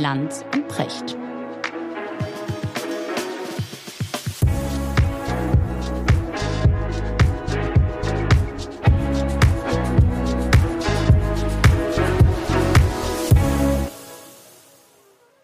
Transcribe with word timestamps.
Lanz 0.00 0.44
und 0.54 0.66
Precht. 0.68 1.16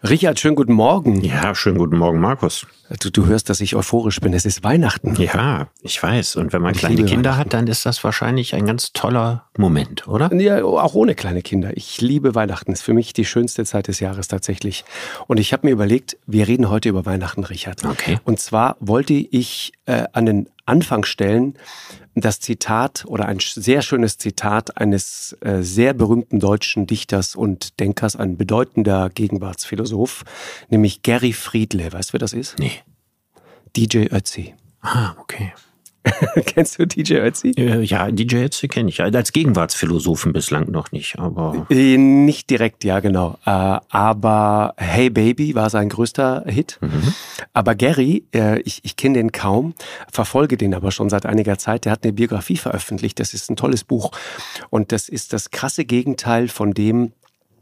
Richard, 0.09 0.39
schönen 0.39 0.55
guten 0.55 0.73
Morgen. 0.73 1.21
Ja, 1.21 1.53
schönen 1.53 1.77
guten 1.77 1.97
Morgen, 1.97 2.19
Markus. 2.21 2.65
Du, 3.01 3.09
du 3.09 3.25
hörst, 3.25 3.49
dass 3.49 3.59
ich 3.59 3.75
euphorisch 3.75 4.21
bin. 4.21 4.33
Es 4.33 4.45
ist 4.45 4.63
Weihnachten. 4.63 5.15
Ja, 5.15 5.67
ich 5.81 6.01
weiß. 6.01 6.37
Und 6.37 6.53
wenn 6.53 6.61
man 6.61 6.73
ich 6.73 6.79
kleine 6.79 7.03
Kinder 7.03 7.35
hat, 7.35 7.53
dann 7.53 7.67
ist 7.67 7.85
das 7.85 8.03
wahrscheinlich 8.03 8.55
ein 8.55 8.65
ganz 8.65 8.93
toller 8.93 9.47
Moment, 9.57 10.07
oder? 10.07 10.33
Ja, 10.33 10.63
auch 10.63 10.93
ohne 10.93 11.13
kleine 11.13 11.41
Kinder. 11.41 11.75
Ich 11.75 11.99
liebe 11.99 12.35
Weihnachten. 12.35 12.71
Es 12.71 12.79
ist 12.79 12.85
für 12.85 12.93
mich 12.93 13.11
die 13.11 13.25
schönste 13.25 13.65
Zeit 13.65 13.87
des 13.89 13.99
Jahres 13.99 14.29
tatsächlich. 14.29 14.85
Und 15.27 15.39
ich 15.39 15.51
habe 15.51 15.67
mir 15.67 15.73
überlegt, 15.73 16.17
wir 16.25 16.47
reden 16.47 16.69
heute 16.69 16.87
über 16.87 17.05
Weihnachten, 17.05 17.43
Richard. 17.43 17.83
Okay. 17.83 18.19
Und 18.23 18.39
zwar 18.39 18.77
wollte 18.79 19.13
ich 19.13 19.73
äh, 19.85 20.05
an 20.13 20.25
den 20.25 20.49
Anfang 20.67 21.05
stellen, 21.05 21.57
das 22.15 22.39
Zitat 22.39 23.05
oder 23.05 23.27
ein 23.27 23.39
sehr 23.39 23.81
schönes 23.81 24.17
Zitat 24.17 24.77
eines 24.77 25.37
äh, 25.41 25.61
sehr 25.61 25.93
berühmten 25.93 26.39
deutschen 26.39 26.87
Dichters 26.87 27.35
und 27.35 27.79
Denkers, 27.79 28.15
ein 28.15 28.37
bedeutender 28.37 29.09
Gegenwartsphilosoph, 29.09 30.23
nämlich 30.69 31.03
Gary 31.03 31.33
Friedle. 31.33 31.93
Weißt 31.93 32.09
du, 32.09 32.13
wer 32.13 32.19
das 32.19 32.33
ist? 32.33 32.57
Nee. 32.59 32.71
DJ 33.75 34.07
Ötzi. 34.11 34.55
Ah, 34.81 35.15
okay. 35.19 35.53
Kennst 36.45 36.79
du 36.79 36.87
DJ 36.87 37.15
Ötzi? 37.15 37.51
Äh, 37.57 37.81
ja, 37.81 38.11
DJ 38.11 38.45
Ötzi 38.45 38.67
kenne 38.67 38.89
ich. 38.89 39.01
Als 39.01 39.31
Gegenwartsphilosophen 39.31 40.33
bislang 40.33 40.71
noch 40.71 40.91
nicht, 40.91 41.19
aber. 41.19 41.65
Äh, 41.69 41.97
nicht 41.97 42.49
direkt, 42.49 42.83
ja, 42.83 42.99
genau. 42.99 43.37
Äh, 43.45 43.49
aber 43.49 44.73
Hey 44.77 45.09
Baby 45.09 45.55
war 45.55 45.69
sein 45.69 45.89
größter 45.89 46.43
Hit. 46.47 46.79
Mhm. 46.81 47.13
Aber 47.53 47.75
Gary, 47.75 48.25
ich, 48.63 48.81
ich 48.83 48.95
kenne 48.95 49.15
den 49.15 49.31
kaum, 49.31 49.73
verfolge 50.11 50.57
den 50.57 50.73
aber 50.73 50.91
schon 50.91 51.09
seit 51.09 51.25
einiger 51.25 51.57
Zeit. 51.57 51.85
Der 51.85 51.91
hat 51.91 52.03
eine 52.03 52.13
Biografie 52.13 52.57
veröffentlicht. 52.57 53.19
Das 53.19 53.33
ist 53.33 53.49
ein 53.49 53.55
tolles 53.55 53.83
Buch. 53.83 54.11
Und 54.69 54.91
das 54.91 55.09
ist 55.09 55.33
das 55.33 55.51
krasse 55.51 55.85
Gegenteil 55.85 56.47
von 56.47 56.73
dem, 56.73 57.13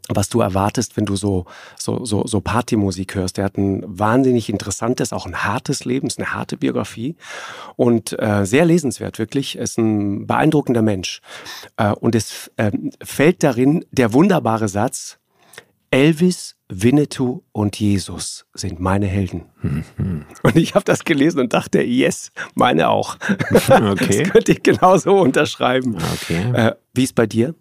was 0.08 0.28
du 0.28 0.40
erwartest, 0.40 0.96
wenn 0.96 1.04
du 1.04 1.16
so, 1.16 1.46
so, 1.76 2.04
so, 2.04 2.26
so 2.26 2.40
Partymusik 2.40 3.14
hörst. 3.14 3.38
Er 3.38 3.44
hat 3.44 3.58
ein 3.58 3.82
wahnsinnig 3.86 4.48
interessantes, 4.48 5.12
auch 5.12 5.26
ein 5.26 5.44
hartes 5.44 5.84
Leben, 5.84 6.06
ist 6.06 6.18
eine 6.18 6.32
harte 6.32 6.56
Biografie 6.56 7.16
und 7.76 8.18
äh, 8.20 8.44
sehr 8.44 8.64
lesenswert, 8.64 9.18
wirklich. 9.18 9.56
Er 9.56 9.64
ist 9.64 9.78
ein 9.78 10.26
beeindruckender 10.26 10.82
Mensch. 10.82 11.20
Äh, 11.76 11.92
und 11.92 12.14
es 12.14 12.50
äh, 12.56 12.70
fällt 13.02 13.42
darin 13.42 13.84
der 13.90 14.12
wunderbare 14.12 14.68
Satz, 14.68 15.18
Elvis, 15.90 16.56
Winnetou 16.68 17.42
und 17.52 17.78
Jesus 17.78 18.44
sind 18.54 18.80
meine 18.80 19.06
Helden. 19.06 19.44
Mhm. 19.62 20.24
Und 20.42 20.56
ich 20.56 20.74
habe 20.74 20.84
das 20.84 21.04
gelesen 21.04 21.38
und 21.40 21.52
dachte, 21.52 21.80
yes, 21.80 22.32
meine 22.54 22.88
auch. 22.88 23.16
Okay. 23.68 24.22
Das 24.24 24.30
könnte 24.30 24.52
ich 24.52 24.62
genauso 24.62 25.16
unterschreiben. 25.18 25.96
Okay. 26.14 26.52
Äh, 26.52 26.74
wie 26.92 27.04
ist 27.04 27.14
bei 27.14 27.26
dir? 27.26 27.54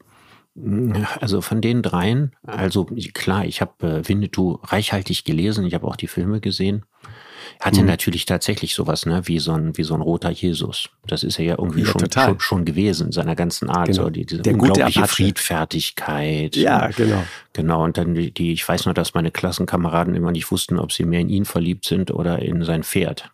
Also 1.20 1.42
von 1.42 1.60
den 1.60 1.82
dreien, 1.82 2.32
also 2.44 2.86
klar, 3.14 3.46
ich 3.46 3.60
habe 3.60 3.88
äh, 3.88 4.08
Winnetou 4.08 4.60
reichhaltig 4.64 5.26
gelesen, 5.26 5.66
ich 5.66 5.74
habe 5.74 5.86
auch 5.86 5.98
die 5.98 6.08
Filme 6.08 6.40
gesehen. 6.40 6.86
Hatte 7.60 7.82
mhm. 7.82 7.88
natürlich 7.88 8.26
tatsächlich 8.26 8.76
sowas, 8.76 9.06
ne, 9.06 9.22
wie 9.26 9.40
so 9.40 9.54
ein, 9.54 9.78
wie 9.78 9.84
so 9.84 9.94
ein 9.94 10.02
roter 10.02 10.30
Jesus. 10.30 10.90
Das 11.08 11.24
ist 11.24 11.40
er 11.40 11.46
ja 11.46 11.56
irgendwie 11.58 11.82
ja, 11.82 11.88
schon, 11.88 12.12
schon, 12.12 12.40
schon, 12.40 12.66
gewesen, 12.66 13.12
seiner 13.12 13.36
ganzen 13.36 13.70
Art. 13.70 13.88
Genau. 13.88 14.04
So, 14.04 14.10
die, 14.10 14.26
diese 14.26 14.42
Der 14.42 14.54
unglaubliche 14.54 15.08
Friedfertigkeit. 15.08 16.56
Ja, 16.56 16.88
genau. 16.88 17.24
Genau. 17.56 17.86
Und 17.86 17.98
dann 17.98 18.14
die, 18.14 18.32
die, 18.32 18.52
ich 18.52 18.68
weiß 18.68 18.86
noch, 18.86 18.94
dass 18.94 19.14
meine 19.14 19.32
Klassenkameraden 19.32 20.14
immer 20.14 20.32
nicht 20.32 20.52
wussten, 20.52 20.78
ob 20.78 20.92
sie 20.92 21.06
mehr 21.06 21.22
in 21.22 21.30
ihn 21.30 21.46
verliebt 21.46 21.86
sind 21.86 22.12
oder 22.12 22.40
in 22.40 22.64
sein 22.64 22.84
Pferd. 22.84 23.32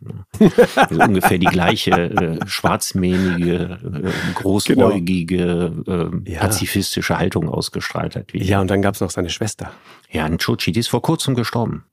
Also 0.75 1.01
ungefähr 1.01 1.39
die 1.39 1.47
gleiche 1.47 1.91
äh, 1.91 2.39
schwarzmähnige, 2.45 3.79
äh, 3.83 4.33
großäugige, 4.35 5.73
äh, 6.25 6.31
ja. 6.31 6.39
pazifistische 6.39 7.17
Haltung 7.17 7.49
ausgestrahlt 7.49 8.15
hat. 8.15 8.33
Wie 8.33 8.43
ja, 8.43 8.61
und 8.61 8.69
dann 8.69 8.81
gab 8.81 8.93
es 8.95 9.01
noch 9.01 9.09
seine 9.09 9.29
Schwester. 9.29 9.71
Ja, 10.11 10.25
ein 10.25 10.37
Chochi, 10.37 10.71
die 10.71 10.79
ist 10.81 10.89
vor 10.89 11.01
kurzem 11.01 11.33
gestorben. 11.33 11.83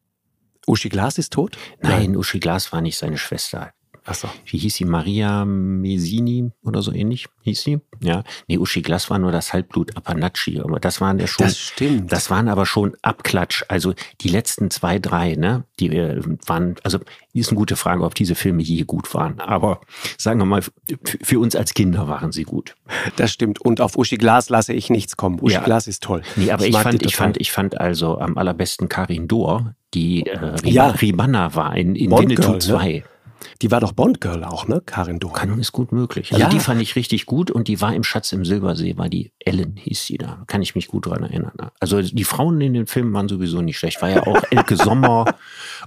Uschi 0.68 0.90
Glas 0.90 1.18
ist 1.18 1.32
tot? 1.32 1.56
Nein, 1.80 2.16
Uschi 2.16 2.40
Glas 2.40 2.72
war 2.72 2.80
nicht 2.80 2.98
seine 2.98 3.18
Schwester. 3.18 3.72
So. 4.14 4.28
Wie 4.46 4.58
hieß 4.58 4.74
sie? 4.74 4.84
Maria 4.84 5.44
Mesini 5.44 6.50
oder 6.62 6.82
so 6.82 6.92
ähnlich 6.92 7.26
hieß 7.42 7.62
sie? 7.62 7.80
Ja. 8.00 8.22
Nee, 8.46 8.58
Uschi 8.58 8.82
Glas 8.82 9.10
war 9.10 9.18
nur 9.18 9.32
das 9.32 9.52
Halbblut 9.52 9.96
Apanachi, 9.96 10.60
aber 10.60 10.80
das 10.80 11.00
waren 11.00 11.18
ja 11.18 11.26
schon. 11.26 11.46
Das 11.46 11.58
stimmt. 11.58 12.12
Das 12.12 12.30
waren 12.30 12.48
aber 12.48 12.66
schon 12.66 12.96
Abklatsch. 13.02 13.64
Also 13.68 13.94
die 14.20 14.28
letzten 14.28 14.70
zwei, 14.70 14.98
drei, 14.98 15.34
ne, 15.34 15.64
die 15.80 15.88
äh, 15.88 16.22
waren, 16.46 16.76
also 16.82 16.98
ist 17.34 17.50
eine 17.50 17.56
gute 17.56 17.76
Frage, 17.76 18.02
ob 18.02 18.14
diese 18.14 18.34
Filme 18.34 18.62
je 18.62 18.82
gut 18.82 19.14
waren. 19.14 19.40
Aber 19.40 19.80
sagen 20.16 20.40
wir 20.40 20.44
mal, 20.44 20.62
für 21.22 21.38
uns 21.38 21.54
als 21.54 21.74
Kinder 21.74 22.08
waren 22.08 22.32
sie 22.32 22.44
gut. 22.44 22.74
Das 23.16 23.30
stimmt. 23.30 23.60
Und 23.60 23.80
auf 23.80 23.96
Uschi 23.96 24.16
Glas 24.16 24.48
lasse 24.48 24.72
ich 24.72 24.90
nichts 24.90 25.16
kommen. 25.16 25.38
Uschi 25.40 25.54
ja. 25.54 25.62
Glas 25.62 25.86
ist 25.86 26.02
toll. 26.02 26.22
Nee, 26.36 26.50
aber 26.50 26.66
ich, 26.66 26.74
ich 26.74 26.80
fand, 26.80 27.02
ich 27.02 27.16
fand, 27.16 27.36
ich 27.40 27.52
fand 27.52 27.80
also 27.80 28.18
am 28.18 28.36
allerbesten 28.36 28.88
Karin 28.88 29.28
Dohr, 29.28 29.74
die 29.94 30.26
äh, 30.26 30.38
Rib 30.38 30.66
ja. 30.66 30.88
Ribanna 30.88 31.54
war 31.54 31.76
in, 31.76 31.94
in 31.94 32.10
Winnetou 32.10 32.58
2. 32.58 32.92
Ne? 32.92 33.02
Die 33.62 33.70
war 33.70 33.80
doch 33.80 33.92
Bond-Girl 33.92 34.44
auch, 34.44 34.68
ne? 34.68 34.82
Karin 34.84 35.18
Dohr. 35.18 35.32
Kann, 35.32 35.58
ist 35.58 35.72
gut 35.72 35.92
möglich. 35.92 36.32
Also 36.32 36.44
ja. 36.44 36.48
die 36.48 36.60
fand 36.60 36.80
ich 36.80 36.96
richtig 36.96 37.26
gut 37.26 37.50
und 37.50 37.68
die 37.68 37.80
war 37.80 37.94
im 37.94 38.04
Schatz 38.04 38.32
im 38.32 38.44
Silbersee, 38.44 38.96
war 38.96 39.08
die 39.08 39.32
Ellen, 39.38 39.76
hieß 39.76 40.06
sie 40.06 40.18
da. 40.18 40.42
Kann 40.46 40.62
ich 40.62 40.74
mich 40.74 40.88
gut 40.88 41.06
dran 41.06 41.22
erinnern. 41.22 41.52
Also 41.80 42.02
die 42.02 42.24
Frauen 42.24 42.60
in 42.60 42.74
den 42.74 42.86
Filmen 42.86 43.12
waren 43.12 43.28
sowieso 43.28 43.60
nicht 43.62 43.78
schlecht. 43.78 44.00
War 44.02 44.10
ja 44.10 44.26
auch 44.26 44.42
Elke 44.50 44.76
Sommer 44.76 45.34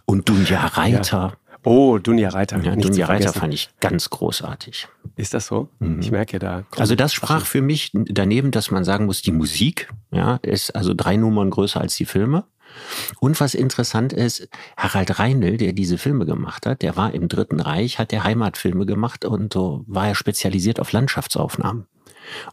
und 0.06 0.28
Dunja 0.28 0.66
Reiter. 0.66 1.34
Ja. 1.34 1.38
Oh, 1.64 2.00
Dunja 2.00 2.30
Reiter. 2.30 2.60
Ja, 2.62 2.76
Dunja 2.76 3.06
Reiter 3.06 3.34
fand 3.34 3.54
ich 3.54 3.70
ganz 3.80 4.10
großartig. 4.10 4.88
Ist 5.16 5.34
das 5.34 5.46
so? 5.46 5.70
Mhm. 5.80 6.00
Ich 6.00 6.12
merke 6.12 6.40
da. 6.40 6.64
Also 6.78 6.96
das 6.96 7.14
sprach 7.14 7.46
für 7.46 7.62
mich 7.62 7.92
daneben, 7.94 8.52
dass 8.52 8.72
man 8.72 8.84
sagen 8.84 9.06
muss, 9.06 9.22
die 9.22 9.32
Musik, 9.32 9.90
ja, 10.12 10.40
ist 10.42 10.76
also 10.76 10.94
drei 10.96 11.18
Nummern 11.18 11.52
größer 11.52 11.80
als 11.80 11.96
die 11.96 12.06
Filme. 12.06 12.46
Und 13.20 13.40
was 13.40 13.54
interessant 13.54 14.14
ist, 14.14 14.48
Harald 14.78 15.20
Reinl, 15.20 15.58
der 15.58 15.74
diese 15.74 15.98
Filme 15.98 16.26
gemacht 16.26 16.66
hat, 16.66 16.82
der 16.82 16.96
war 16.98 17.14
im 17.14 17.28
Dritten 17.28 17.60
Reich, 17.60 18.00
hat 18.00 18.12
der 18.12 18.24
Heimatfilme 18.24 18.86
gemacht 18.86 19.26
und 19.26 19.54
so 19.54 19.84
war 19.88 20.08
er 20.08 20.16
spezialisiert 20.16 20.80
auf 20.80 20.92
Landschaftsaufnahmen. 20.92 21.88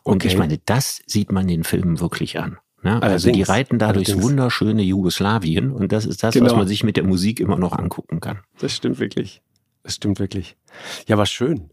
Und 0.02 0.16
okay. 0.16 0.28
ich 0.28 0.36
meine, 0.38 0.58
das 0.64 1.00
sieht 1.06 1.32
man 1.32 1.46
den 1.46 1.64
Filmen 1.64 2.00
wirklich 2.00 2.38
an. 2.38 2.58
Ne? 2.82 3.02
Also 3.02 3.32
die 3.32 3.42
reiten 3.42 3.78
da 3.78 3.92
durchs 3.92 4.20
wunderschöne 4.20 4.82
Jugoslawien 4.82 5.72
und 5.72 5.90
das 5.90 6.06
ist 6.06 6.22
das, 6.22 6.34
genau. 6.34 6.46
was 6.46 6.56
man 6.56 6.68
sich 6.68 6.84
mit 6.84 6.96
der 6.96 7.04
Musik 7.04 7.40
immer 7.40 7.58
noch 7.58 7.72
angucken 7.72 8.20
kann. 8.20 8.40
Das 8.60 8.72
stimmt 8.72 9.00
wirklich. 9.00 9.42
Das 9.82 9.96
stimmt 9.96 10.18
wirklich. 10.18 10.56
Ja, 11.06 11.18
was 11.18 11.30
schön. 11.30 11.70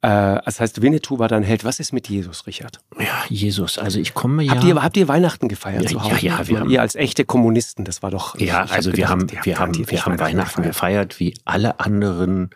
Äh, 0.00 0.38
das 0.44 0.60
heißt, 0.60 0.80
Winnetou 0.80 1.18
war 1.18 1.28
dein 1.28 1.42
Held. 1.42 1.64
Was 1.64 1.80
ist 1.80 1.92
mit 1.92 2.08
Jesus, 2.08 2.46
Richard? 2.46 2.80
Ja, 2.98 3.24
Jesus. 3.28 3.78
Also 3.78 3.98
ich 3.98 4.14
komme 4.14 4.44
ja. 4.44 4.52
Habt 4.52 4.64
ihr, 4.64 4.82
habt 4.82 4.96
ihr 4.96 5.08
Weihnachten 5.08 5.48
gefeiert 5.48 5.82
ja, 5.84 5.88
zu 5.90 6.02
Hause? 6.02 6.14
Ja, 6.24 6.38
ja. 6.38 6.48
Wir 6.48 6.60
haben, 6.60 6.70
ihr 6.70 6.80
als 6.80 6.94
echte 6.94 7.24
Kommunisten, 7.24 7.84
das 7.84 8.02
war 8.02 8.10
doch. 8.10 8.38
Ja, 8.38 8.62
also 8.62 8.90
wir, 8.90 8.96
gedacht, 8.96 9.10
haben, 9.10 9.30
wir 9.30 9.58
haben, 9.58 9.90
wir 9.90 10.04
haben 10.04 10.20
Weihnachten 10.20 10.62
gefeiert. 10.62 11.10
gefeiert, 11.10 11.20
wie 11.20 11.34
alle 11.44 11.80
anderen 11.80 12.50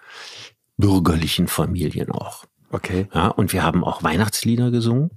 bürgerlichen 0.76 1.48
Familien 1.48 2.12
auch. 2.12 2.44
Okay. 2.70 3.08
Ja, 3.12 3.28
und 3.28 3.53
wir 3.53 3.62
haben 3.62 3.84
auch 3.84 4.03
Weihnachtslieder 4.03 4.70
gesungen. 4.70 5.10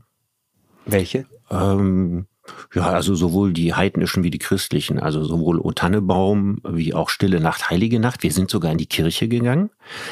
Welche? 0.85 1.25
Ähm, 1.49 2.27
ja, 2.73 2.89
also 2.89 3.15
sowohl 3.15 3.53
die 3.53 3.73
heidnischen 3.73 4.23
wie 4.23 4.29
die 4.29 4.39
christlichen, 4.39 4.99
also 4.99 5.23
sowohl 5.23 5.59
O 5.59 5.71
Tannebaum 5.71 6.59
wie 6.67 6.93
auch 6.93 7.09
Stille 7.09 7.39
Nacht, 7.39 7.69
Heilige 7.69 7.99
Nacht. 7.99 8.23
Wir 8.23 8.31
sind 8.31 8.49
sogar 8.49 8.71
in 8.71 8.77
die 8.77 8.85
Kirche 8.85 9.27
gegangen. 9.27 9.69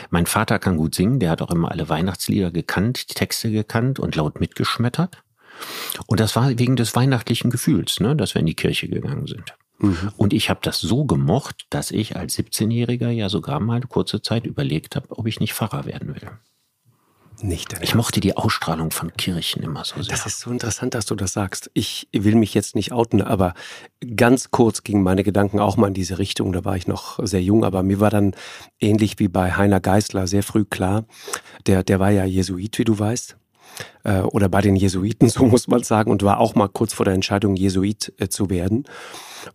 Mein 0.10 0.26
Vater 0.26 0.60
kann 0.60 0.78
gut 0.78 0.96
singen, 0.96 1.20
der 1.20 1.30
hat 1.30 1.42
auch 1.42 1.52
immer 1.52 1.72
alle 1.72 1.90
Weihnachtslieder 1.90 2.52
gekannt, 2.52 3.10
die 3.10 3.14
Texte 3.14 3.52
gekannt 3.52 4.00
und 4.00 4.16
laut 4.16 4.40
mitgeschmettert. 4.40 5.24
Und 6.08 6.20
das 6.20 6.36
war 6.36 6.58
wegen 6.58 6.76
des 6.76 6.96
weihnachtlichen 6.96 7.52
Gefühls, 7.52 8.00
ne, 8.00 8.16
dass 8.16 8.34
wir 8.34 8.40
in 8.40 8.48
die 8.48 8.56
Kirche 8.56 8.88
gegangen 8.88 9.28
sind. 9.28 9.54
Mhm. 9.80 10.12
Und 10.18 10.34
ich 10.34 10.50
habe 10.50 10.60
das 10.64 10.80
so 10.80 11.06
gemocht, 11.06 11.66
dass 11.70 11.92
ich 11.92 12.16
als 12.16 12.38
17-Jähriger 12.38 13.10
ja 13.10 13.30
sogar 13.30 13.60
mal 13.60 13.82
kurze 13.82 14.22
Zeit 14.22 14.46
überlegt 14.46 14.96
habe, 14.96 15.08
ob 15.10 15.28
ich 15.28 15.40
nicht 15.40 15.54
Pfarrer 15.54 15.86
werden 15.86 16.16
will 16.16 16.30
nicht. 17.44 17.76
Ich 17.82 17.96
mochte 17.96 18.20
die 18.20 18.36
Ausstrahlung 18.38 18.92
von 18.92 19.14
Kirchen 19.14 19.64
immer 19.64 19.84
so 19.86 20.02
sehr. 20.02 20.12
Das 20.12 20.26
ist 20.26 20.40
so 20.40 20.50
interessant, 20.52 20.94
dass 20.94 21.06
du 21.06 21.16
das 21.16 21.34
sagst. 21.34 21.70
Ich 21.74 22.08
will 22.12 22.36
mich 22.36 22.54
jetzt 22.54 22.76
nicht 22.76 22.92
outen, 22.92 23.22
aber 23.22 23.54
ganz 24.16 24.52
kurz 24.52 24.84
gingen 24.84 25.04
meine 25.04 25.24
Gedanken 25.24 25.60
auch 25.60 25.78
mal 25.78 25.88
in 25.88 25.94
diese 25.94 26.20
Richtung. 26.20 26.54
Da 26.54 26.66
war 26.66 26.76
ich 26.76 26.88
noch 26.88 27.20
sehr 27.26 27.42
jung, 27.42 27.64
aber 27.64 27.84
mir 27.84 28.00
war 28.00 28.10
dann 28.10 28.36
ähnlich 28.80 29.20
wie 29.20 29.28
bei 29.28 29.54
Heiner 29.54 29.80
Geißler 29.80 30.28
sehr 30.28 30.44
früh 30.44 30.66
klar, 30.66 31.06
der, 31.68 31.84
der 31.84 32.00
war 32.00 32.12
ja 32.12 32.26
Jesuit, 32.26 32.78
wie 32.80 32.84
du 32.86 32.98
weißt. 32.98 33.38
äh, 34.04 34.22
oder 34.22 34.50
bei 34.50 34.62
den 34.62 34.76
Jesuiten, 34.76 35.30
so 35.30 35.46
muss 35.46 35.68
man 35.68 35.84
sagen, 35.84 36.12
und 36.12 36.24
war 36.24 36.40
auch 36.40 36.56
mal 36.56 36.70
kurz 36.70 36.94
vor 36.94 37.06
der 37.06 37.14
Entscheidung, 37.14 37.56
Jesuit 37.56 38.14
äh, 38.18 38.28
zu 38.28 38.50
werden. 38.50 38.86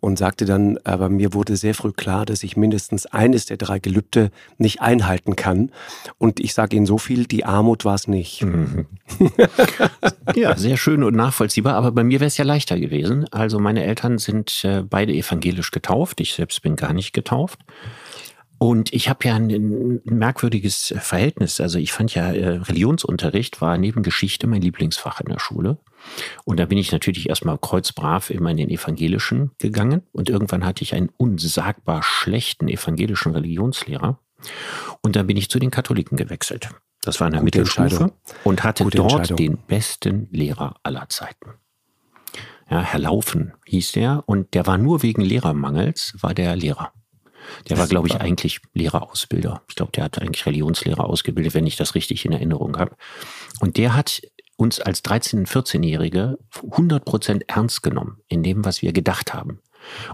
Und 0.01 0.19
sagte 0.19 0.45
dann, 0.45 0.79
aber 0.85 1.09
mir 1.09 1.35
wurde 1.35 1.57
sehr 1.57 1.75
früh 1.75 1.93
klar, 1.93 2.27
dass 2.27 2.43
ich 2.43 2.57
mindestens 2.57 3.07
eines 3.07 3.47
der 3.47 3.57
drei 3.57 3.79
Gelübde 3.79 4.31
nicht 4.59 4.81
einhalten 4.81 5.37
kann. 5.37 5.71
Und 6.19 6.41
ich 6.41 6.55
sage 6.55 6.77
Ihnen 6.77 6.87
so 6.87 6.99
viel, 6.99 7.27
die 7.27 7.45
Armut 7.45 7.85
war 7.85 7.95
es 7.95 8.09
nicht. 8.09 8.43
Mhm. 8.43 8.87
ja, 10.35 10.57
sehr 10.57 10.77
schön 10.77 11.03
und 11.03 11.15
nachvollziehbar, 11.15 11.75
aber 11.75 11.93
bei 11.93 12.05
mir 12.05 12.21
wäre 12.21 12.29
es 12.29 12.37
ja 12.37 12.45
leichter 12.45 12.79
gewesen. 12.79 13.27
Also 13.31 13.59
meine 13.59 13.85
Eltern 13.85 14.19
sind 14.19 14.65
äh, 14.65 14.83
beide 14.83 15.13
evangelisch 15.13 15.71
getauft, 15.71 16.21
ich 16.21 16.35
selbst 16.35 16.63
bin 16.63 16.77
gar 16.77 16.93
nicht 16.93 17.13
getauft. 17.13 17.61
Und 18.59 18.93
ich 18.93 19.09
habe 19.09 19.27
ja 19.29 19.37
ein, 19.37 20.01
merkwürdiges 20.05 20.93
Verhältnis. 20.99 21.61
Also 21.61 21.79
ich 21.79 21.93
fand 21.93 22.15
ja, 22.15 22.33
äh, 22.33 22.57
Religionsunterricht 22.57 23.61
war 23.61 23.79
neben 23.79 24.03
Geschichte 24.03 24.49
mein 24.49 24.63
Lieblingsfach 24.63 25.21
in 25.21 25.29
der 25.29 25.39
Schule. 25.39 25.79
Und 26.45 26.59
da 26.59 26.67
bin 26.67 26.77
ich 26.77 26.91
natürlich 26.91 27.29
erstmal 27.29 27.59
kreuzbrav 27.59 28.31
immer 28.31 28.51
in 28.51 28.57
den 28.57 28.71
evangelischen 28.71 29.53
gegangen. 29.59 30.03
Und 30.13 30.29
irgendwann 30.29 30.65
hatte 30.65 30.83
ich 30.83 30.95
einen 30.95 31.11
unsagbar 31.17 32.03
schlechten 32.03 32.69
evangelischen 32.69 33.33
Religionslehrer. 33.33 34.19
Und 35.03 35.15
dann 35.15 35.29
bin 35.29 35.37
ich 35.37 35.51
zu 35.51 35.61
den 35.61 35.71
Katholiken 35.71 36.17
gewechselt. 36.17 36.69
Das 37.03 37.21
war 37.21 37.29
in 37.29 37.35
der 37.35 37.43
Gute 37.43 37.59
Mittelstufe 37.59 38.13
und 38.43 38.65
hatte 38.65 38.85
Gute 38.85 38.99
dort 38.99 39.39
den 39.39 39.57
besten 39.57 40.29
Lehrer 40.33 40.77
aller 40.83 41.09
Zeiten. 41.09 41.55
Ja, 42.71 42.83
Herr 42.83 43.01
Laufen 43.01 43.55
hieß 43.67 43.93
der 43.93 44.25
und 44.27 44.53
der 44.55 44.67
war 44.67 44.79
nur 44.79 45.03
wegen 45.03 45.23
Lehrermangels, 45.23 46.17
war 46.21 46.35
der 46.35 46.55
Lehrer. 46.57 46.93
Der 47.69 47.79
war, 47.79 47.87
glaube 47.87 48.09
ich, 48.09 48.21
eigentlich 48.21 48.61
Lehrerausbilder. 48.75 49.63
Ich 49.69 49.75
glaube, 49.75 49.93
der 49.93 50.05
hat 50.05 50.21
eigentlich 50.21 50.47
Religionslehrer 50.47 51.05
ausgebildet, 51.05 51.55
wenn 51.55 51.67
ich 51.67 51.77
das 51.77 51.95
richtig 51.95 52.25
in 52.25 52.33
Erinnerung 52.33 52.77
habe. 52.79 52.97
Und 53.61 53.77
der 53.77 53.95
hat 53.95 54.23
uns 54.57 54.81
als 54.81 55.05
13-, 55.05 55.47
14-Jährige 55.47 56.39
100 56.63 57.05
Prozent 57.05 57.45
ernst 57.49 57.83
genommen 57.83 58.19
in 58.29 58.43
dem, 58.43 58.65
was 58.65 58.83
wir 58.83 58.93
gedacht 58.93 59.33
haben. 59.33 59.61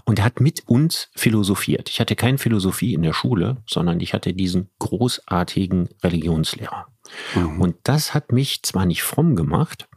Und 0.05 0.19
er 0.19 0.27
hat 0.27 0.41
mit 0.41 0.69
uns 0.69 1.09
philosophiert. 1.17 1.89
Ich 1.89 2.01
hatte 2.01 2.17
keine 2.17 2.39
Philosophie 2.39 2.95
in 2.95 3.03
der 3.03 3.15
Schule, 3.15 3.57
sondern 3.67 4.01
ich 4.01 4.13
hatte 4.13 4.35
diesen 4.35 4.69
großartigen 4.79 5.89
Religionslehrer. 6.03 6.87
Mhm. 7.35 7.61
Und 7.61 7.77
das 7.85 8.15
hat 8.15 8.33
mich 8.33 8.63
zwar 8.63 8.87
nicht 8.87 9.03
fromm 9.03 9.35
gemacht, 9.37 9.89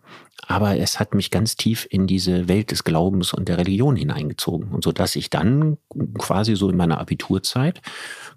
aber 0.48 0.78
es 0.78 1.00
hat 1.00 1.14
mich 1.14 1.30
ganz 1.30 1.58
tief 1.58 1.86
in 1.90 2.08
diese 2.08 2.48
Welt 2.48 2.72
des 2.72 2.86
Glaubens 2.86 3.34
und 3.34 3.50
der 3.50 3.58
Religion 3.58 3.98
hineingezogen. 3.98 4.70
Und 4.70 4.84
so 4.84 4.94
dass 4.94 5.16
ich 5.18 5.30
dann 5.30 5.78
quasi 6.18 6.56
so 6.56 6.70
in 6.70 6.78
meiner 6.78 7.00
Abiturzeit 7.00 7.82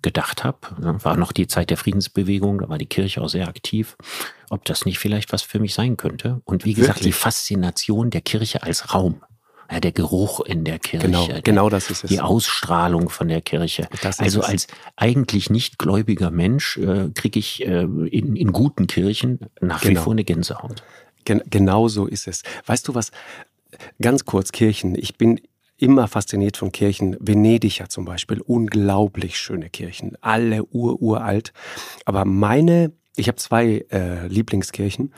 gedacht 0.02 0.42
habe, 0.42 0.58
war 0.78 1.16
noch 1.16 1.30
die 1.30 1.46
Zeit 1.46 1.70
der 1.70 1.76
Friedensbewegung, 1.76 2.58
da 2.58 2.68
war 2.68 2.78
die 2.78 2.86
Kirche 2.86 3.22
auch 3.22 3.28
sehr 3.28 3.46
aktiv, 3.46 3.96
ob 4.50 4.64
das 4.64 4.84
nicht 4.84 4.98
vielleicht 4.98 5.32
was 5.32 5.42
für 5.42 5.60
mich 5.60 5.72
sein 5.72 5.96
könnte. 5.96 6.40
Und 6.44 6.64
wie 6.64 6.74
gesagt, 6.74 6.98
Wirklich? 6.98 7.14
die 7.14 7.20
Faszination 7.20 8.10
der 8.10 8.22
Kirche 8.22 8.64
als 8.64 8.92
Raum. 8.92 9.22
Ja, 9.70 9.78
der 9.78 9.92
Geruch 9.92 10.40
in 10.40 10.64
der 10.64 10.80
Kirche. 10.80 11.06
Genau, 11.06 11.26
der, 11.28 11.42
genau 11.42 11.68
das 11.68 11.90
ist 11.90 12.02
es. 12.02 12.10
Die 12.10 12.20
Ausstrahlung 12.20 13.08
von 13.08 13.28
der 13.28 13.40
Kirche. 13.40 13.88
also 14.18 14.40
als 14.40 14.66
eigentlich 14.96 15.48
nicht 15.48 15.78
gläubiger 15.78 16.32
Mensch 16.32 16.76
äh, 16.78 17.10
kriege 17.14 17.38
ich 17.38 17.64
äh, 17.64 17.82
in, 17.82 18.34
in 18.34 18.50
guten 18.50 18.88
Kirchen 18.88 19.38
nach 19.60 19.82
genau. 19.82 20.00
wie 20.00 20.02
vor 20.02 20.12
eine 20.12 20.24
Gänsehaut. 20.24 20.82
Gen 21.25 21.43
genau 21.49 21.88
so 21.88 22.06
ist 22.06 22.28
es. 22.28 22.43
Weißt 22.67 22.87
du 22.88 22.94
was? 22.94 23.11
Ganz 24.00 24.25
kurz, 24.25 24.52
Kirchen. 24.52 24.94
Ich 24.96 25.17
bin 25.17 25.40
immer 25.76 26.08
fasziniert 26.08 26.56
von 26.56 26.72
Kirchen. 26.72 27.17
Venedig 27.20 27.78
ja 27.78 27.88
zum 27.88 28.05
Beispiel, 28.05 28.40
unglaublich 28.40 29.38
schöne 29.38 29.70
Kirchen, 29.70 30.17
alle 30.20 30.64
ururalt. 30.64 31.52
Aber 32.05 32.25
meine, 32.25 32.93
ich 33.17 33.28
habe 33.28 33.37
zwei 33.37 33.84
äh, 33.90 34.26
Lieblingskirchen. 34.26 35.12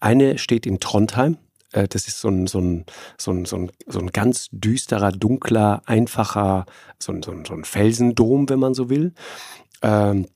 Eine 0.00 0.38
steht 0.38 0.66
in 0.66 0.80
Trondheim. 0.80 1.38
Äh, 1.72 1.88
das 1.88 2.08
ist 2.08 2.20
so 2.20 2.28
ein, 2.28 2.46
so, 2.46 2.60
ein, 2.60 2.84
so, 3.18 3.32
ein, 3.32 3.44
so, 3.44 3.56
ein, 3.56 3.72
so 3.86 3.98
ein 4.00 4.08
ganz 4.08 4.48
düsterer, 4.50 5.12
dunkler, 5.12 5.82
einfacher, 5.86 6.66
so 6.98 7.12
ein, 7.12 7.22
so 7.22 7.32
ein, 7.32 7.44
so 7.44 7.54
ein 7.54 7.64
Felsendom, 7.64 8.48
wenn 8.48 8.58
man 8.58 8.74
so 8.74 8.88
will. 8.88 9.12
Ähm, 9.82 10.26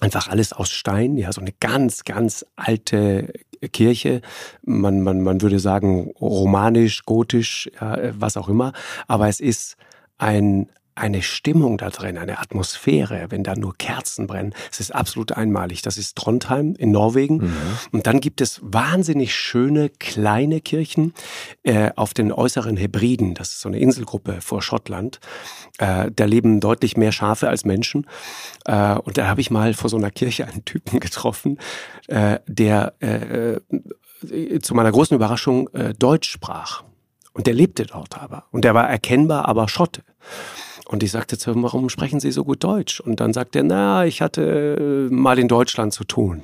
einfach 0.00 0.28
alles 0.28 0.52
aus 0.52 0.70
Stein, 0.70 1.16
ja, 1.16 1.32
so 1.32 1.40
eine 1.40 1.52
ganz, 1.52 2.04
ganz 2.04 2.46
alte 2.56 3.32
Kirche. 3.68 4.22
Man, 4.62 5.02
man, 5.02 5.20
man 5.20 5.42
würde 5.42 5.58
sagen 5.58 6.12
romanisch, 6.20 7.04
gotisch, 7.04 7.70
ja, 7.80 7.98
was 8.18 8.36
auch 8.36 8.48
immer. 8.48 8.72
Aber 9.06 9.28
es 9.28 9.40
ist 9.40 9.76
ein, 10.18 10.68
eine 11.00 11.22
Stimmung 11.22 11.78
da 11.78 11.90
drin, 11.90 12.18
eine 12.18 12.38
Atmosphäre, 12.38 13.26
wenn 13.30 13.42
da 13.42 13.54
nur 13.56 13.74
Kerzen 13.76 14.26
brennen. 14.26 14.54
Es 14.70 14.80
ist 14.80 14.94
absolut 14.94 15.32
einmalig. 15.32 15.82
Das 15.82 15.96
ist 15.96 16.16
Trondheim 16.16 16.74
in 16.76 16.90
Norwegen. 16.90 17.38
Mhm. 17.38 17.56
Und 17.92 18.06
dann 18.06 18.20
gibt 18.20 18.40
es 18.40 18.60
wahnsinnig 18.62 19.34
schöne 19.34 19.88
kleine 19.88 20.60
Kirchen 20.60 21.14
äh, 21.62 21.90
auf 21.96 22.12
den 22.12 22.32
äußeren 22.32 22.76
Hebriden. 22.76 23.34
Das 23.34 23.50
ist 23.50 23.60
so 23.60 23.68
eine 23.68 23.78
Inselgruppe 23.78 24.40
vor 24.40 24.60
Schottland. 24.62 25.20
Äh, 25.78 26.10
da 26.14 26.24
leben 26.26 26.60
deutlich 26.60 26.96
mehr 26.96 27.12
Schafe 27.12 27.48
als 27.48 27.64
Menschen. 27.64 28.06
Äh, 28.66 28.96
und 28.96 29.16
da 29.16 29.26
habe 29.26 29.40
ich 29.40 29.50
mal 29.50 29.72
vor 29.72 29.88
so 29.88 29.96
einer 29.96 30.10
Kirche 30.10 30.46
einen 30.46 30.64
Typen 30.66 31.00
getroffen, 31.00 31.58
äh, 32.08 32.40
der 32.46 32.94
äh, 33.00 33.60
zu 34.60 34.74
meiner 34.74 34.92
großen 34.92 35.14
Überraschung 35.14 35.68
äh, 35.72 35.94
Deutsch 35.94 36.30
sprach. 36.30 36.82
Und 37.32 37.46
der 37.46 37.54
lebte 37.54 37.86
dort 37.86 38.20
aber. 38.20 38.44
Und 38.50 38.64
der 38.64 38.74
war 38.74 38.88
erkennbar 38.88 39.48
aber 39.48 39.68
Schotte. 39.68 40.02
Und 40.90 41.04
ich 41.04 41.12
sagte 41.12 41.38
zu 41.38 41.52
ihm, 41.52 41.62
warum 41.62 41.88
sprechen 41.88 42.18
Sie 42.18 42.32
so 42.32 42.44
gut 42.44 42.64
Deutsch? 42.64 42.98
Und 42.98 43.20
dann 43.20 43.32
sagte 43.32 43.60
er, 43.60 43.62
na, 43.62 44.06
ich 44.06 44.20
hatte 44.20 45.08
äh, 45.08 45.14
mal 45.14 45.38
in 45.38 45.46
Deutschland 45.46 45.92
zu 45.94 46.02
tun. 46.02 46.42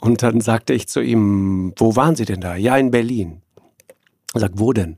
Und 0.00 0.22
dann 0.22 0.40
sagte 0.40 0.74
ich 0.74 0.86
zu 0.86 1.00
ihm, 1.00 1.72
wo 1.76 1.96
waren 1.96 2.14
Sie 2.14 2.24
denn 2.24 2.40
da? 2.40 2.54
Ja, 2.54 2.76
in 2.76 2.92
Berlin. 2.92 3.42
Er 4.32 4.42
sagt, 4.42 4.60
wo 4.60 4.72
denn? 4.72 4.96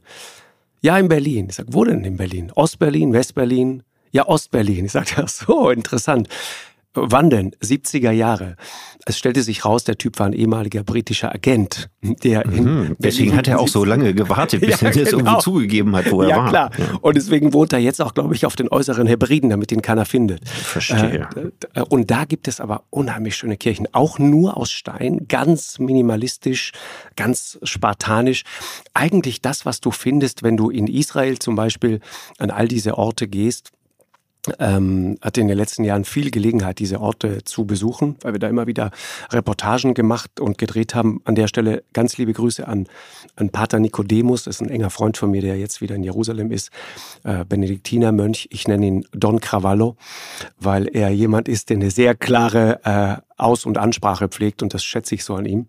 Ja, 0.83 0.99
in 0.99 1.09
Berlin. 1.09 1.47
Ich 1.49 1.57
sage, 1.57 1.73
wo 1.73 1.85
denn 1.85 2.05
in 2.05 2.19
Berlin? 2.19 2.53
Ostberlin, 2.55 3.15
Westberlin? 3.15 3.83
Ja, 4.13 4.29
Ostberlin. 4.29 4.85
Ich 4.85 4.93
sagte, 4.93 5.23
ach 5.25 5.29
so, 5.31 5.71
interessant. 5.71 6.29
Wann 6.97 7.31
denn? 7.31 7.53
70er 7.63 8.11
Jahre. 8.11 8.57
Es 9.05 9.19
stellte 9.19 9.43
sich 9.43 9.65
raus, 9.65 9.85
der 9.85 9.99
Typ 9.99 10.19
war 10.19 10.27
ein 10.27 10.33
ehemaliger 10.33 10.83
britischer 10.83 11.33
Agent, 11.33 11.91
der 12.03 12.47
mhm, 12.47 12.97
Deswegen 12.99 13.37
hat 13.37 13.47
er 13.47 13.61
auch 13.61 13.69
so 13.69 13.85
lange 13.85 14.15
gewartet, 14.15 14.63
bis 14.63 14.81
ja, 14.81 14.89
er 14.89 14.95
das 14.95 15.11
genau. 15.11 15.19
irgendwie 15.19 15.43
zugegeben 15.43 15.95
hat, 15.95 16.11
wo 16.11 16.23
er 16.23 16.29
ja, 16.29 16.37
war. 16.39 16.49
Klar. 16.49 16.71
Ja, 16.73 16.85
klar. 16.87 16.99
Und 17.03 17.17
deswegen 17.17 17.53
wohnt 17.53 17.73
er 17.73 17.79
jetzt 17.79 18.01
auch, 18.03 18.15
glaube 18.15 18.35
ich, 18.35 18.47
auf 18.47 18.57
den 18.57 18.69
äußeren 18.69 19.07
Hebriden, 19.07 19.51
damit 19.51 19.71
ihn 19.71 19.83
keiner 19.83 20.07
findet. 20.07 20.49
Verstehe. 20.49 21.29
Äh, 21.75 21.83
und 21.83 22.11
da 22.11 22.25
gibt 22.25 22.49
es 22.49 22.61
aber 22.61 22.85
unheimlich 22.91 23.37
schöne 23.37 23.57
Kirchen, 23.57 23.87
auch 23.93 24.19
nur 24.19 24.57
aus 24.57 24.73
Stein, 24.73 25.27
ganz 25.29 25.79
minimalistisch, 25.79 26.73
ganz 27.15 27.59
spartanisch. 27.63 28.43
Eigentlich 28.95 29.41
das, 29.41 29.67
was 29.67 29.81
du 29.81 29.91
findest, 29.91 30.43
wenn 30.43 30.57
du 30.57 30.71
in 30.71 30.87
Israel 30.87 31.39
zum 31.39 31.55
Beispiel 31.55 32.01
an 32.39 32.51
all 32.51 32.67
diese 32.67 32.99
Orte 32.99 33.29
gehst, 33.29 33.71
ähm, 34.59 35.19
hatte 35.21 35.41
in 35.41 35.49
den 35.49 35.57
letzten 35.57 35.85
Jahren 35.85 36.05
viel 36.05 36.31
Gelegenheit, 36.31 36.79
diese 36.79 37.01
Orte 37.01 37.45
zu 37.45 37.67
besuchen, 37.67 38.17
weil 38.21 38.33
wir 38.33 38.39
da 38.39 38.49
immer 38.49 38.67
wieder 38.67 38.91
Reportagen 39.31 39.95
gemacht 39.95 40.41
und 40.41 40.59
gedreht 40.59 40.95
haben. 40.95 41.21
An 41.25 41.35
der 41.35 41.49
Stelle 41.49 41.85
ganz 41.93 42.19
liebe 42.19 42.33
Grüße 42.33 42.67
an, 42.67 42.87
an 43.37 43.51
Pater 43.51 43.79
Nicodemus, 43.79 44.45
das 44.45 44.57
ist 44.57 44.63
ein 44.63 44.71
enger 44.71 44.91
Freund 44.91 45.17
von 45.17 45.31
mir, 45.31 45.43
der 45.43 45.59
jetzt 45.59 45.81
wieder 45.81 45.95
in 45.95 46.03
Jerusalem 46.03 46.51
ist, 46.51 46.71
äh, 47.25 47.45
Benediktinermönch. 47.45 48.49
Ich 48.51 48.69
nenne 48.69 48.87
ihn 48.87 49.07
Don 49.13 49.41
Cravallo, 49.41 49.97
weil 50.59 50.89
er 50.89 51.11
jemand 51.11 51.49
ist, 51.49 51.71
der 51.71 51.77
eine 51.77 51.91
sehr 51.91 52.15
klare 52.15 52.81
äh, 52.85 53.26
aus- 53.37 53.67
und 53.67 53.79
Ansprache 53.79 54.29
pflegt 54.29 54.63
und 54.63 54.75
das 54.75 54.85
schätze 54.85 55.15
ich 55.15 55.25
so 55.25 55.35
an 55.35 55.47
ihm. 55.47 55.67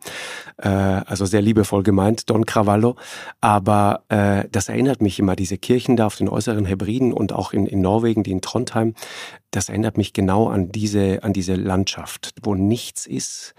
Äh, 0.58 0.70
also 0.70 1.26
sehr 1.26 1.42
liebevoll 1.42 1.84
gemeint, 1.84 2.30
Don 2.30 2.46
Cravallo. 2.46 2.96
Aber 3.42 4.04
äh, 4.10 4.46
das 4.52 4.70
erinnert 4.70 5.02
mich 5.02 5.20
immer, 5.20 5.36
diese 5.36 5.58
Kirchen 5.58 5.96
da 5.96 6.06
auf 6.06 6.16
den 6.16 6.30
äußeren 6.30 6.66
Hebriden 6.66 7.14
und 7.14 7.34
auch 7.34 7.54
in, 7.54 7.66
in 7.66 7.82
Norwegen, 7.82 8.24
die 8.24 8.32
in 8.32 8.42
Trondheim, 8.42 8.94
das 9.52 9.70
erinnert 9.70 9.98
mich 9.98 10.14
genau 10.14 10.48
an 10.50 10.72
diese, 10.72 11.24
an 11.24 11.34
diese 11.34 11.56
Landschaft, 11.56 12.34
wo 12.42 12.56
nichts 12.56 13.06
ist 13.06 13.54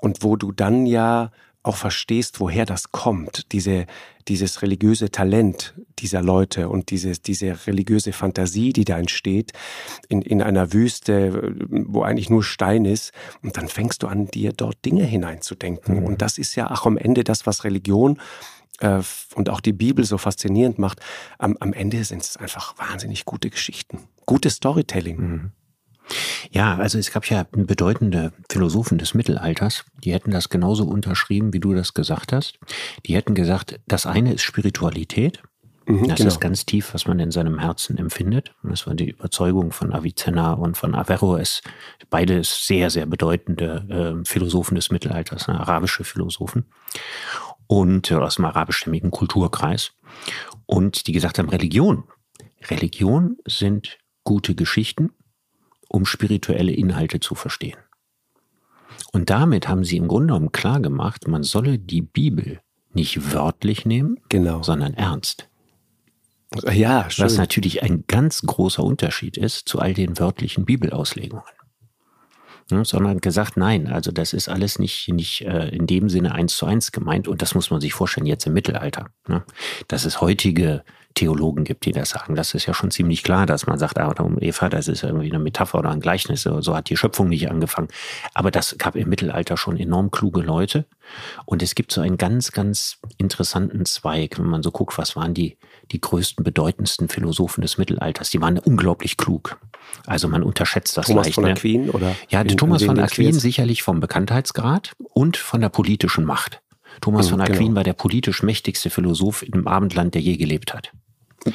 und 0.00 0.22
wo 0.22 0.36
du 0.36 0.52
dann 0.52 0.86
ja 0.86 1.30
auch 1.62 1.76
verstehst, 1.76 2.40
woher 2.40 2.64
das 2.64 2.92
kommt, 2.92 3.52
diese, 3.52 3.86
dieses 4.28 4.62
religiöse 4.62 5.10
Talent 5.10 5.74
dieser 5.98 6.22
Leute 6.22 6.68
und 6.68 6.90
diese, 6.90 7.12
diese 7.12 7.66
religiöse 7.66 8.12
Fantasie, 8.12 8.72
die 8.72 8.84
da 8.84 8.98
entsteht, 8.98 9.52
in, 10.08 10.22
in 10.22 10.42
einer 10.42 10.72
Wüste, 10.72 11.54
wo 11.68 12.02
eigentlich 12.02 12.30
nur 12.30 12.42
Stein 12.42 12.84
ist, 12.84 13.12
und 13.42 13.56
dann 13.56 13.68
fängst 13.68 14.02
du 14.02 14.08
an, 14.08 14.26
dir 14.26 14.52
dort 14.52 14.84
Dinge 14.84 15.04
hineinzudenken. 15.04 16.00
Mhm. 16.00 16.04
Und 16.04 16.22
das 16.22 16.38
ist 16.38 16.54
ja 16.54 16.70
auch 16.70 16.86
am 16.86 16.96
Ende 16.96 17.24
das, 17.24 17.46
was 17.46 17.64
Religion 17.64 18.20
äh, 18.80 19.00
und 19.34 19.48
auch 19.48 19.60
die 19.60 19.72
Bibel 19.72 20.04
so 20.04 20.18
faszinierend 20.18 20.78
macht. 20.78 21.00
Am, 21.38 21.56
am 21.60 21.72
Ende 21.72 22.04
sind 22.04 22.22
es 22.22 22.36
einfach 22.36 22.76
wahnsinnig 22.78 23.24
gute 23.24 23.50
Geschichten, 23.50 24.00
gutes 24.26 24.54
Storytelling. 24.54 25.16
Mhm. 25.16 25.52
Ja, 26.50 26.76
also 26.76 26.98
es 26.98 27.10
gab 27.12 27.28
ja 27.28 27.46
bedeutende 27.50 28.32
Philosophen 28.50 28.98
des 28.98 29.14
Mittelalters, 29.14 29.84
die 30.04 30.12
hätten 30.12 30.30
das 30.30 30.48
genauso 30.48 30.84
unterschrieben, 30.84 31.52
wie 31.52 31.60
du 31.60 31.74
das 31.74 31.94
gesagt 31.94 32.32
hast. 32.32 32.58
Die 33.06 33.14
hätten 33.14 33.34
gesagt, 33.34 33.80
das 33.86 34.06
eine 34.06 34.32
ist 34.32 34.42
Spiritualität 34.42 35.42
Mhm, 35.86 36.08
das 36.08 36.18
genau. 36.18 36.28
ist 36.28 36.40
ganz 36.40 36.66
tief, 36.66 36.94
was 36.94 37.06
man 37.06 37.20
in 37.20 37.30
seinem 37.30 37.60
Herzen 37.60 37.96
empfindet. 37.96 38.54
Und 38.62 38.70
das 38.70 38.86
war 38.86 38.94
die 38.94 39.10
Überzeugung 39.10 39.70
von 39.70 39.92
Avicenna 39.92 40.52
und 40.52 40.76
von 40.76 40.94
Averroes. 40.94 41.62
Beide 42.10 42.42
sehr, 42.42 42.90
sehr 42.90 43.06
bedeutende 43.06 43.86
äh, 43.88 44.28
Philosophen 44.28 44.74
des 44.74 44.90
Mittelalters, 44.90 45.46
ne, 45.46 45.58
arabische 45.58 46.02
Philosophen. 46.02 46.66
Und 47.68 48.10
äh, 48.10 48.14
aus 48.16 48.36
dem 48.36 48.46
arabischstämmigen 48.46 49.12
Kulturkreis. 49.12 49.92
Und 50.66 51.06
die 51.06 51.12
gesagt 51.12 51.38
haben, 51.38 51.48
Religion. 51.48 52.04
Religion 52.68 53.36
sind 53.46 53.98
gute 54.24 54.56
Geschichten, 54.56 55.10
um 55.88 56.06
spirituelle 56.06 56.72
Inhalte 56.72 57.20
zu 57.20 57.34
verstehen. 57.34 57.78
Und 59.12 59.30
damit 59.30 59.68
haben 59.68 59.84
sie 59.84 59.96
im 59.96 60.08
Grunde 60.08 60.28
genommen 60.28 60.52
klar 60.52 60.80
gemacht, 60.80 61.28
man 61.28 61.42
solle 61.42 61.78
die 61.78 62.02
Bibel 62.02 62.60
nicht 62.92 63.32
wörtlich 63.32 63.84
nehmen, 63.84 64.18
genau. 64.28 64.62
sondern 64.62 64.94
ernst. 64.94 65.48
Ja, 66.70 67.10
schön. 67.10 67.24
Was 67.24 67.36
natürlich 67.36 67.82
ein 67.82 68.04
ganz 68.06 68.42
großer 68.42 68.82
Unterschied 68.82 69.36
ist 69.36 69.68
zu 69.68 69.78
all 69.78 69.94
den 69.94 70.18
wörtlichen 70.18 70.64
Bibelauslegungen. 70.64 71.44
Ja, 72.70 72.84
sondern 72.84 73.20
gesagt, 73.20 73.56
nein, 73.56 73.86
also 73.86 74.10
das 74.10 74.32
ist 74.32 74.48
alles 74.48 74.80
nicht, 74.80 75.08
nicht 75.08 75.42
äh, 75.42 75.68
in 75.68 75.86
dem 75.86 76.08
Sinne 76.08 76.34
eins 76.34 76.56
zu 76.56 76.66
eins 76.66 76.90
gemeint 76.90 77.28
und 77.28 77.40
das 77.40 77.54
muss 77.54 77.70
man 77.70 77.80
sich 77.80 77.94
vorstellen 77.94 78.26
jetzt 78.26 78.46
im 78.46 78.54
Mittelalter. 78.54 79.06
Ne? 79.28 79.44
Dass 79.86 80.04
es 80.04 80.20
heutige 80.20 80.82
Theologen 81.16 81.64
gibt, 81.64 81.86
die 81.86 81.92
das 81.92 82.10
sagen. 82.10 82.36
Das 82.36 82.54
ist 82.54 82.66
ja 82.66 82.74
schon 82.74 82.90
ziemlich 82.90 83.22
klar, 83.22 83.46
dass 83.46 83.66
man 83.66 83.78
sagt, 83.78 83.98
Adam 83.98 84.34
und 84.34 84.42
Eva, 84.42 84.68
das 84.68 84.86
ist 84.86 85.02
irgendwie 85.02 85.30
eine 85.30 85.38
Metapher 85.38 85.78
oder 85.78 85.90
ein 85.90 86.00
Gleichnis. 86.00 86.42
So 86.42 86.76
hat 86.76 86.90
die 86.90 86.96
Schöpfung 86.96 87.28
nicht 87.28 87.50
angefangen. 87.50 87.88
Aber 88.34 88.50
das 88.50 88.76
gab 88.78 88.94
im 88.96 89.08
Mittelalter 89.08 89.56
schon 89.56 89.78
enorm 89.78 90.10
kluge 90.10 90.42
Leute. 90.42 90.84
Und 91.46 91.62
es 91.62 91.74
gibt 91.74 91.90
so 91.90 92.02
einen 92.02 92.18
ganz, 92.18 92.52
ganz 92.52 92.98
interessanten 93.16 93.86
Zweig, 93.86 94.38
wenn 94.38 94.46
man 94.46 94.62
so 94.62 94.70
guckt, 94.70 94.98
was 94.98 95.16
waren 95.16 95.32
die, 95.32 95.56
die 95.90 96.00
größten, 96.00 96.44
bedeutendsten 96.44 97.08
Philosophen 97.08 97.62
des 97.62 97.78
Mittelalters. 97.78 98.30
Die 98.30 98.40
waren 98.40 98.58
unglaublich 98.58 99.16
klug. 99.16 99.58
Also 100.04 100.28
man 100.28 100.42
unterschätzt 100.42 100.98
das 100.98 101.06
Thomas 101.06 101.26
leicht. 101.26 101.34
von 101.34 101.44
ne? 101.44 101.50
Aquin 101.52 101.90
oder? 101.90 102.14
Ja, 102.28 102.42
in, 102.42 102.56
Thomas 102.56 102.84
von 102.84 102.98
Aquin 102.98 103.32
sicherlich 103.32 103.82
vom 103.82 104.00
Bekanntheitsgrad 104.00 104.92
und 104.98 105.38
von 105.38 105.62
der 105.62 105.70
politischen 105.70 106.24
Macht. 106.24 106.60
Thomas 107.00 107.28
von 107.28 107.40
Aquin 107.40 107.58
genau. 107.58 107.76
war 107.76 107.84
der 107.84 107.92
politisch 107.94 108.42
mächtigste 108.42 108.90
Philosoph 108.90 109.42
im 109.42 109.66
Abendland, 109.66 110.14
der 110.14 110.22
je 110.22 110.36
gelebt 110.36 110.74
hat. 110.74 110.92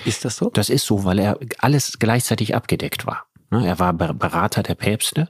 Ist 0.05 0.25
das 0.25 0.37
so? 0.37 0.49
Das 0.49 0.69
ist 0.69 0.85
so, 0.85 1.03
weil 1.03 1.19
er 1.19 1.37
alles 1.59 1.99
gleichzeitig 1.99 2.55
abgedeckt 2.55 3.05
war. 3.05 3.25
Ne, 3.49 3.67
er 3.67 3.79
war 3.79 3.93
Berater 3.93 4.63
der 4.63 4.75
Päpste. 4.75 5.29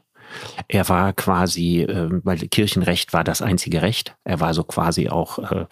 Er 0.68 0.88
war 0.88 1.14
quasi, 1.14 1.82
ähm, 1.82 2.22
weil 2.24 2.38
Kirchenrecht 2.48 3.14
war 3.14 3.24
das 3.24 3.42
einzige 3.42 3.82
Recht. 3.82 4.16
Er 4.24 4.40
war 4.40 4.54
so 4.54 4.64
quasi 4.64 5.10
auch 5.10 5.40
äh, 5.40 5.66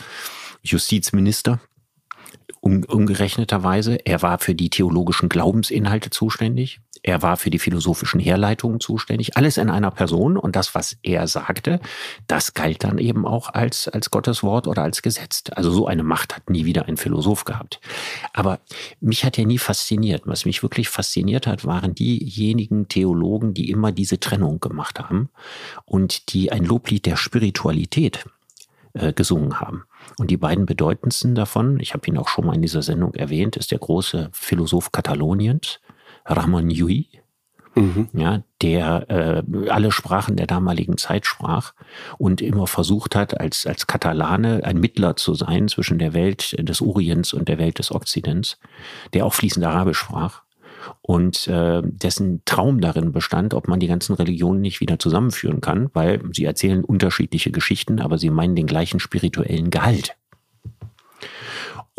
Justizminister 0.62 1.60
umgerechneterweise. 2.62 3.98
Er 4.06 4.22
war 4.22 4.40
für 4.40 4.56
die 4.56 4.70
theologischen 4.70 5.30
Glaubensinhalte 5.30 6.10
zuständig. 6.10 6.82
Er 7.02 7.22
war 7.22 7.38
für 7.38 7.50
die 7.50 7.60
philosophischen 7.60 8.20
Herleitungen 8.20 8.80
zuständig. 8.80 9.38
Alles 9.38 9.58
in 9.58 9.70
einer 9.70 9.92
Person. 9.92 10.38
Und 10.38 10.56
das, 10.56 10.76
was 10.76 10.98
er 11.04 11.28
sagte, 11.28 11.80
das 12.28 12.54
galt 12.54 12.84
dann 12.84 12.98
eben 12.98 13.26
auch 13.26 13.54
als, 13.54 13.88
als 13.88 14.12
Gottes 14.12 14.44
Wort 14.44 14.68
oder 14.68 14.84
als 14.84 15.02
Gesetz. 15.02 15.44
Also 15.52 15.72
so 15.72 15.88
eine 15.88 16.04
Macht 16.04 16.36
hat 16.36 16.50
nie 16.50 16.66
wieder 16.66 16.88
ein 16.88 16.98
Philosoph 16.98 17.46
gehabt. 17.46 17.80
Aber 18.34 18.60
mich 19.00 19.24
hat 19.24 19.38
er 19.38 19.46
nie 19.46 19.58
fasziniert. 19.58 20.24
Was 20.26 20.46
mich 20.46 20.64
wirklich 20.64 20.90
fasziniert 20.90 21.48
hat, 21.48 21.66
waren 21.66 21.96
diejenigen 21.96 22.88
Theologen, 22.88 23.54
die 23.54 23.70
immer 23.70 23.92
diese 23.92 24.20
Trennung 24.20 24.60
gemacht 24.60 25.00
haben 25.00 25.30
und 25.86 26.34
die 26.34 26.52
ein 26.52 26.66
Loblied 26.66 27.06
der 27.06 27.16
Spiritualität 27.16 28.26
äh, 28.94 29.14
gesungen 29.14 29.60
haben. 29.60 29.84
Und 30.18 30.32
die 30.32 30.38
beiden 30.38 30.66
bedeutendsten 30.66 31.36
davon, 31.36 31.80
ich 31.80 31.94
habe 31.94 32.08
ihn 32.08 32.18
auch 32.18 32.28
schon 32.28 32.46
mal 32.46 32.56
in 32.56 32.62
dieser 32.62 32.82
Sendung 32.82 33.14
erwähnt, 33.14 33.56
ist 33.56 33.72
der 33.72 33.80
große 33.80 34.30
Philosoph 34.34 34.92
Kataloniens, 34.92 35.80
Ramon 36.26 36.70
Llull, 36.70 37.06
mhm. 37.76 38.10
ja, 38.14 38.44
der 38.62 39.10
äh, 39.10 39.70
alle 39.70 39.92
Sprachen 39.92 40.36
der 40.36 40.48
damaligen 40.48 40.98
Zeit 40.98 41.26
sprach 41.26 41.74
und 42.18 42.42
immer 42.42 42.68
versucht 42.68 43.16
hat, 43.16 43.40
als, 43.40 43.66
als 43.66 43.88
Katalane 43.88 44.64
ein 44.64 44.80
Mittler 44.80 45.16
zu 45.16 45.34
sein 45.34 45.68
zwischen 45.68 46.00
der 46.00 46.14
Welt 46.14 46.56
des 46.58 46.82
Orients 46.82 47.34
und 47.34 47.48
der 47.48 47.58
Welt 47.58 47.80
des 47.80 47.92
Okzidents, 47.92 48.60
der 49.14 49.26
auch 49.26 49.34
fließend 49.34 49.66
Arabisch 49.66 50.00
sprach 50.00 50.44
und 51.02 51.48
äh, 51.48 51.82
dessen 51.84 52.42
Traum 52.46 52.82
darin 52.82 53.12
bestand, 53.12 53.54
ob 53.54 53.68
man 53.68 53.80
die 53.80 53.88
ganzen 53.88 54.14
Religionen 54.14 54.62
nicht 54.62 54.80
wieder 54.80 55.00
zusammenführen 55.00 55.62
kann, 55.62 55.90
weil 55.94 56.22
sie 56.34 56.46
erzählen 56.46 56.84
unterschiedliche 56.84 57.52
Geschichten, 57.52 58.00
aber 58.00 58.18
sie 58.18 58.30
meinen 58.30 58.56
den 58.56 58.68
gleichen 58.68 59.00
spirituellen 59.00 59.70
Gehalt. 59.70 60.16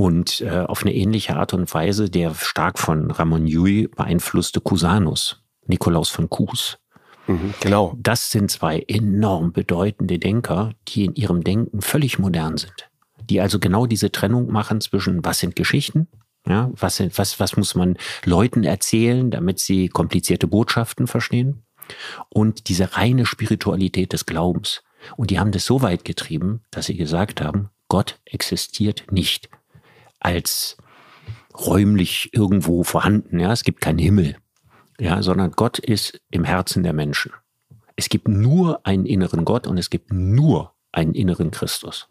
Und 0.01 0.41
äh, 0.41 0.51
auf 0.51 0.83
eine 0.83 0.95
ähnliche 0.95 1.37
Art 1.37 1.53
und 1.53 1.73
Weise 1.75 2.09
der 2.09 2.35
stark 2.35 2.79
von 2.79 3.11
Ramon 3.11 3.47
Llull 3.47 3.89
beeinflusste 3.89 4.63
Cusanus, 4.63 5.43
Nikolaus 5.67 6.09
von 6.09 6.31
Cus. 6.31 6.79
Mhm, 7.27 7.53
genau. 7.61 7.95
Das 7.99 8.31
sind 8.31 8.51
zwei 8.51 8.83
enorm 8.89 9.53
bedeutende 9.53 10.19
Denker, 10.19 10.73
die 10.89 11.05
in 11.05 11.15
ihrem 11.17 11.45
Denken 11.45 11.83
völlig 11.83 12.19
modern 12.19 12.57
sind. 12.57 12.89
Die 13.29 13.43
also 13.43 13.59
genau 13.59 13.85
diese 13.85 14.11
Trennung 14.11 14.51
machen 14.51 14.81
zwischen 14.81 15.23
was 15.23 15.41
sind 15.41 15.55
Geschichten 15.55 16.09
ja, 16.49 16.71
was, 16.75 17.03
was, 17.19 17.39
was 17.39 17.57
muss 17.59 17.75
man 17.75 17.99
Leuten 18.25 18.65
erzählen, 18.65 19.31
damit 19.31 19.59
sie 19.59 19.89
komplizierte 19.89 20.47
Botschaften 20.47 21.07
verstehen? 21.07 21.63
Und 22.31 22.69
diese 22.69 22.97
reine 22.97 23.27
Spiritualität 23.27 24.15
des 24.15 24.25
Glaubens. 24.25 24.83
Und 25.17 25.31
die 25.31 25.39
haben 25.39 25.53
das 25.53 25.67
so 25.67 25.83
weit 25.83 26.07
getrieben, 26.07 26.63
dass 26.71 26.87
sie 26.87 26.97
gesagt 26.97 27.43
haben, 27.43 27.69
Gott 27.89 28.19
existiert 28.25 29.05
nicht 29.11 29.51
als 30.21 30.77
räumlich 31.55 32.31
irgendwo 32.33 32.85
vorhanden. 32.85 33.41
Ja, 33.41 33.53
es 33.53 33.65
gibt 33.65 33.81
keinen 33.81 33.99
Himmel. 33.99 34.37
Ja, 34.99 35.23
sondern 35.23 35.53
Gott 35.53 35.79
ist 35.79 36.21
im 36.31 36.45
Herzen 36.45 36.83
der 36.83 36.93
Menschen. 36.93 37.33
Es 37.97 38.09
gibt 38.09 38.29
nur 38.29 38.87
einen 38.87 39.07
inneren 39.07 39.45
Gott 39.45 39.67
und 39.67 39.79
es 39.79 39.91
gibt 39.91 40.13
nur 40.13 40.75
einen 40.93 41.15
inneren 41.15 41.51
Christus. 41.51 42.09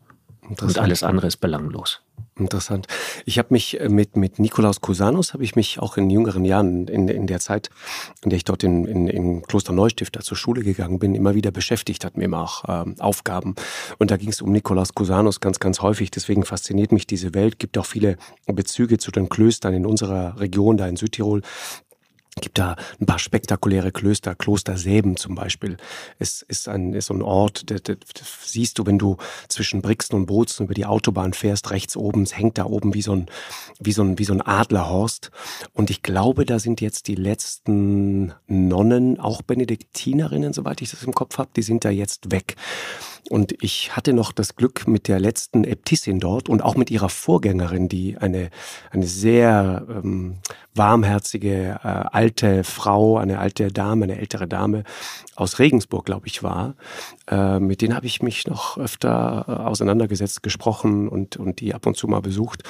Und 0.49 0.77
alles 0.77 1.03
andere 1.03 1.27
ist 1.27 1.37
belanglos. 1.37 2.01
Interessant. 2.39 2.87
Ich 3.25 3.37
habe 3.37 3.49
mich 3.51 3.79
äh, 3.79 3.89
mit, 3.89 4.15
mit 4.15 4.39
Nikolaus 4.39 4.81
Cusanus, 4.81 5.33
habe 5.33 5.43
ich 5.43 5.55
mich 5.55 5.79
auch 5.79 5.97
in 5.97 6.09
jüngeren 6.09 6.45
Jahren, 6.45 6.87
in, 6.87 7.07
in 7.07 7.27
der 7.27 7.39
Zeit, 7.39 7.69
in 8.23 8.29
der 8.29 8.37
ich 8.37 8.45
dort 8.45 8.63
in, 8.63 8.85
in, 8.85 9.07
im 9.07 9.43
Kloster 9.43 9.73
Neustifter 9.73 10.21
zur 10.21 10.37
Schule 10.37 10.63
gegangen 10.63 10.99
bin, 10.99 11.15
immer 11.15 11.35
wieder 11.35 11.51
beschäftigt, 11.51 12.05
hatten 12.05 12.19
wir 12.19 12.25
immer 12.25 12.41
auch 12.41 12.63
ähm, 12.67 12.95
Aufgaben. 12.99 13.55
Und 13.97 14.11
da 14.11 14.17
ging 14.17 14.29
es 14.29 14.41
um 14.41 14.51
Nikolaus 14.51 14.93
Cusanus 14.95 15.41
ganz, 15.41 15.59
ganz 15.59 15.81
häufig. 15.81 16.11
Deswegen 16.11 16.45
fasziniert 16.45 16.91
mich 16.91 17.05
diese 17.05 17.33
Welt. 17.33 17.59
Gibt 17.59 17.77
auch 17.77 17.85
viele 17.85 18.17
Bezüge 18.47 18.97
zu 18.97 19.11
den 19.11 19.29
Klöstern 19.29 19.73
in 19.73 19.85
unserer 19.85 20.39
Region, 20.39 20.77
da 20.77 20.87
in 20.87 20.95
Südtirol 20.95 21.41
gibt 22.39 22.57
da 22.57 22.75
ein 22.99 23.05
paar 23.05 23.19
spektakuläre 23.19 23.91
Klöster, 23.91 24.35
Kloster 24.35 24.77
Säben 24.77 25.17
zum 25.17 25.35
Beispiel. 25.35 25.77
Es 26.17 26.41
ist 26.41 26.67
ein, 26.67 26.93
ist 26.93 27.07
so 27.07 27.13
ein 27.13 27.21
Ort, 27.21 27.69
das, 27.69 27.83
das, 27.83 27.97
das 28.13 28.27
siehst 28.43 28.79
du, 28.79 28.85
wenn 28.85 28.97
du 28.97 29.17
zwischen 29.47 29.81
Brixen 29.81 30.15
und 30.15 30.25
Bozen 30.25 30.65
über 30.65 30.73
die 30.73 30.85
Autobahn 30.85 31.33
fährst, 31.33 31.71
rechts 31.71 31.95
oben, 31.95 32.23
es 32.23 32.37
hängt 32.37 32.57
da 32.57 32.65
oben 32.65 32.93
wie 32.93 33.01
so 33.01 33.13
ein, 33.13 33.27
wie 33.79 33.91
so 33.91 34.03
ein, 34.03 34.19
wie 34.19 34.25
so 34.25 34.33
ein 34.33 34.41
Adlerhorst. 34.41 35.31
Und 35.73 35.89
ich 35.89 36.03
glaube, 36.03 36.45
da 36.45 36.59
sind 36.59 36.81
jetzt 36.81 37.07
die 37.07 37.15
letzten 37.15 38.33
Nonnen, 38.47 39.19
auch 39.19 39.41
Benediktinerinnen, 39.41 40.53
soweit 40.53 40.81
ich 40.81 40.91
das 40.91 41.03
im 41.03 41.13
Kopf 41.13 41.37
habe, 41.37 41.49
die 41.55 41.63
sind 41.63 41.85
da 41.85 41.89
jetzt 41.89 42.31
weg. 42.31 42.55
Und 43.29 43.55
ich 43.61 43.95
hatte 43.95 44.13
noch 44.13 44.31
das 44.31 44.55
Glück 44.55 44.87
mit 44.87 45.07
der 45.07 45.19
letzten 45.19 45.63
Äbtissin 45.63 46.19
dort 46.19 46.49
und 46.49 46.61
auch 46.61 46.75
mit 46.75 46.89
ihrer 46.89 47.09
Vorgängerin, 47.09 47.87
die 47.87 48.17
eine, 48.17 48.49
eine 48.89 49.05
sehr 49.05 49.85
ähm, 49.87 50.39
warmherzige 50.73 51.79
äh, 51.83 51.87
alte 51.87 52.63
Frau, 52.63 53.17
eine 53.17 53.39
alte 53.39 53.67
Dame, 53.71 54.05
eine 54.05 54.17
ältere 54.17 54.47
Dame 54.47 54.83
aus 55.35 55.59
Regensburg, 55.59 56.05
glaube 56.05 56.27
ich, 56.27 56.41
war. 56.41 56.75
Äh, 57.29 57.59
mit 57.59 57.81
denen 57.81 57.95
habe 57.95 58.07
ich 58.07 58.21
mich 58.21 58.47
noch 58.47 58.77
öfter 58.77 59.45
äh, 59.47 59.51
auseinandergesetzt, 59.51 60.41
gesprochen 60.41 61.07
und, 61.07 61.37
und 61.37 61.59
die 61.59 61.73
ab 61.73 61.85
und 61.85 61.97
zu 61.97 62.07
mal 62.07 62.21
besucht. 62.21 62.63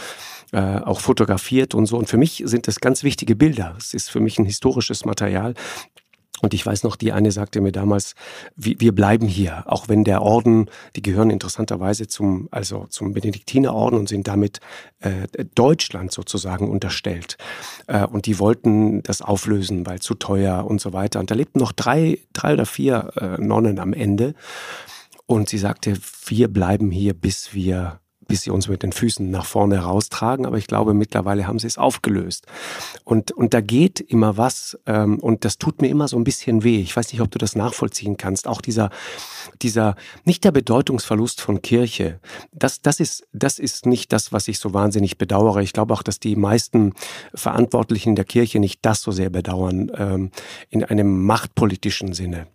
Äh, 0.51 0.79
auch 0.79 0.99
fotografiert 0.99 1.73
und 1.73 1.85
so. 1.85 1.97
Und 1.97 2.09
für 2.09 2.17
mich 2.17 2.43
sind 2.45 2.67
das 2.67 2.79
ganz 2.79 3.03
wichtige 3.03 3.35
Bilder. 3.35 3.75
Es 3.77 3.93
ist 3.93 4.09
für 4.09 4.19
mich 4.19 4.39
ein 4.39 4.45
historisches 4.45 5.05
Material, 5.05 5.53
und 6.41 6.53
ich 6.53 6.65
weiß 6.65 6.83
noch, 6.83 6.95
die 6.95 7.11
eine 7.11 7.31
sagte 7.31 7.61
mir 7.61 7.71
damals, 7.71 8.15
wir 8.55 8.93
bleiben 8.93 9.27
hier, 9.27 9.63
auch 9.67 9.89
wenn 9.89 10.03
der 10.03 10.21
Orden, 10.21 10.69
die 10.95 11.01
gehören 11.01 11.29
interessanterweise 11.29 12.07
zum, 12.07 12.47
also 12.51 12.85
zum 12.89 13.13
Benediktinerorden 13.13 13.99
und 13.99 14.09
sind 14.09 14.27
damit 14.27 14.59
äh, 14.99 15.27
Deutschland 15.55 16.11
sozusagen 16.11 16.69
unterstellt. 16.69 17.37
Äh, 17.87 18.05
und 18.05 18.25
die 18.25 18.39
wollten 18.39 19.03
das 19.03 19.21
auflösen, 19.21 19.85
weil 19.85 19.99
zu 19.99 20.15
teuer 20.15 20.65
und 20.65 20.79
so 20.79 20.93
weiter. 20.93 21.19
Und 21.19 21.31
da 21.31 21.35
lebten 21.35 21.59
noch 21.59 21.71
drei, 21.71 22.19
drei 22.33 22.53
oder 22.53 22.65
vier 22.65 23.11
äh, 23.17 23.41
Nonnen 23.41 23.79
am 23.79 23.93
Ende. 23.93 24.33
Und 25.25 25.49
sie 25.49 25.57
sagte, 25.57 25.97
wir 26.25 26.47
bleiben 26.47 26.89
hier, 26.91 27.13
bis 27.13 27.53
wir 27.53 27.99
bis 28.29 28.43
sie 28.43 28.51
uns 28.51 28.69
mit 28.69 28.83
den 28.83 28.93
Füßen 28.93 29.29
nach 29.29 29.45
vorne 29.45 29.79
raustragen. 29.79 30.45
Aber 30.45 30.57
ich 30.57 30.67
glaube, 30.67 30.93
mittlerweile 30.93 31.47
haben 31.47 31.59
sie 31.59 31.67
es 31.67 31.77
aufgelöst. 31.77 32.45
Und, 33.03 33.31
und 33.31 33.53
da 33.53 33.59
geht 33.59 33.99
immer 33.99 34.37
was 34.37 34.79
ähm, 34.85 35.19
und 35.19 35.43
das 35.43 35.57
tut 35.57 35.81
mir 35.81 35.89
immer 35.89 36.07
so 36.07 36.15
ein 36.15 36.23
bisschen 36.23 36.63
weh. 36.63 36.79
Ich 36.79 36.95
weiß 36.95 37.11
nicht, 37.11 37.21
ob 37.21 37.31
du 37.31 37.39
das 37.39 37.55
nachvollziehen 37.55 38.15
kannst. 38.15 38.47
Auch 38.47 38.61
dieser, 38.61 38.91
dieser, 39.61 39.95
nicht 40.23 40.43
der 40.43 40.51
Bedeutungsverlust 40.51 41.41
von 41.41 41.61
Kirche, 41.61 42.19
das, 42.53 42.81
das, 42.81 42.99
ist, 42.99 43.27
das 43.33 43.59
ist 43.59 43.87
nicht 43.87 44.13
das, 44.13 44.31
was 44.31 44.47
ich 44.47 44.59
so 44.59 44.73
wahnsinnig 44.73 45.17
bedauere. 45.17 45.61
Ich 45.61 45.73
glaube 45.73 45.93
auch, 45.93 46.03
dass 46.03 46.19
die 46.19 46.35
meisten 46.35 46.93
Verantwortlichen 47.33 48.15
der 48.15 48.25
Kirche 48.25 48.59
nicht 48.59 48.79
das 48.83 49.01
so 49.01 49.11
sehr 49.11 49.31
bedauern 49.31 49.91
ähm, 49.97 50.31
in 50.69 50.83
einem 50.83 51.25
machtpolitischen 51.25 52.13
Sinne. 52.13 52.47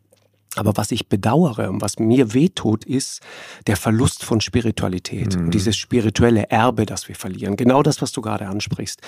Aber 0.56 0.76
was 0.76 0.90
ich 0.90 1.08
bedauere 1.08 1.68
und 1.70 1.80
was 1.80 1.99
mir 1.99 2.34
wehtut, 2.34 2.84
ist 2.84 3.20
der 3.66 3.76
Verlust 3.76 4.25
von 4.25 4.40
Spiritualität. 4.40 5.37
Mhm. 5.37 5.50
Dieses 5.50 5.76
spirituelle 5.76 6.50
Erbe, 6.50 6.87
das 6.87 7.08
wir 7.08 7.14
verlieren. 7.14 7.56
Genau 7.56 7.82
das, 7.82 8.02
was 8.02 8.12
du 8.12 8.20
gerade 8.20 8.46
ansprichst. 8.46 9.00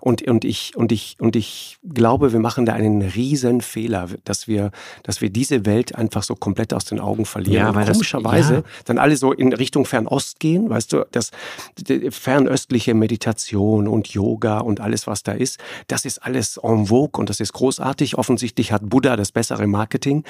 Und, 0.00 0.22
und, 0.22 0.44
ich, 0.44 0.76
und, 0.76 0.92
ich, 0.92 1.16
und 1.18 1.36
ich 1.36 1.78
glaube, 1.84 2.32
wir 2.32 2.40
machen 2.40 2.66
da 2.66 2.72
einen 2.72 3.02
riesen 3.02 3.60
Fehler, 3.60 4.08
dass 4.24 4.48
wir, 4.48 4.70
dass 5.02 5.20
wir 5.20 5.30
diese 5.30 5.66
Welt 5.66 5.94
einfach 5.94 6.22
so 6.22 6.34
komplett 6.34 6.72
aus 6.72 6.84
den 6.84 7.00
Augen 7.00 7.24
verlieren. 7.24 7.74
Ja, 7.74 7.80
und 7.80 7.86
komischerweise 7.86 8.54
ja. 8.54 8.62
dann 8.84 8.98
alle 8.98 9.16
so 9.16 9.32
in 9.32 9.52
Richtung 9.52 9.84
Fernost 9.84 10.40
gehen, 10.40 10.70
weißt 10.70 10.92
du, 10.92 11.06
das 11.12 11.30
fernöstliche 12.10 12.94
Meditation 12.94 13.88
und 13.88 14.08
Yoga 14.08 14.58
und 14.58 14.80
alles, 14.80 15.06
was 15.06 15.22
da 15.22 15.32
ist, 15.32 15.58
das 15.88 16.04
ist 16.04 16.18
alles 16.18 16.58
en 16.62 16.86
vogue 16.86 17.20
und 17.20 17.30
das 17.30 17.40
ist 17.40 17.52
großartig. 17.52 18.16
Offensichtlich 18.16 18.72
hat 18.72 18.88
Buddha 18.88 19.16
das 19.16 19.32
bessere 19.32 19.66
Marketing 19.66 20.24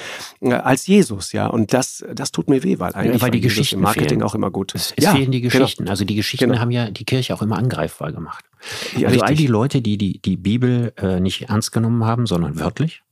als 0.65 0.87
Jesus, 0.87 1.31
ja. 1.31 1.45
Und 1.45 1.73
das, 1.73 2.03
das 2.13 2.31
tut 2.31 2.49
mir 2.49 2.63
weh, 2.63 2.79
weil 2.79 2.93
eigentlich 2.93 3.15
ja, 3.15 3.21
weil 3.21 3.31
die 3.31 3.41
Geschichten 3.41 3.79
Marketing 3.79 4.09
fehlen. 4.09 4.23
auch 4.23 4.33
immer 4.33 4.49
gut. 4.49 4.73
Es, 4.73 4.93
es 4.97 5.03
ja, 5.03 5.13
fehlen 5.13 5.31
die 5.31 5.41
genau. 5.41 5.51
Geschichten. 5.51 5.83
Genau. 5.83 5.91
Also 5.91 6.05
die 6.05 6.15
Geschichten 6.15 6.49
genau. 6.49 6.59
haben 6.59 6.71
ja 6.71 6.89
die 6.89 7.05
Kirche 7.05 7.35
auch 7.35 7.43
immer 7.43 7.57
angreifbar 7.57 8.11
gemacht. 8.11 8.45
Ja, 8.97 9.07
also 9.07 9.19
richtig. 9.19 9.23
all 9.23 9.35
die 9.35 9.47
Leute, 9.47 9.81
die 9.81 9.97
die, 9.97 10.19
die 10.19 10.37
Bibel 10.37 10.91
äh, 10.97 11.19
nicht 11.19 11.49
ernst 11.49 11.71
genommen 11.71 12.03
haben, 12.03 12.25
sondern 12.25 12.59
wörtlich, 12.59 13.03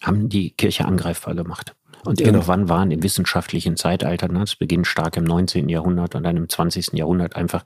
haben 0.00 0.28
die 0.28 0.50
Kirche 0.52 0.84
angreifbar 0.84 1.34
gemacht. 1.34 1.74
Und 2.04 2.18
genau. 2.18 2.30
irgendwann 2.30 2.68
waren 2.68 2.92
im 2.92 3.02
wissenschaftlichen 3.02 3.76
Zeitalter, 3.76 4.28
ne, 4.28 4.40
das 4.40 4.54
beginnt 4.54 4.86
stark 4.86 5.16
im 5.16 5.24
19. 5.24 5.68
Jahrhundert 5.68 6.14
und 6.14 6.22
dann 6.22 6.36
im 6.36 6.48
20. 6.48 6.92
Jahrhundert 6.92 7.34
einfach 7.34 7.64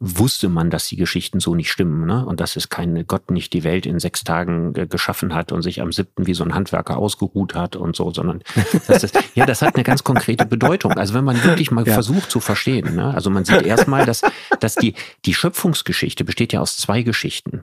wusste 0.00 0.48
man, 0.48 0.70
dass 0.70 0.86
die 0.86 0.96
Geschichten 0.96 1.40
so 1.40 1.56
nicht 1.56 1.72
stimmen, 1.72 2.06
ne? 2.06 2.24
Und 2.24 2.38
dass 2.38 2.54
es 2.54 2.68
kein 2.68 3.06
Gott 3.08 3.32
nicht 3.32 3.52
die 3.52 3.64
Welt 3.64 3.84
in 3.84 3.98
sechs 3.98 4.22
Tagen 4.22 4.72
äh, 4.76 4.86
geschaffen 4.86 5.34
hat 5.34 5.50
und 5.50 5.62
sich 5.62 5.80
am 5.80 5.90
siebten 5.90 6.26
wie 6.26 6.34
so 6.34 6.44
ein 6.44 6.54
Handwerker 6.54 6.96
ausgeruht 6.96 7.54
hat 7.54 7.74
und 7.74 7.96
so, 7.96 8.12
sondern 8.12 8.42
das 8.86 9.02
ist, 9.02 9.18
ja, 9.34 9.44
das 9.44 9.60
hat 9.60 9.74
eine 9.74 9.82
ganz 9.82 10.04
konkrete 10.04 10.46
Bedeutung. 10.46 10.92
Also 10.92 11.14
wenn 11.14 11.24
man 11.24 11.42
wirklich 11.42 11.72
mal 11.72 11.86
ja. 11.86 11.94
versucht 11.94 12.30
zu 12.30 12.38
verstehen, 12.38 12.94
ne? 12.94 13.12
also 13.12 13.28
man 13.28 13.44
sieht 13.44 13.62
erstmal, 13.62 14.06
dass, 14.06 14.22
dass 14.60 14.76
die, 14.76 14.94
die 15.24 15.34
Schöpfungsgeschichte 15.34 16.24
besteht 16.24 16.52
ja 16.52 16.60
aus 16.60 16.76
zwei 16.76 17.02
Geschichten. 17.02 17.62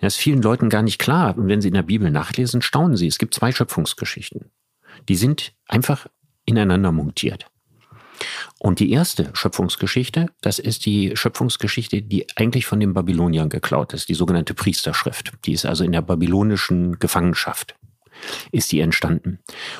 Das 0.00 0.14
ist 0.14 0.20
vielen 0.20 0.42
Leuten 0.42 0.68
gar 0.68 0.82
nicht 0.82 0.98
klar. 0.98 1.38
Und 1.38 1.46
wenn 1.48 1.60
sie 1.60 1.68
in 1.68 1.74
der 1.74 1.82
Bibel 1.82 2.10
nachlesen, 2.10 2.62
staunen 2.62 2.96
sie. 2.96 3.06
Es 3.06 3.18
gibt 3.18 3.32
zwei 3.32 3.52
Schöpfungsgeschichten. 3.52 4.50
Die 5.08 5.16
sind 5.16 5.54
einfach 5.68 6.08
ineinander 6.44 6.92
montiert. 6.92 7.46
Und 8.58 8.80
die 8.80 8.90
erste 8.90 9.30
Schöpfungsgeschichte, 9.34 10.26
das 10.40 10.58
ist 10.58 10.86
die 10.86 11.16
Schöpfungsgeschichte, 11.16 12.02
die 12.02 12.26
eigentlich 12.36 12.66
von 12.66 12.80
den 12.80 12.94
Babyloniern 12.94 13.48
geklaut 13.48 13.92
ist, 13.92 14.08
die 14.08 14.14
sogenannte 14.14 14.54
Priesterschrift. 14.54 15.32
Die 15.44 15.52
ist 15.52 15.64
also 15.66 15.84
in 15.84 15.92
der 15.92 16.02
babylonischen 16.02 16.98
Gefangenschaft 16.98 17.74
ist 18.52 18.72
die 18.72 18.80
entstanden. 18.80 19.38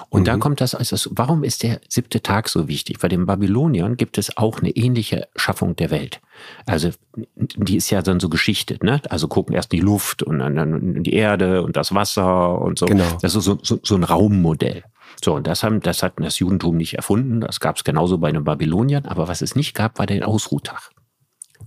Und 0.09 0.23
mhm. 0.23 0.25
da 0.25 0.37
kommt 0.37 0.61
das 0.61 0.75
als 0.75 0.91
das, 0.91 1.09
warum 1.13 1.45
ist 1.45 1.63
der 1.63 1.81
siebte 1.89 2.23
Tag 2.23 2.49
so 2.49 2.69
wichtig? 2.69 2.99
Bei 2.99 3.09
den 3.09 3.27
Babyloniern 3.27 3.97
gibt 3.97 4.19
es 4.19 4.37
auch 4.37 4.61
eine 4.61 4.71
ähnliche 4.71 5.29
Schaffung 5.37 5.77
der 5.77 5.91
Welt. 5.91 6.21
Also, 6.67 6.91
die 7.37 7.77
ist 7.77 7.91
ja 7.91 8.03
dann 8.03 8.21
so 8.21 8.29
geschichtet, 8.29 8.83
ne? 8.83 9.01
Also 9.09 9.29
gucken 9.29 9.55
erst 9.55 9.73
die 9.73 9.81
Luft 9.81 10.23
und 10.23 10.39
dann 10.39 11.03
die 11.03 11.15
Erde 11.15 11.63
und 11.63 11.77
das 11.77 11.95
Wasser 11.95 12.61
und 12.61 12.79
so. 12.79 12.87
Genau. 12.87 13.19
Das 13.23 13.35
ist 13.35 13.45
so, 13.45 13.59
so, 13.63 13.79
so 13.83 13.95
ein 13.95 14.05
Raummodell. 14.05 14.85
So, 15.23 15.35
und 15.35 15.47
das, 15.47 15.63
haben, 15.63 15.81
das 15.81 16.03
hat 16.03 16.15
das 16.17 16.39
Judentum 16.39 16.77
nicht 16.77 16.95
erfunden. 16.95 17.41
Das 17.41 17.61
gab 17.61 17.77
es 17.77 17.85
genauso 17.85 18.19
bei 18.19 18.33
den 18.33 18.45
Babyloniern. 18.45 19.07
Aber 19.07 19.29
was 19.29 19.43
es 19.43 19.57
nicht 19.57 19.75
gab, 19.75 19.99
war 19.99 20.07
der 20.07 20.27
Ausruhtag. 20.27 20.91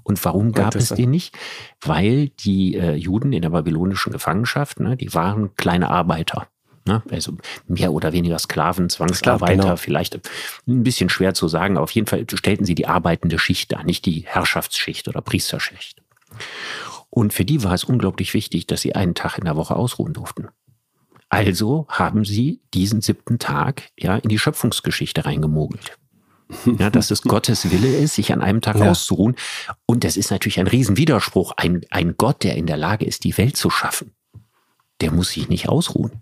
Und 0.04 0.24
warum 0.24 0.54
gab 0.54 0.76
es 0.76 0.90
den 0.90 1.12
nicht? 1.12 1.38
Weil 1.82 2.30
die 2.30 2.76
äh, 2.76 2.96
Juden 2.96 3.34
in 3.34 3.42
der 3.42 3.50
babylonischen 3.50 4.14
Gefangenschaft, 4.14 4.80
ne, 4.80 4.96
die 4.96 5.14
waren 5.14 5.54
kleine 5.56 5.90
Arbeiter. 5.90 6.48
Ne? 6.86 7.04
Also 7.12 7.34
mehr 7.68 7.92
oder 7.92 8.14
weniger 8.14 8.40
Sklaven, 8.40 8.90
Zwangsarbeiter, 8.90 9.64
genau. 9.64 9.76
vielleicht 9.76 10.16
ein 10.66 10.84
bisschen 10.84 11.10
schwer 11.10 11.34
zu 11.34 11.48
sagen. 11.48 11.78
Auf 11.78 11.92
jeden 11.92 12.08
Fall 12.08 12.26
stellten 12.34 12.66
sie 12.66 12.76
die 12.76 12.88
arbeitende 12.88 13.38
Schicht 13.38 13.74
dar, 13.74 13.84
nicht 13.84 14.06
die 14.06 14.24
Herrschaftsschicht 14.26 15.08
oder 15.08 15.22
Priesterschicht. 15.22 16.02
Und 17.10 17.34
für 17.34 17.46
die 17.46 17.64
war 17.64 17.74
es 17.74 17.84
unglaublich 17.84 18.34
wichtig, 18.34 18.68
dass 18.68 18.82
sie 18.82 18.96
einen 18.96 19.16
Tag 19.16 19.38
in 19.38 19.46
der 19.46 19.56
Woche 19.56 19.76
ausruhen 19.76 20.14
durften. 20.14 20.48
Also 21.30 21.86
haben 21.90 22.26
sie 22.26 22.62
diesen 22.74 23.02
siebten 23.02 23.40
Tag 23.40 23.90
ja 23.98 24.16
in 24.18 24.30
die 24.30 24.40
Schöpfungsgeschichte 24.40 25.26
reingemogelt. 25.26 25.98
Ja, 26.80 26.90
dass 26.90 27.12
es 27.12 27.22
Gottes 27.24 27.70
Wille 27.72 27.98
ist, 27.98 28.16
sich 28.16 28.32
an 28.32 28.42
einem 28.42 28.62
Tag 28.62 28.78
ja. 28.78 28.90
auszuruhen. 28.90 29.36
Und 29.86 30.04
das 30.04 30.16
ist 30.16 30.32
natürlich 30.32 30.60
ein 30.60 30.68
Riesenwiderspruch. 30.68 31.54
Ein, 31.58 31.82
ein 31.90 32.16
Gott, 32.18 32.44
der 32.44 32.56
in 32.56 32.66
der 32.66 32.78
Lage 32.78 33.06
ist, 33.06 33.26
die 33.26 33.38
Welt 33.38 33.58
zu 33.58 33.70
schaffen, 33.70 34.12
der 35.02 35.12
muss 35.12 35.32
sich 35.32 35.50
nicht 35.50 35.68
ausruhen. 35.68 36.22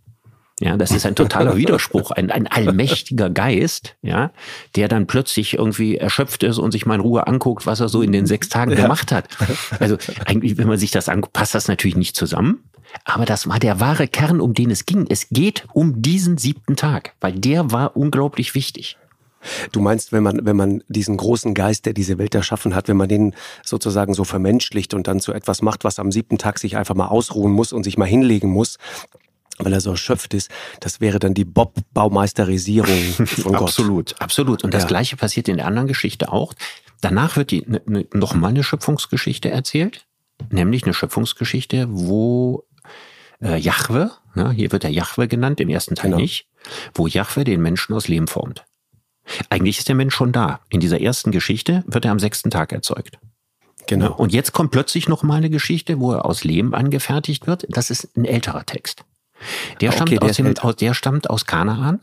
Ja, 0.62 0.78
das 0.78 0.91
ist 0.91 1.06
ein 1.06 1.15
totaler 1.15 1.58
Widerspruch. 1.58 2.12
Ein, 2.12 2.32
ein 2.32 2.48
allmächtiger 2.48 3.30
Geist, 3.30 3.98
ja, 4.02 4.32
der 4.76 4.88
dann 4.88 5.06
plötzlich 5.06 5.56
irgendwie 5.56 5.98
erschöpft 5.98 6.44
ist 6.44 6.60
und 6.60 6.72
sich 6.72 6.86
mal 6.86 6.96
in 6.96 7.02
Ruhe 7.02 7.28
anguckt, 7.28 7.65
was 7.65 7.82
er 7.82 7.89
so 7.89 8.02
in 8.02 8.13
den 8.13 8.26
sechs 8.26 8.48
Tagen 8.48 8.72
ja. 8.72 8.78
gemacht 8.78 9.12
hat. 9.12 9.28
Also 9.80 9.98
eigentlich, 10.26 10.58
wenn 10.58 10.68
man 10.68 10.78
sich 10.78 10.91
das 10.91 11.10
anguckt, 11.10 11.34
passt 11.34 11.56
das 11.56 11.68
natürlich 11.68 11.98
nicht 11.98 12.15
zusammen. 12.15 12.63
Aber 13.03 13.25
das 13.25 13.47
war 13.47 13.60
der 13.60 13.79
wahre 13.79 14.08
Kern, 14.08 14.41
um 14.41 14.53
den 14.53 14.71
es 14.71 14.86
ging. 14.86 15.05
Es 15.10 15.29
geht 15.29 15.65
um 15.73 16.01
diesen 16.01 16.38
siebten 16.38 16.75
Tag, 16.75 17.13
weil 17.19 17.34
der 17.34 17.71
war 17.71 17.95
unglaublich 17.97 18.55
wichtig. 18.55 18.97
Du 19.71 19.79
meinst, 19.79 20.12
wenn 20.12 20.23
man, 20.23 20.45
wenn 20.45 20.55
man 20.55 20.84
diesen 20.88 21.17
großen 21.17 21.53
Geist, 21.53 21.86
der 21.86 21.93
diese 21.93 22.17
Welt 22.17 22.34
erschaffen 22.34 22.73
hat, 22.73 22.88
wenn 22.88 22.97
man 22.97 23.10
den 23.10 23.36
sozusagen 23.63 24.13
so 24.13 24.23
vermenschlicht 24.23 24.93
und 24.93 25.08
dann 25.08 25.19
zu 25.19 25.34
etwas 25.34 25.62
macht, 25.62 25.84
was 25.84 25.99
am 25.99 26.12
siebten 26.12 26.38
Tag 26.38 26.58
sich 26.58 26.77
einfach 26.77 26.95
mal 26.95 27.08
ausruhen 27.08 27.51
muss 27.51 27.73
und 27.73 27.84
sich 27.84 27.97
mal 27.97 28.05
hinlegen 28.05 28.49
muss, 28.49 28.77
weil 29.58 29.73
er 29.73 29.81
so 29.81 29.91
erschöpft 29.91 30.34
ist, 30.34 30.49
das 30.79 30.99
wäre 30.99 31.19
dann 31.19 31.34
die 31.34 31.45
Bob-Baumeisterisierung 31.45 32.97
von 33.25 33.53
Gott. 33.53 33.62
Absolut, 33.62 34.15
absolut. 34.19 34.63
Und 34.63 34.73
das 34.73 34.84
ja. 34.84 34.88
Gleiche 34.88 35.15
passiert 35.15 35.47
in 35.47 35.58
der 35.58 35.67
anderen 35.67 35.88
Geschichte 35.88 36.31
auch. 36.31 36.53
Danach 37.01 37.38
wird 37.38 37.51
die 37.51 37.63
ne, 37.67 37.81
ne, 37.86 38.08
nochmal 38.13 38.49
eine 38.49 38.63
Schöpfungsgeschichte 38.63 39.49
erzählt, 39.49 40.05
nämlich 40.49 40.84
eine 40.84 40.93
Schöpfungsgeschichte, 40.93 41.88
wo 41.89 42.65
äh, 43.41 43.58
Jahwe, 43.58 44.12
ne, 44.34 44.52
hier 44.52 44.71
wird 44.71 44.84
er 44.84 44.89
Jahwe 44.89 45.28
genannt, 45.28 45.60
im 45.60 45.69
ersten 45.69 45.95
Teil 45.95 46.12
genau. 46.12 46.21
nicht, 46.21 46.48
wo 46.93 47.08
Jahwe 47.08 47.43
den 47.43 47.62
Menschen 47.62 47.93
aus 47.93 48.08
Lehm 48.08 48.28
formt. 48.28 48.65
Eigentlich 49.50 49.80
ist 49.80 49.88
der 49.88 49.95
Mensch 49.95 50.13
schon 50.13 50.32
da. 50.32 50.60
In 50.69 50.80
dieser 50.80 51.02
ersten 51.02 51.32
Geschichte 51.32 51.84
wird 51.88 52.06
er 52.06 52.12
am 52.12 52.19
sechsten 52.19 52.52
Tag 52.52 52.71
erzeugt. 52.71 53.17
Genau. 53.88 54.13
Und 54.13 54.34
jetzt 54.34 54.54
kommt 54.54 54.71
plötzlich 54.71 55.08
noch 55.08 55.24
mal 55.24 55.36
eine 55.36 55.50
Geschichte, 55.50 56.00
wo 56.00 56.12
er 56.12 56.26
aus 56.26 56.43
Lehm 56.43 56.74
angefertigt 56.74 57.48
wird. 57.48 57.65
Das 57.69 57.89
ist 57.89 58.15
ein 58.17 58.26
älterer 58.26 58.65
Text. 58.65 59.04
Der, 59.82 59.89
okay, 59.89 59.98
stammt, 59.98 60.12
der, 60.12 60.24
aus 60.24 60.36
dem, 60.36 60.58
aus, 60.58 60.76
der 60.76 60.93
stammt 60.93 61.30
aus 61.30 61.45
Kanaan. 61.45 62.02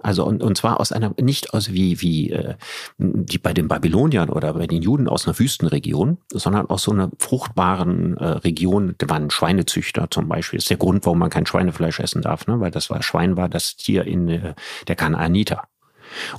Also 0.00 0.24
und, 0.24 0.42
und 0.42 0.56
zwar 0.56 0.80
aus 0.80 0.90
einer 0.90 1.14
nicht 1.20 1.54
aus 1.54 1.72
wie 1.72 2.00
wie 2.00 2.30
äh, 2.30 2.54
die 2.98 3.38
bei 3.38 3.54
den 3.54 3.68
Babyloniern 3.68 4.28
oder 4.28 4.54
bei 4.54 4.66
den 4.66 4.82
Juden 4.82 5.08
aus 5.08 5.26
einer 5.26 5.38
Wüstenregion, 5.38 6.18
sondern 6.32 6.66
aus 6.66 6.82
so 6.82 6.90
einer 6.90 7.10
fruchtbaren 7.18 8.16
äh, 8.16 8.24
Region. 8.24 8.96
Da 8.98 9.08
waren 9.08 9.30
Schweinezüchter 9.30 10.08
zum 10.10 10.28
Beispiel. 10.28 10.56
Das 10.56 10.64
ist 10.64 10.70
der 10.70 10.76
Grund, 10.76 11.06
warum 11.06 11.20
man 11.20 11.30
kein 11.30 11.46
Schweinefleisch 11.46 12.00
essen 12.00 12.22
darf, 12.22 12.48
ne? 12.48 12.58
weil 12.58 12.72
das 12.72 12.90
war 12.90 13.02
Schwein 13.02 13.36
war 13.36 13.48
das 13.48 13.76
Tier 13.76 14.04
in 14.04 14.28
äh, 14.28 14.54
der 14.88 14.96
Kanaaniter. 14.96 15.62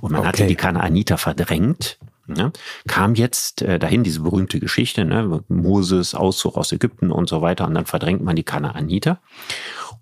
Und 0.01 0.11
man 0.11 0.19
okay. 0.19 0.27
hatte 0.27 0.47
die 0.47 0.55
Kanaaniter 0.55 1.17
verdrängt 1.17 1.99
Ne? 2.27 2.51
Kam 2.87 3.15
jetzt 3.15 3.61
äh, 3.61 3.79
dahin 3.79 4.03
diese 4.03 4.21
berühmte 4.21 4.59
Geschichte, 4.59 5.05
ne? 5.05 5.43
Moses, 5.47 6.15
Auszug 6.15 6.55
aus 6.55 6.71
Ägypten 6.71 7.11
und 7.11 7.27
so 7.27 7.41
weiter, 7.41 7.67
und 7.67 7.73
dann 7.73 7.85
verdrängt 7.85 8.23
man 8.23 8.35
die 8.35 8.43
Kanaaniter 8.43 9.19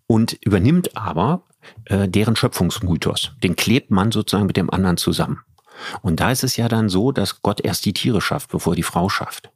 und 0.08 0.34
übernimmt 0.42 0.96
aber 0.98 1.44
äh, 1.86 2.08
deren 2.08 2.36
Schöpfungsmythos. 2.36 3.34
Den 3.44 3.56
klebt 3.56 3.92
man 3.92 4.12
sozusagen 4.12 4.48
mit 4.48 4.58
dem 4.58 4.70
anderen 4.70 4.98
zusammen. 4.98 5.40
Und 6.02 6.20
da 6.20 6.32
ist 6.32 6.44
es 6.44 6.58
ja 6.58 6.68
dann 6.68 6.90
so, 6.90 7.12
dass 7.12 7.42
Gott 7.42 7.62
erst 7.62 7.86
die 7.86 7.94
Tiere 7.94 8.22
schafft, 8.22 8.50
bevor 8.52 8.76
die 8.76 8.84
Frau 8.84 9.10
schafft. 9.10 9.52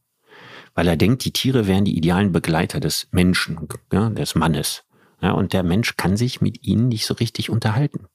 Weil 0.76 0.88
er 0.88 0.98
denkt, 0.98 1.26
die 1.26 1.34
Tiere 1.34 1.68
wären 1.68 1.86
die 1.86 1.98
idealen 1.98 2.32
Begleiter 2.32 2.80
des 2.80 3.08
Menschen, 3.12 3.68
ja, 3.92 4.10
des 4.10 4.36
Mannes. 4.36 4.84
Ja, 5.22 5.32
und 5.32 5.54
der 5.54 5.64
Mensch 5.64 5.96
kann 5.96 6.18
sich 6.18 6.42
mit 6.42 6.66
ihnen 6.66 6.88
nicht 6.88 7.06
so 7.06 7.14
richtig 7.14 7.50
unterhalten. 7.50 8.08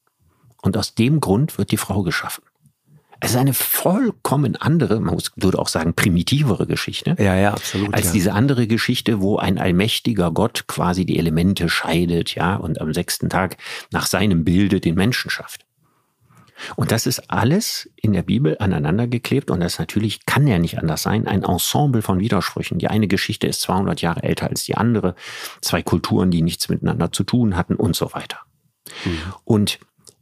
Und 0.63 0.77
aus 0.77 0.95
dem 0.95 1.21
Grund 1.21 1.57
wird 1.57 1.71
die 1.71 1.77
Frau 1.77 2.03
geschaffen. 2.03 2.43
Es 3.21 3.31
ist 3.31 3.37
eine 3.37 3.55
vollkommen 3.55 4.55
andere, 4.57 5.01
man 5.01 5.15
muss, 5.15 5.33
würde 5.37 5.59
auch 5.59 5.69
sagen, 5.69 5.95
primitivere 5.95 6.67
Geschichte. 6.67 7.17
Ja, 7.19 7.35
ja, 7.35 7.53
absolut. 7.53 7.93
Als 7.93 8.07
ja. 8.07 8.13
diese 8.13 8.33
andere 8.33 8.67
Geschichte, 8.67 9.21
wo 9.21 9.39
ein 9.39 9.59
allmächtiger 9.59 10.31
Gott 10.31 10.67
quasi 10.69 11.05
die 11.05 11.19
Elemente 11.19 11.69
scheidet, 11.69 12.35
ja, 12.35 12.55
und 12.57 12.81
am 12.81 12.95
sechsten 12.95 13.29
Tag 13.29 13.57
nach 13.91 14.07
seinem 14.07 14.45
Bilde 14.45 14.81
den 14.81 14.95
Menschen 14.95 15.31
schafft. 15.31 15.65
Und 16.77 16.91
das 16.91 17.07
ist 17.07 17.31
alles 17.31 17.91
in 17.97 18.13
der 18.13 18.23
Bibel 18.23 18.57
aneinandergeklebt 18.59 19.51
und 19.51 19.61
das 19.61 19.79
natürlich 19.79 20.27
kann 20.27 20.47
ja 20.47 20.59
nicht 20.59 20.79
anders 20.79 21.03
sein. 21.03 21.27
Ein 21.27 21.45
Ensemble 21.45 22.03
von 22.03 22.19
Widersprüchen. 22.19 22.79
Die 22.79 22.89
eine 22.89 23.09
Geschichte 23.09 23.47
ist 23.47 23.61
200 23.63 24.01
Jahre 24.01 24.23
älter 24.23 24.49
als 24.49 24.65
die 24.65 24.77
andere. 24.77 25.15
Zwei 25.61 25.83
Kulturen, 25.83 26.31
die 26.31 26.43
nichts 26.43 26.69
miteinander 26.69 27.13
zu 27.13 27.25
tun 27.25 27.57
hatten 27.57 27.77
und 27.77 27.95
so 27.95 28.13
weiter. 28.13 28.39
Mhm. 29.05 29.19
Und 29.45 29.79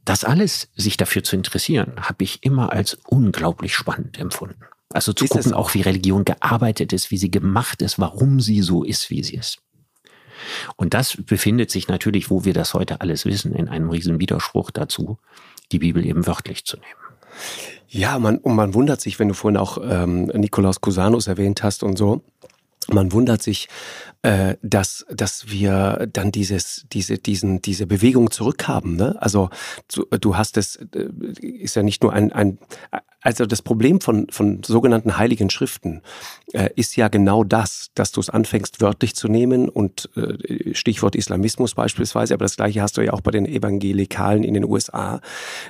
das 0.09 0.23
alles, 0.23 0.69
sich 0.75 0.95
dafür 0.95 1.23
zu 1.23 1.35
interessieren, 1.35 1.93
habe 1.99 2.23
ich 2.23 2.43
immer 2.43 2.71
als 2.71 2.97
unglaublich 3.07 3.75
spannend 3.75 4.17
empfunden. 4.17 4.63
Also 4.93 5.11
zu 5.11 5.25
ist 5.25 5.31
gucken 5.31 5.53
auch, 5.53 5.73
wie 5.73 5.81
Religion 5.81 6.23
gearbeitet 6.23 6.93
ist, 6.93 7.11
wie 7.11 7.17
sie 7.17 7.29
gemacht 7.29 7.81
ist, 7.81 7.99
warum 7.99 8.39
sie 8.39 8.61
so 8.61 8.83
ist, 8.83 9.09
wie 9.09 9.21
sie 9.21 9.35
ist. 9.35 9.59
Und 10.77 10.93
das 10.93 11.17
befindet 11.17 11.71
sich 11.71 11.89
natürlich, 11.89 12.29
wo 12.29 12.45
wir 12.45 12.53
das 12.53 12.73
heute 12.73 13.01
alles 13.01 13.25
wissen, 13.25 13.53
in 13.53 13.67
einem 13.67 13.89
riesen 13.89 14.19
Widerspruch 14.19 14.71
dazu, 14.71 15.17
die 15.71 15.79
Bibel 15.79 16.05
eben 16.05 16.25
wörtlich 16.25 16.63
zu 16.63 16.77
nehmen. 16.77 17.07
Ja, 17.89 18.17
man, 18.19 18.37
und 18.37 18.55
man 18.55 18.73
wundert 18.73 19.01
sich, 19.01 19.19
wenn 19.19 19.27
du 19.27 19.33
vorhin 19.33 19.57
auch 19.57 19.77
ähm, 19.81 20.25
Nikolaus 20.27 20.79
Cusanus 20.79 21.27
erwähnt 21.27 21.63
hast 21.63 21.83
und 21.83 21.97
so. 21.97 22.21
Man 22.89 23.11
wundert 23.11 23.41
sich, 23.41 23.67
äh, 24.21 24.55
dass, 24.61 25.05
dass 25.09 25.49
wir 25.49 26.07
dann 26.11 26.31
dieses, 26.31 26.85
diese, 26.91 27.17
diesen, 27.17 27.61
diese 27.61 27.85
Bewegung 27.87 28.31
zurückhaben. 28.31 28.95
Ne? 28.95 29.15
Also 29.19 29.49
du, 29.93 30.05
du 30.05 30.37
hast 30.37 30.57
es, 30.57 30.77
äh, 30.77 31.09
ist 31.41 31.75
ja 31.75 31.83
nicht 31.83 32.01
nur 32.03 32.13
ein, 32.13 32.31
ein 32.31 32.57
also 33.27 33.45
das 33.45 33.61
Problem 33.61 33.99
von, 33.99 34.27
von 34.29 34.63
sogenannten 34.63 35.17
heiligen 35.17 35.49
Schriften 35.49 36.01
äh, 36.53 36.69
ist 36.77 36.95
ja 36.95 37.09
genau 37.09 37.43
das, 37.43 37.91
dass 37.93 38.13
du 38.13 38.21
es 38.21 38.29
anfängst 38.29 38.79
wörtlich 38.79 39.15
zu 39.15 39.27
nehmen 39.27 39.67
und 39.67 40.09
äh, 40.15 40.73
Stichwort 40.73 41.13
Islamismus 41.13 41.75
beispielsweise, 41.75 42.35
aber 42.35 42.45
das 42.45 42.55
gleiche 42.55 42.81
hast 42.81 42.95
du 42.95 43.01
ja 43.01 43.11
auch 43.11 43.19
bei 43.19 43.31
den 43.31 43.45
Evangelikalen 43.45 44.45
in 44.45 44.53
den 44.53 44.63
USA, 44.63 45.19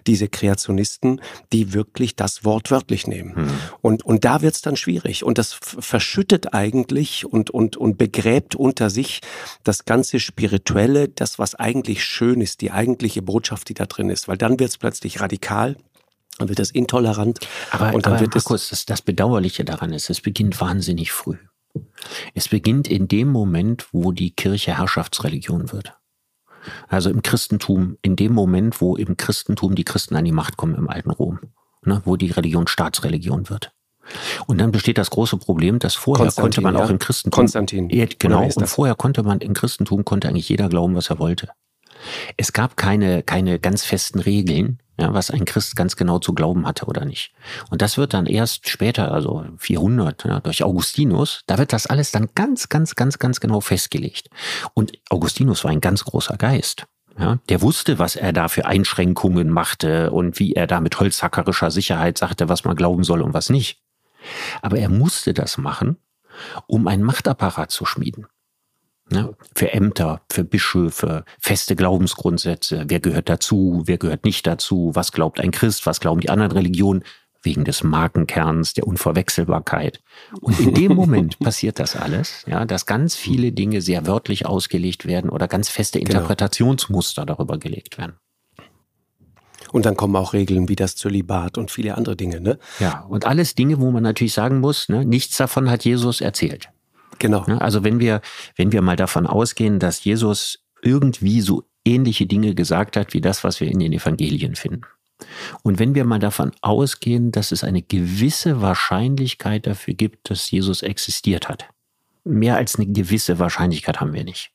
diese 0.06 0.28
Kreationisten, 0.28 1.20
die 1.52 1.74
wirklich 1.74 2.15
das 2.15 2.46
Wort 2.46 2.70
wörtlich 2.70 3.08
nehmen. 3.08 3.36
Hm. 3.36 3.50
Und, 3.82 4.06
und 4.06 4.24
da 4.24 4.43
wird's 4.43 4.62
dann 4.62 4.76
schwierig 4.76 5.24
und 5.24 5.39
das 5.39 5.54
verschüttet 5.54 6.54
eigentlich 6.54 7.26
und, 7.26 7.50
und, 7.50 7.76
und 7.76 7.98
begräbt 7.98 8.54
unter 8.54 8.91
sich 8.91 9.22
das 9.63 9.86
ganze 9.86 10.20
Spirituelle, 10.20 11.10
das, 11.10 11.39
was 11.39 11.56
eigentlich 11.56 12.04
schön 12.04 12.39
ist, 12.39 12.62
die 12.62 12.70
eigentliche 12.70 13.24
Botschaft, 13.24 13.70
die 13.70 13.74
da 13.74 13.88
drin 13.88 14.12
ist, 14.12 14.28
weil 14.28 14.38
dann 14.38 14.60
wird's 14.60 14.78
plötzlich 14.78 15.22
radikal 15.22 15.76
dann 16.39 16.50
wird 16.50 16.60
es 16.60 16.71
intolerant. 16.71 17.39
Aber, 17.71 17.93
und 17.93 18.06
dann 18.06 18.13
aber 18.13 18.21
wird 18.21 18.36
Markus, 18.36 18.69
das, 18.69 18.86
das 18.86 19.02
Bedauerliche 19.02 19.65
daran 19.65 19.93
ist, 19.93 20.10
es 20.10 20.21
beginnt 20.21 20.60
wahnsinnig 20.60 21.12
früh. 21.12 21.38
Es 22.34 22.50
beginnt 22.50 22.88
in 22.88 23.08
dem 23.08 23.30
Moment, 23.30 23.88
wo 23.91 24.12
die 24.12 24.32
Kirche 24.32 24.78
Herrschaftsreligion 24.78 25.71
wird. 25.71 25.93
Also 26.88 27.10
im 27.10 27.21
Christentum, 27.21 27.97
in 28.02 28.15
dem 28.15 28.34
Moment, 28.34 28.82
wo 28.82 28.95
im 28.95 29.15
Christentum 29.17 29.76
die 29.76 29.86
Christen 29.86 30.15
an 30.15 30.26
die 30.26 30.32
Macht 30.32 30.58
kommen 30.58 30.76
im 30.76 30.89
alten 30.89 31.12
Rom, 31.12 31.39
ne, 31.84 32.02
wo 32.06 32.15
die 32.15 32.32
Religion 32.32 32.67
Staatsreligion 32.67 33.50
wird. 33.50 33.71
Und 34.47 34.60
dann 34.60 34.71
besteht 34.71 34.97
das 34.97 35.10
große 35.10 35.38
Problem, 35.38 35.80
dass 35.80 35.95
vorher 35.95 36.32
konnte 36.32 36.62
man 36.62 36.76
ja. 36.76 36.84
auch 36.84 36.89
im 36.89 37.00
Christentum. 37.00 37.41
Konstantin. 37.41 37.89
Genau. 38.19 38.43
Und 38.43 38.67
vorher 38.67 38.95
konnte 38.95 39.23
man 39.23 39.39
im 39.39 39.54
Christentum 39.54 40.06
konnte 40.06 40.30
eigentlich 40.30 40.50
jeder 40.50 40.69
glauben, 40.69 40.95
was 40.95 41.10
er 41.10 41.19
wollte. 41.19 41.50
Es 42.38 42.54
gab 42.54 42.78
keine, 42.78 43.23
keine 43.23 43.60
ganz 43.60 43.84
festen 43.84 44.19
Regeln, 44.19 44.80
ja, 45.00 45.14
was 45.14 45.32
ein 45.32 45.46
Christ 45.46 45.76
ganz 45.76 45.96
genau 45.96 46.20
zu 46.20 46.34
glauben 46.34 46.66
hatte 46.66 46.86
oder 46.86 47.06
nicht. 47.06 47.32
Und 47.70 47.82
das 47.82 47.98
wird 47.98 48.14
dann 48.14 48.26
erst 48.26 48.70
später, 48.70 49.12
also 49.12 49.46
400, 49.58 50.26
ja, 50.26 50.40
durch 50.40 50.64
Augustinus, 50.64 51.42
da 51.48 51.58
wird 51.58 51.74
das 51.74 51.88
alles 51.88 52.12
dann 52.12 52.30
ganz, 52.36 52.70
ganz, 52.70 52.96
ganz, 52.96 53.20
ganz 53.20 53.40
genau 53.40 53.62
festgelegt. 53.62 54.30
Und 54.74 54.94
Augustinus 55.10 55.64
war 55.64 55.72
ein 55.72 55.82
ganz 55.82 56.04
großer 56.04 56.38
Geist. 56.38 56.88
Ja, 57.20 57.40
der 57.50 57.62
wusste, 57.64 57.98
was 57.98 58.16
er 58.16 58.32
da 58.32 58.48
für 58.48 58.68
Einschränkungen 58.68 59.50
machte 59.50 60.12
und 60.12 60.38
wie 60.38 60.54
er 60.54 60.68
da 60.68 60.80
mit 60.82 61.00
holzhackerischer 61.00 61.72
Sicherheit 61.72 62.18
sagte, 62.18 62.48
was 62.48 62.64
man 62.64 62.76
glauben 62.76 63.04
soll 63.04 63.22
und 63.24 63.34
was 63.34 63.50
nicht. 63.50 63.82
Aber 64.62 64.78
er 64.78 64.90
musste 64.90 65.34
das 65.34 65.58
machen, 65.58 65.98
um 66.68 66.88
einen 66.88 67.04
Machtapparat 67.04 67.72
zu 67.72 67.86
schmieden. 67.86 68.28
Ne? 69.10 69.34
Für 69.56 69.72
Ämter, 69.72 70.22
für 70.30 70.43
Bischöfe, 70.43 71.24
feste 71.39 71.76
Glaubensgrundsätze. 71.76 72.86
Wer 72.88 73.00
gehört 73.00 73.30
dazu? 73.30 73.84
Wer 73.86 73.98
gehört 73.98 74.26
nicht 74.26 74.46
dazu? 74.46 74.91
Was 74.93 75.12
glaubt 75.12 75.39
ein 75.39 75.52
Christ? 75.52 75.86
Was 75.86 76.00
glauben 76.00 76.20
die 76.20 76.30
anderen 76.30 76.52
Religionen? 76.52 77.04
Wegen 77.43 77.63
des 77.63 77.84
Markenkerns, 77.84 78.74
der 78.74 78.88
Unverwechselbarkeit. 78.88 80.02
Und 80.41 80.60
in 80.60 80.74
dem 80.74 80.93
Moment 80.93 81.39
passiert 81.39 81.80
das 81.80 81.96
alles, 81.96 82.43
ja, 82.48 82.65
dass 82.65 82.86
ganz 82.88 83.15
viele 83.15 83.54
Dinge 83.54 83.82
sehr 83.82 84.06
wörtlich 84.08 84.46
ausgelegt 84.46 85.06
werden 85.06 85.30
oder 85.30 85.48
ganz 85.48 85.70
feste 85.70 86.00
genau. 86.00 86.10
Interpretationsmuster 86.10 87.22
genau. 87.22 87.36
darüber 87.36 87.58
gelegt 87.58 87.98
werden. 88.00 88.17
Und 89.72 89.86
dann 89.86 89.96
kommen 89.96 90.15
auch 90.15 90.34
Regeln 90.34 90.67
wie 90.67 90.76
das 90.76 90.96
Zölibat 90.96 91.58
und 91.58 91.72
viele 91.72 91.96
andere 91.96 92.15
Dinge, 92.15 92.41
ne? 92.41 92.58
Ja, 92.80 93.06
und 93.08 93.26
alles 93.26 93.56
Dinge, 93.56 93.80
wo 93.80 93.91
man 93.91 94.04
natürlich 94.04 94.34
sagen 94.34 94.60
muss, 94.60 94.89
ne, 94.89 95.06
nichts 95.06 95.38
davon 95.38 95.70
hat 95.70 95.86
Jesus 95.86 96.22
erzählt. 96.22 96.70
Genau. 97.19 97.45
Ne? 97.47 97.62
Also 97.62 97.84
wenn 97.84 97.99
wir, 97.99 98.21
wenn 98.56 98.71
wir 98.71 98.82
mal 98.82 98.95
davon 98.95 99.27
ausgehen, 99.27 99.80
dass 99.80 100.03
Jesus 100.03 100.60
irgendwie 100.82 101.41
so 101.41 101.63
ähnliche 101.86 102.25
Dinge 102.25 102.53
gesagt 102.53 102.97
hat 102.97 103.13
wie 103.13 103.21
das, 103.21 103.43
was 103.43 103.60
wir 103.60 103.67
in 103.67 103.80
den 103.80 103.93
Evangelien 103.93 104.56
finden. 104.56 104.82
Und 105.63 105.80
wenn 105.80 105.95
wir 105.95 106.06
mal 106.06 106.19
davon 106.19 106.51
ausgehen, 106.62 107.32
dass 107.32 107.51
es 107.51 107.63
eine 107.63 107.82
gewisse 107.82 108.62
Wahrscheinlichkeit 108.62 109.65
dafür 109.65 109.95
gibt, 109.95 110.30
dass 110.30 110.51
Jesus 110.51 110.84
existiert 110.84 111.49
hat. 111.49 111.67
Mehr 112.23 112.56
als 112.58 112.75
eine 112.75 112.88
gewisse 112.88 113.39
Wahrscheinlichkeit 113.39 113.99
haben 113.99 114.13
wir 114.13 114.23
nicht. 114.23 114.51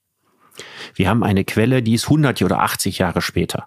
Wir 0.95 1.09
haben 1.09 1.25
eine 1.25 1.45
Quelle, 1.45 1.83
die 1.83 1.95
ist 1.95 2.05
100 2.05 2.43
oder 2.43 2.61
80 2.61 2.99
Jahre 2.99 3.23
später. 3.23 3.67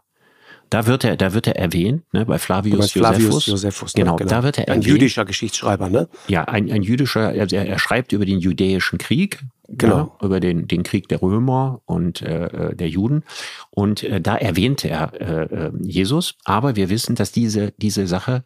Da 0.75 0.87
wird 0.87 1.05
er, 1.05 1.15
da 1.15 1.33
wird 1.33 1.47
er 1.47 1.55
erwähnt, 1.55 2.03
ne, 2.11 2.25
bei 2.25 2.37
Flavius, 2.37 2.91
Flavius 2.91 3.23
Josephus. 3.23 3.45
Josephus 3.45 3.95
ne? 3.95 4.03
genau, 4.03 4.17
genau, 4.17 4.29
da 4.29 4.43
wird 4.43 4.57
er 4.57 4.63
ein 4.63 4.79
erwähnt. 4.81 4.87
jüdischer 4.87 5.23
Geschichtsschreiber, 5.23 5.89
ne? 5.89 6.09
Ja, 6.27 6.43
ein, 6.49 6.69
ein 6.69 6.81
jüdischer, 6.81 7.33
er, 7.33 7.49
er 7.49 7.79
schreibt 7.79 8.11
über 8.11 8.25
den 8.25 8.39
judäischen 8.39 8.99
Krieg, 8.99 9.39
genau, 9.69 10.17
ja, 10.19 10.25
über 10.25 10.41
den, 10.41 10.67
den 10.67 10.83
Krieg 10.83 11.07
der 11.07 11.21
Römer 11.21 11.79
und 11.85 12.21
äh, 12.23 12.47
äh, 12.47 12.75
der 12.75 12.89
Juden. 12.89 13.23
Und 13.69 14.03
äh, 14.03 14.19
da 14.19 14.35
erwähnte 14.35 14.89
er 14.89 15.13
äh, 15.13 15.43
äh, 15.43 15.71
Jesus, 15.81 16.35
aber 16.43 16.75
wir 16.75 16.89
wissen, 16.89 17.15
dass 17.15 17.31
diese, 17.31 17.71
diese 17.77 18.05
Sache 18.05 18.43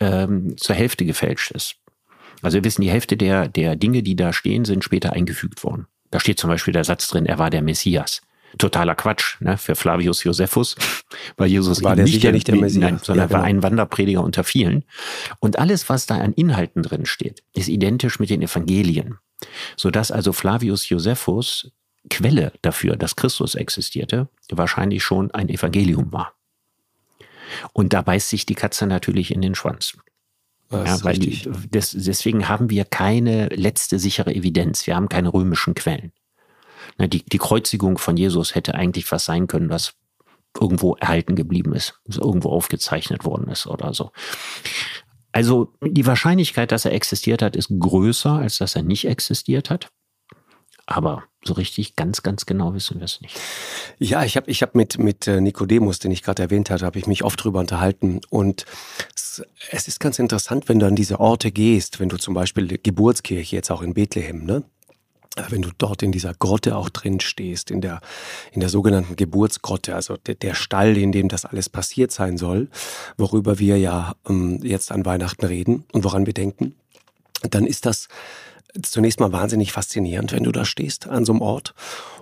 ähm, 0.00 0.56
zur 0.56 0.76
Hälfte 0.76 1.04
gefälscht 1.04 1.50
ist. 1.50 1.74
Also 2.40 2.54
wir 2.54 2.64
wissen, 2.64 2.80
die 2.80 2.90
Hälfte 2.90 3.18
der, 3.18 3.48
der 3.48 3.76
Dinge, 3.76 4.02
die 4.02 4.16
da 4.16 4.32
stehen, 4.32 4.64
sind 4.64 4.82
später 4.82 5.12
eingefügt 5.12 5.62
worden. 5.62 5.88
Da 6.10 6.20
steht 6.20 6.38
zum 6.38 6.48
Beispiel 6.48 6.72
der 6.72 6.84
Satz 6.84 7.06
drin, 7.08 7.26
er 7.26 7.38
war 7.38 7.50
der 7.50 7.60
Messias 7.60 8.22
totaler 8.58 8.94
Quatsch 8.94 9.40
ne, 9.40 9.58
für 9.58 9.74
Flavius 9.74 10.24
Josephus, 10.24 10.76
weil 11.36 11.48
Jesus 11.48 11.82
war 11.82 11.96
der 11.96 12.04
nicht, 12.04 12.14
sicher 12.14 12.32
nicht 12.32 12.48
der 12.48 12.56
Messias, 12.56 12.80
nein, 12.80 13.00
sondern 13.02 13.24
ja, 13.24 13.26
genau. 13.28 13.38
war 13.38 13.44
ein 13.44 13.62
Wanderprediger 13.62 14.22
unter 14.22 14.44
vielen. 14.44 14.84
Und 15.40 15.58
alles, 15.58 15.88
was 15.88 16.06
da 16.06 16.16
an 16.16 16.32
Inhalten 16.32 16.82
drin 16.82 17.06
steht, 17.06 17.42
ist 17.52 17.68
identisch 17.68 18.18
mit 18.18 18.30
den 18.30 18.42
Evangelien, 18.42 19.18
sodass 19.76 20.10
also 20.10 20.32
Flavius 20.32 20.88
Josephus 20.88 21.70
Quelle 22.08 22.52
dafür, 22.62 22.96
dass 22.96 23.16
Christus 23.16 23.56
existierte, 23.56 24.28
wahrscheinlich 24.50 25.02
schon 25.02 25.32
ein 25.32 25.48
Evangelium 25.48 26.12
war. 26.12 26.34
Und 27.72 27.92
da 27.92 28.02
beißt 28.02 28.28
sich 28.28 28.46
die 28.46 28.54
Katze 28.54 28.86
natürlich 28.86 29.32
in 29.32 29.42
den 29.42 29.54
Schwanz. 29.54 29.96
Ja, 30.70 31.02
weil 31.04 31.18
die, 31.18 31.48
des, 31.70 31.92
deswegen 31.92 32.48
haben 32.48 32.70
wir 32.70 32.84
keine 32.84 33.48
letzte 33.48 33.98
sichere 33.98 34.34
Evidenz. 34.34 34.86
Wir 34.86 34.96
haben 34.96 35.08
keine 35.08 35.32
römischen 35.32 35.74
Quellen. 35.74 36.12
Na, 36.98 37.06
die, 37.06 37.24
die 37.24 37.38
Kreuzigung 37.38 37.98
von 37.98 38.16
Jesus 38.16 38.54
hätte 38.54 38.74
eigentlich 38.74 39.10
was 39.12 39.24
sein 39.24 39.46
können, 39.46 39.70
was 39.70 39.94
irgendwo 40.60 40.94
erhalten 40.94 41.36
geblieben 41.36 41.74
ist, 41.74 42.00
was 42.04 42.16
irgendwo 42.16 42.50
aufgezeichnet 42.50 43.24
worden 43.24 43.48
ist 43.48 43.66
oder 43.66 43.92
so. 43.94 44.10
Also 45.32 45.74
die 45.82 46.06
Wahrscheinlichkeit, 46.06 46.72
dass 46.72 46.86
er 46.86 46.92
existiert 46.92 47.42
hat, 47.42 47.56
ist 47.56 47.68
größer, 47.78 48.32
als 48.32 48.58
dass 48.58 48.74
er 48.74 48.82
nicht 48.82 49.06
existiert 49.06 49.68
hat. 49.68 49.90
Aber 50.86 51.24
so 51.44 51.54
richtig 51.54 51.96
ganz, 51.96 52.22
ganz 52.22 52.46
genau 52.46 52.72
wissen 52.72 52.98
wir 52.98 53.04
es 53.04 53.20
nicht. 53.20 53.38
Ja, 53.98 54.24
ich 54.24 54.36
habe 54.36 54.50
ich 54.50 54.62
hab 54.62 54.74
mit, 54.74 54.98
mit 54.98 55.26
äh, 55.26 55.40
Nikodemus, 55.40 55.98
den 55.98 56.12
ich 56.12 56.22
gerade 56.22 56.44
erwähnt 56.44 56.70
hatte, 56.70 56.86
habe 56.86 56.98
ich 56.98 57.06
mich 57.06 57.24
oft 57.24 57.42
drüber 57.42 57.58
unterhalten. 57.58 58.20
Und 58.30 58.66
es, 59.14 59.42
es, 59.70 59.88
ist 59.88 60.00
ganz 60.00 60.18
interessant, 60.18 60.68
wenn 60.68 60.78
du 60.78 60.86
an 60.86 60.94
diese 60.94 61.18
Orte 61.18 61.50
gehst, 61.50 61.98
wenn 61.98 62.08
du 62.08 62.16
zum 62.16 62.34
Beispiel 62.34 62.78
Geburtskirche 62.78 63.56
jetzt 63.56 63.70
auch 63.70 63.82
in 63.82 63.94
Bethlehem, 63.94 64.44
ne? 64.44 64.64
Wenn 65.48 65.62
du 65.62 65.70
dort 65.76 66.02
in 66.02 66.12
dieser 66.12 66.34
Grotte 66.34 66.76
auch 66.76 66.88
drin 66.88 67.20
stehst, 67.20 67.70
in 67.70 67.80
der, 67.80 68.00
in 68.52 68.60
der 68.60 68.68
sogenannten 68.68 69.16
Geburtsgrotte, 69.16 69.94
also 69.94 70.16
der, 70.16 70.34
der 70.34 70.54
Stall, 70.54 70.96
in 70.96 71.12
dem 71.12 71.28
das 71.28 71.44
alles 71.44 71.68
passiert 71.68 72.12
sein 72.12 72.38
soll, 72.38 72.68
worüber 73.16 73.58
wir 73.58 73.78
ja 73.78 74.14
ähm, 74.28 74.60
jetzt 74.62 74.90
an 74.92 75.04
Weihnachten 75.04 75.44
reden 75.44 75.84
und 75.92 76.04
woran 76.04 76.26
wir 76.26 76.32
denken, 76.32 76.74
dann 77.50 77.66
ist 77.66 77.86
das 77.86 78.08
zunächst 78.82 79.20
mal 79.20 79.32
wahnsinnig 79.32 79.72
faszinierend, 79.72 80.32
wenn 80.32 80.44
du 80.44 80.52
da 80.52 80.64
stehst 80.64 81.06
an 81.06 81.24
so 81.24 81.32
einem 81.32 81.42
Ort. 81.42 81.74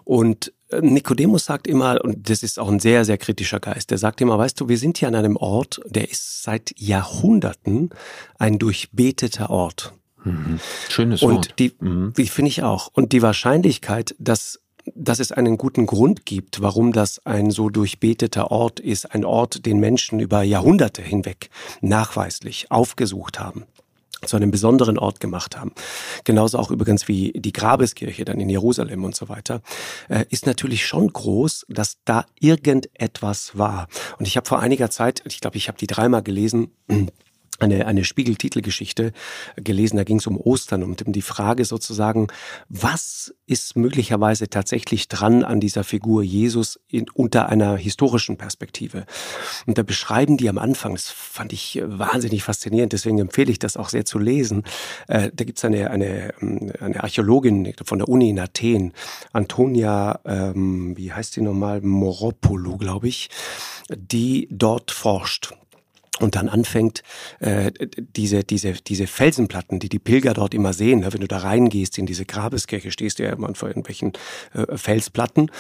Und 0.05 0.53
äh, 0.69 0.81
Nikodemus 0.81 1.45
sagt 1.45 1.67
immer, 1.67 2.03
und 2.05 2.29
das 2.29 2.43
ist 2.43 2.59
auch 2.59 2.69
ein 2.69 2.81
sehr, 2.81 3.05
sehr 3.05 3.19
kritischer 3.19 3.61
Geist, 3.61 3.91
der 3.91 3.99
sagt 3.99 4.21
immer, 4.21 4.39
weißt 4.39 4.61
du, 4.61 4.69
wir 4.69 4.79
sind 4.79 4.99
hier 4.99 5.09
an 5.09 5.15
einem 5.15 5.37
Ort, 5.37 5.81
der 5.87 6.11
ist 6.11 6.43
seit 6.43 6.75
Jahrhunderten 6.79 7.91
ein 8.39 8.59
durchbeteter 8.59 9.51
Ort. 9.51 9.95
Mhm. 10.25 10.61
Schönes 10.89 11.23
und 11.23 11.35
Wort. 11.35 11.55
Die, 11.59 11.73
mhm. 11.79 12.13
die 12.17 12.27
finde 12.27 12.49
ich 12.51 12.63
auch. 12.63 12.91
Und 12.93 13.13
die 13.13 13.23
Wahrscheinlichkeit, 13.23 14.15
dass 14.19 14.61
dass 14.95 15.19
es 15.19 15.33
einen 15.33 15.57
guten 15.57 15.87
Grund 15.87 16.27
gibt, 16.27 16.61
warum 16.61 16.93
das 16.93 17.25
ein 17.25 17.51
so 17.51 17.71
durchbeteter 17.71 18.51
Ort 18.51 18.81
ist, 18.81 19.15
ein 19.15 19.25
Ort, 19.25 19.65
den 19.65 19.79
Menschen 19.79 20.21
über 20.21 20.43
Jahrhunderte 20.43 21.01
hinweg 21.01 21.49
nachweislich 21.81 22.71
aufgesucht 22.71 23.41
haben 23.41 23.65
zu 24.27 24.37
einem 24.37 24.51
besonderen 24.51 24.99
Ort 24.99 25.21
gemacht 25.21 25.57
haben. 25.57 25.73
Genauso 26.25 26.59
auch 26.59 26.71
übrigens 26.71 27.09
wie 27.09 27.33
die 27.33 27.53
Grabeskirche 27.53 28.25
dann 28.25 28.41
in 28.41 28.49
Jerusalem 28.49 29.05
und 29.05 29.15
so 29.15 29.29
weiter, 29.29 29.61
äh, 30.09 30.25
ist 30.31 30.47
natürlich 30.47 30.87
schon 30.87 31.13
groß, 31.13 31.67
dass 31.69 31.99
da 32.05 32.25
irgendetwas 32.41 33.59
war. 33.59 33.87
Und 34.19 34.27
ich 34.27 34.37
habe 34.39 34.47
vor 34.47 34.61
einiger 34.61 34.91
Zeit, 34.91 35.23
ich 35.27 35.41
glaube, 35.41 35.59
ich 35.59 35.69
habe 35.69 35.79
die 35.79 35.87
dreimal 35.87 36.23
gelesen, 36.23 36.71
eine, 37.61 37.87
eine 37.87 38.05
Spiegeltitelgeschichte 38.05 39.13
gelesen, 39.57 39.97
da 39.97 40.05
ging 40.05 40.19
es 40.19 40.27
um 40.27 40.37
Ostern 40.37 40.83
und 40.83 41.07
um 41.07 41.13
die 41.13 41.23
Frage 41.23 41.65
sozusagen, 41.65 42.29
was 42.69 43.35
ist 43.47 43.77
möglicherweise 43.77 44.49
tatsächlich 44.49 45.09
dran 45.09 45.45
an 45.45 45.61
dieser 45.61 45.85
Figur 45.85 46.23
Jesus 46.23 46.81
in, 46.89 47.07
unter 47.15 47.49
einer 47.49 47.77
historischen 47.77 48.37
Perspektive? 48.37 49.07
Und 49.67 49.79
da 49.79 49.83
beschreiben 49.83 50.37
die 50.37 50.49
am 50.49 50.59
Anfang, 50.59 50.93
das 50.93 51.11
fand 51.11 51.53
ich 51.53 51.81
wahnsinnig 51.85 52.43
faszinierend, 52.43 52.93
deswegen 52.93 53.19
empfehle 53.19 53.53
ich 53.53 53.59
das 53.59 53.77
auch 53.77 53.89
sehr 53.89 54.05
zu 54.05 54.19
lesen. 54.19 54.65
Äh, 55.09 55.31
da 55.33 55.45
gibt 55.45 55.59
es 55.59 55.65
eine, 55.65 55.91
eine, 55.91 56.35
eine 56.81 57.03
Archäologin 57.03 57.73
von 57.85 57.99
der 57.99 58.09
Uni 58.09 58.31
in 58.31 58.39
Athen, 58.39 58.93
Antonia, 59.33 60.21
ähm, 60.25 60.97
wie 60.97 61.13
heißt 61.13 61.35
sie 61.35 61.41
nochmal, 61.41 61.81
Moropoulou, 61.81 62.77
glaube 62.77 63.09
ich, 63.09 63.29
die 63.91 64.49
dort 64.51 64.91
forscht 64.91 65.55
und 66.21 66.37
dann 66.37 66.49
anfängt, 66.49 67.03
äh, 67.41 67.73
diese, 67.97 68.45
diese, 68.45 68.73
diese 68.73 69.07
Felsenplatten, 69.07 69.81
die 69.81 69.89
die 69.89 69.99
Pilger 69.99 70.35
dort 70.35 70.55
immer 70.55 70.73
sehen, 70.73 71.01
ne, 71.01 71.13
wenn 71.13 71.21
du 71.21 71.29
da 71.29 71.39
reingehst 71.39 71.99
in 71.99 72.07
diese 72.07 72.25
Grabeskirche, 72.25 72.91
stehst 72.91 73.19
du 73.19 73.25
ja 73.25 73.33
immer 73.33 73.53
vor 73.55 73.69
irgendwelchen 73.69 74.13
äh, 74.53 74.77
Felsplatten. 74.77 75.51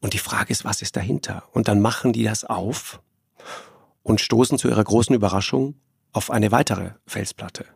Und 0.00 0.14
die 0.14 0.18
Frage 0.18 0.50
ist, 0.50 0.64
was 0.64 0.82
ist 0.82 0.96
dahinter? 0.96 1.44
Und 1.52 1.68
dann 1.68 1.80
machen 1.80 2.12
die 2.12 2.24
das 2.24 2.44
auf 2.44 3.00
und 4.02 4.20
stoßen 4.20 4.58
zu 4.58 4.68
ihrer 4.68 4.82
großen 4.82 5.14
Überraschung 5.14 5.74
auf 6.12 6.30
eine 6.30 6.50
weitere 6.50 6.92
Felsplatte. 7.06 7.66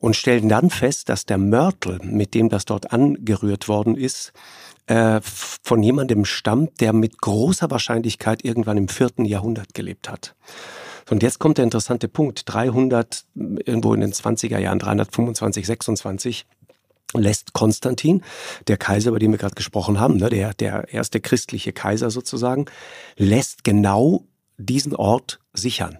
Und 0.00 0.16
stellen 0.16 0.48
dann 0.48 0.70
fest, 0.70 1.10
dass 1.10 1.26
der 1.26 1.36
Mörtel, 1.36 2.00
mit 2.02 2.32
dem 2.34 2.48
das 2.48 2.64
dort 2.64 2.90
angerührt 2.92 3.68
worden 3.68 3.96
ist, 3.96 4.32
äh, 4.86 5.20
von 5.22 5.82
jemandem 5.82 6.24
stammt, 6.24 6.80
der 6.80 6.94
mit 6.94 7.20
großer 7.20 7.70
Wahrscheinlichkeit 7.70 8.42
irgendwann 8.44 8.78
im 8.78 8.88
vierten 8.88 9.26
Jahrhundert 9.26 9.74
gelebt 9.74 10.08
hat. 10.08 10.34
Und 11.08 11.22
jetzt 11.22 11.38
kommt 11.38 11.58
der 11.58 11.64
interessante 11.64 12.08
Punkt. 12.08 12.42
300, 12.46 13.24
irgendwo 13.34 13.94
in 13.94 14.00
den 14.00 14.12
20er 14.12 14.58
Jahren, 14.58 14.78
325, 14.78 15.66
26, 15.66 16.46
lässt 17.14 17.52
Konstantin, 17.52 18.22
der 18.68 18.76
Kaiser, 18.76 19.10
über 19.10 19.18
den 19.18 19.32
wir 19.32 19.38
gerade 19.38 19.54
gesprochen 19.54 19.98
haben, 19.98 20.16
ne, 20.16 20.28
der, 20.28 20.54
der 20.54 20.92
erste 20.92 21.20
christliche 21.20 21.72
Kaiser 21.72 22.10
sozusagen, 22.10 22.66
lässt 23.16 23.64
genau 23.64 24.26
diesen 24.58 24.94
Ort 24.94 25.40
sichern 25.52 25.98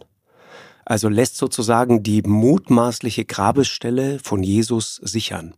also 0.90 1.09
lässt 1.09 1.37
sozusagen 1.37 2.03
die 2.03 2.20
mutmaßliche 2.22 3.24
Grabesstelle 3.24 4.18
von 4.18 4.42
Jesus 4.42 4.96
sichern. 4.96 5.55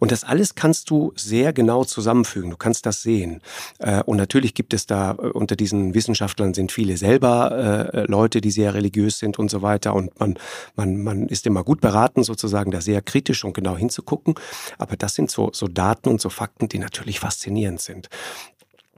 Und 0.00 0.10
das 0.10 0.24
alles 0.24 0.56
kannst 0.56 0.90
du 0.90 1.12
sehr 1.14 1.52
genau 1.52 1.84
zusammenfügen. 1.84 2.50
Du 2.50 2.56
kannst 2.56 2.84
das 2.84 3.00
sehen. 3.00 3.42
Äh, 3.78 4.02
und 4.02 4.16
natürlich 4.16 4.54
gibt 4.54 4.74
es 4.74 4.86
da 4.86 5.12
äh, 5.12 5.28
unter 5.28 5.54
diesen 5.54 5.94
Wissenschaftlern 5.94 6.52
sind 6.52 6.72
viele 6.72 6.96
selber 6.96 7.92
äh, 7.94 8.06
Leute, 8.10 8.40
die 8.40 8.50
sehr 8.50 8.74
religiös 8.74 9.20
sind 9.20 9.38
und 9.38 9.52
so 9.52 9.62
weiter. 9.62 9.94
Und 9.94 10.18
man, 10.18 10.36
man, 10.74 11.00
man 11.00 11.28
ist 11.28 11.46
immer 11.46 11.62
gut 11.62 11.80
beraten, 11.80 12.24
sozusagen 12.24 12.72
da 12.72 12.80
sehr 12.80 13.02
kritisch 13.02 13.44
und 13.44 13.54
genau 13.54 13.76
hinzugucken. 13.76 14.34
Aber 14.78 14.96
das 14.96 15.14
sind 15.14 15.30
so, 15.30 15.50
so 15.52 15.68
Daten 15.68 16.08
und 16.08 16.20
so 16.20 16.28
Fakten, 16.28 16.68
die 16.68 16.80
natürlich 16.80 17.20
faszinierend 17.20 17.80
sind. 17.80 18.08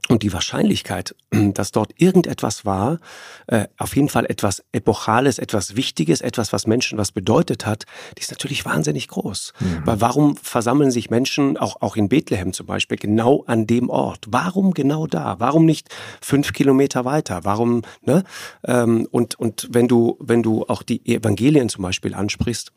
Und 0.07 0.21
die 0.21 0.33
Wahrscheinlichkeit, 0.33 1.15
dass 1.31 1.71
dort 1.71 1.99
irgendetwas 1.99 2.65
war, 2.65 2.99
äh, 3.47 3.67
auf 3.77 3.95
jeden 3.95 4.09
Fall 4.09 4.25
etwas 4.25 4.63
Epochales, 4.71 5.39
etwas 5.39 5.75
Wichtiges, 5.75 6.21
etwas, 6.21 6.53
was 6.53 6.67
Menschen 6.67 6.97
was 6.97 7.11
bedeutet 7.11 7.65
hat, 7.65 7.85
die 8.17 8.21
ist 8.21 8.31
natürlich 8.31 8.65
wahnsinnig 8.65 9.07
groß. 9.07 9.53
Mhm. 9.59 9.81
Weil 9.85 10.01
warum 10.01 10.37
versammeln 10.37 10.91
sich 10.91 11.09
Menschen, 11.09 11.57
auch, 11.57 11.81
auch 11.81 11.95
in 11.95 12.09
Bethlehem 12.09 12.53
zum 12.53 12.67
Beispiel, 12.67 12.97
genau 12.97 13.43
an 13.47 13.65
dem 13.65 13.89
Ort? 13.89 14.25
Warum 14.27 14.73
genau 14.73 15.07
da? 15.07 15.39
Warum 15.39 15.65
nicht 15.65 15.89
fünf 16.21 16.53
Kilometer 16.53 17.05
weiter? 17.05 17.41
Warum, 17.43 17.81
ne? 18.01 18.23
Ähm, 18.63 19.07
und, 19.09 19.35
und 19.35 19.67
wenn 19.71 19.87
du, 19.87 20.17
wenn 20.19 20.43
du 20.43 20.65
auch 20.67 20.83
die 20.83 21.05
Evangelien 21.05 21.69
zum 21.69 21.81
Beispiel 21.81 22.13
ansprichst, 22.13 22.71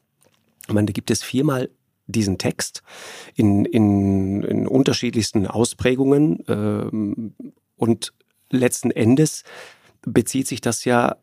ich 0.66 0.74
meine, 0.74 0.86
da 0.86 0.92
gibt 0.92 1.10
es 1.10 1.22
viermal 1.22 1.70
diesen 2.08 2.38
Text 2.38 2.82
in, 3.36 3.64
in, 3.64 4.42
in 4.42 4.66
unterschiedlichsten 4.66 5.46
Ausprägungen 5.46 6.42
ähm, 6.48 7.34
und 7.76 8.12
letzten 8.50 8.90
Endes 8.90 9.44
bezieht 10.02 10.48
sich 10.48 10.60
das 10.60 10.84
ja 10.84 11.16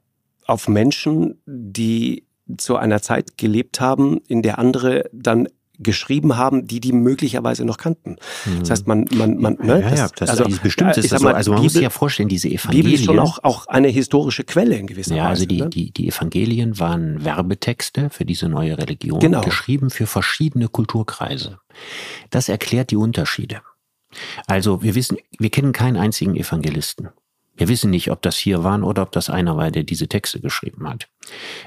auf 0.45 0.67
Menschen, 0.67 1.41
die 1.45 2.25
zu 2.57 2.77
einer 2.77 3.01
Zeit 3.01 3.37
gelebt 3.37 3.81
haben, 3.81 4.21
in 4.27 4.43
der 4.43 4.59
andere 4.59 5.09
dann 5.11 5.49
geschrieben 5.79 6.37
haben, 6.37 6.67
die 6.67 6.79
die 6.79 6.91
möglicherweise 6.91 7.65
noch 7.65 7.77
kannten. 7.77 8.17
Mhm. 8.45 8.59
Das 8.59 8.69
heißt, 8.71 8.87
man, 8.87 9.05
man, 9.13 9.37
man, 9.37 9.57
ne, 9.61 9.81
ja, 9.81 9.95
ja, 9.95 10.07
das, 10.15 10.29
also 10.29 10.45
bestimmt 10.61 10.97
ist 10.97 11.11
das 11.11 11.21
so. 11.21 11.27
Also 11.27 11.51
man 11.51 11.57
Bibel, 11.57 11.63
muss 11.63 11.73
sich 11.73 11.81
ja 11.81 11.89
vorstellen, 11.89 12.29
diese 12.29 12.47
Evangelien. 12.47 12.83
Bibel 12.83 12.93
ist 12.93 13.05
schon 13.05 13.19
auch, 13.19 13.39
auch 13.43 13.67
eine 13.67 13.87
historische 13.87 14.43
Quelle 14.43 14.75
in 14.75 14.87
gewisser 14.87 15.15
ja, 15.15 15.23
Weise. 15.23 15.25
Ja, 15.25 15.29
also 15.29 15.45
die, 15.45 15.61
ne? 15.61 15.69
die, 15.69 15.91
die 15.91 16.07
Evangelien 16.07 16.79
waren 16.79 17.23
Werbetexte 17.23 18.09
für 18.09 18.25
diese 18.25 18.49
neue 18.49 18.77
Religion, 18.77 19.19
genau. 19.19 19.41
geschrieben 19.41 19.89
für 19.89 20.07
verschiedene 20.07 20.67
Kulturkreise. 20.67 21.59
Das 22.29 22.49
erklärt 22.49 22.91
die 22.91 22.97
Unterschiede. 22.97 23.61
Also 24.47 24.81
wir 24.81 24.95
wissen, 24.95 25.17
wir 25.37 25.49
kennen 25.49 25.73
keinen 25.73 25.97
einzigen 25.97 26.35
Evangelisten. 26.35 27.09
Wir 27.55 27.67
wissen 27.67 27.89
nicht, 27.89 28.11
ob 28.11 28.21
das 28.21 28.37
hier 28.37 28.63
waren 28.63 28.83
oder 28.83 29.01
ob 29.01 29.11
das 29.11 29.29
einer 29.29 29.55
war, 29.57 29.71
der 29.71 29.83
diese 29.83 30.07
Texte 30.07 30.39
geschrieben 30.39 30.87
hat. 30.89 31.07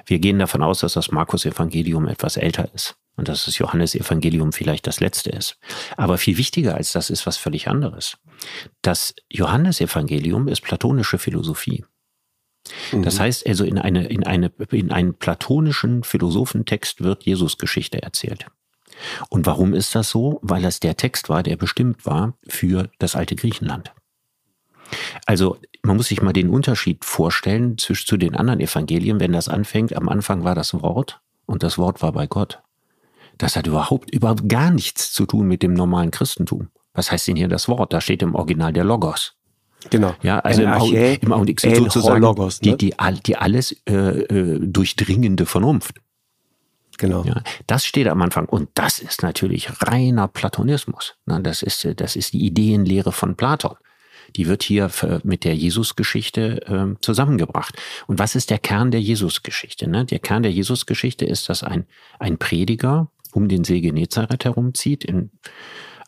Wir 0.07 0.18
gehen 0.18 0.38
davon 0.38 0.62
aus, 0.62 0.81
dass 0.81 0.92
das 0.92 1.11
Markus 1.11 1.44
Evangelium 1.44 2.07
etwas 2.09 2.37
älter 2.37 2.68
ist 2.74 2.96
und 3.16 3.29
dass 3.29 3.46
das 3.46 3.59
Johannesevangelium 3.59 4.53
vielleicht 4.53 4.87
das 4.87 5.01
letzte 5.01 5.31
ist. 5.31 5.59
Aber 5.96 6.18
viel 6.18 6.37
wichtiger 6.37 6.74
als 6.74 6.92
das 6.92 7.11
ist 7.11 7.27
was 7.27 7.37
völlig 7.37 7.68
anderes. 7.68 8.18
Das 8.83 9.14
Johannesevangelium 9.29 10.48
ist 10.48 10.62
platonische 10.62 11.18
Philosophie. 11.18 11.85
Mhm. 12.92 13.03
Das 13.03 13.18
heißt 13.18 13.46
also, 13.46 13.64
in, 13.64 13.79
eine, 13.79 14.07
in, 14.07 14.24
eine, 14.24 14.53
in 14.70 14.92
einen 14.92 15.14
platonischen 15.14 16.05
Philosophentext 16.05 17.03
wird 17.03 17.24
Jesus-Geschichte 17.24 18.03
erzählt. 18.03 18.46
Und 19.29 19.46
warum 19.46 19.74
ist 19.74 19.94
das 19.94 20.11
so? 20.11 20.38
Weil 20.42 20.62
das 20.62 20.81
der 20.81 20.96
Text 20.96 21.29
war, 21.29 21.42
der 21.42 21.57
bestimmt 21.57 22.05
war 22.07 22.35
für 22.46 22.90
das 22.98 23.16
alte 23.16 23.37
Griechenland. 23.37 23.92
Also 25.27 25.59
man 25.83 25.96
muss 25.96 26.09
sich 26.09 26.22
mal 26.22 26.33
den 26.33 26.51
Unterschied 26.51 27.05
vorstellen 27.05 27.79
zwischen 27.79 28.07
zu 28.07 28.16
den 28.16 28.35
anderen 28.35 28.61
Evangelien, 28.61 29.20
wenn 29.20 29.33
das 29.33 29.48
anfängt. 29.48 29.94
Am 29.96 30.09
Anfang 30.09 30.44
war 30.44 30.55
das 30.55 30.74
Wort 30.74 31.20
und 31.46 31.62
das 31.62 31.79
Wort 31.79 32.03
war 32.03 32.12
bei 32.12 32.27
Gott. 32.27 32.61
Das 33.38 33.57
hat 33.57 33.66
überhaupt, 33.66 34.11
überhaupt 34.11 34.48
gar 34.48 34.70
nichts 34.70 35.12
zu 35.12 35.24
tun 35.27 35.46
mit 35.46 35.62
dem 35.62 35.72
normalen 35.72 36.11
Christentum. 36.11 36.68
Was 36.92 37.12
heißt 37.12 37.29
denn 37.29 37.37
hier 37.37 37.48
das 37.48 37.68
Wort? 37.68 37.92
Da 37.92 38.01
steht 38.01 38.22
im 38.22 38.35
Original 38.35 38.72
der 38.72 38.85
Logos. 38.85 39.35
Genau. 39.90 40.14
Ja, 40.22 40.40
also 40.40 40.62
im, 40.62 40.68
Archä, 40.68 41.18
im 41.22 41.33
Augenblick 41.33 41.61
sozusagen 41.61 42.20
Logos, 42.20 42.61
ne? 42.61 42.77
die, 42.77 42.90
die, 42.90 43.22
die 43.24 43.37
alles 43.37 43.77
äh, 43.88 43.94
äh, 43.94 44.59
durchdringende 44.61 45.46
Vernunft. 45.46 46.01
Genau. 46.98 47.22
Ja, 47.22 47.42
das 47.68 47.87
steht 47.87 48.09
am 48.09 48.20
Anfang. 48.20 48.46
Und 48.46 48.70
das 48.74 48.98
ist 48.98 49.22
natürlich 49.22 49.70
reiner 49.83 50.27
Platonismus. 50.27 51.14
Das 51.27 51.62
ist, 51.62 51.87
das 52.01 52.16
ist 52.16 52.33
die 52.33 52.44
Ideenlehre 52.44 53.12
von 53.12 53.37
Platon. 53.37 53.77
Die 54.37 54.47
wird 54.47 54.62
hier 54.62 54.91
mit 55.25 55.45
der 55.45 55.55
Jesusgeschichte 55.55 56.62
äh, 56.67 57.01
zusammengebracht. 57.01 57.75
Und 58.07 58.19
was 58.19 58.35
ist 58.35 58.51
der 58.51 58.59
Kern 58.59 58.91
der 58.91 59.01
Jesusgeschichte? 59.01 59.88
Ne? 59.88 60.05
Der 60.05 60.19
Kern 60.19 60.43
der 60.43 60.53
Jesusgeschichte 60.53 61.25
ist, 61.25 61.49
dass 61.49 61.62
ein, 61.62 61.87
ein 62.19 62.38
Prediger 62.38 63.11
um 63.33 63.49
den 63.49 63.64
See 63.64 63.81
Genezareth 63.81 64.45
herumzieht, 64.45 65.05
in 65.05 65.31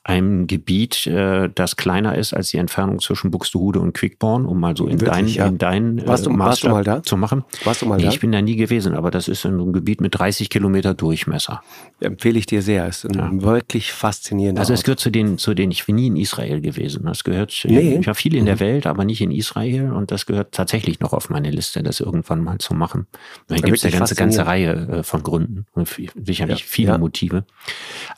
einem 0.03 0.47
Gebiet, 0.47 1.07
äh, 1.07 1.51
das 1.55 1.77
kleiner 1.77 2.17
ist 2.17 2.33
als 2.33 2.49
die 2.49 2.57
Entfernung 2.57 3.01
zwischen 3.01 3.31
Buxtehude 3.31 3.81
und 3.81 3.93
Quickborn, 3.93 4.47
um 4.47 4.59
mal 4.59 4.75
so 4.75 4.87
in 4.87 4.97
deinen 4.97 5.29
ja. 5.29 5.47
in 5.47 5.59
dein, 5.59 5.99
äh, 5.99 6.07
warst 6.07 6.25
du, 6.25 6.39
warst 6.39 6.65
du 6.65 6.71
mal 6.71 6.85
da? 6.85 7.03
zu 7.03 7.19
machen. 7.19 7.45
Warst 7.65 7.83
du 7.83 7.87
mal 7.87 8.01
da? 8.01 8.09
Ich 8.09 8.19
bin 8.19 8.33
da 8.33 8.41
nie 8.41 8.57
gewesen, 8.57 8.95
aber 8.95 9.11
das 9.11 9.29
ist 9.29 9.45
in 9.45 9.59
so 9.59 9.63
einem 9.63 9.75
Gebiet 9.75 10.01
mit 10.01 10.19
30 10.19 10.49
Kilometer 10.49 10.95
Durchmesser. 10.95 11.63
Empfehle 12.01 12.39
ich 12.39 12.47
dir 12.47 12.63
sehr. 12.63 12.87
Es 12.87 13.05
ist 13.05 13.15
ja. 13.15 13.31
wirklich 13.43 13.93
faszinierend. 13.93 14.59
Also 14.59 14.73
es 14.73 14.85
gehört 14.85 15.01
zu 15.01 15.11
den, 15.11 15.37
zu 15.37 15.53
denen 15.53 15.71
ich 15.71 15.85
bin 15.85 15.97
nie 15.97 16.07
in 16.07 16.17
Israel 16.17 16.63
gewesen. 16.63 17.05
Das 17.05 17.23
gehört, 17.23 17.55
nee. 17.69 17.99
ich 18.01 18.07
war 18.07 18.15
viel 18.15 18.35
in 18.35 18.47
der 18.47 18.57
mhm. 18.57 18.61
Welt, 18.61 18.87
aber 18.87 19.05
nicht 19.05 19.21
in 19.21 19.31
Israel 19.31 19.93
und 19.93 20.11
das 20.11 20.25
gehört 20.25 20.53
tatsächlich 20.53 21.01
noch 21.01 21.13
auf 21.13 21.29
meine 21.29 21.51
Liste, 21.51 21.83
das 21.83 22.01
irgendwann 22.01 22.43
mal 22.43 22.57
zu 22.57 22.73
machen. 22.73 23.07
Da 23.49 23.57
gibt 23.57 23.77
es 23.77 23.85
eine 23.85 23.93
ganze, 23.93 24.15
ganze 24.15 24.47
Reihe 24.47 24.73
äh, 24.73 25.03
von 25.03 25.23
Gründen 25.23 25.67
und 25.75 25.89
sicherlich 25.89 26.61
ja. 26.61 26.67
viele 26.67 26.99
Motive. 26.99 27.45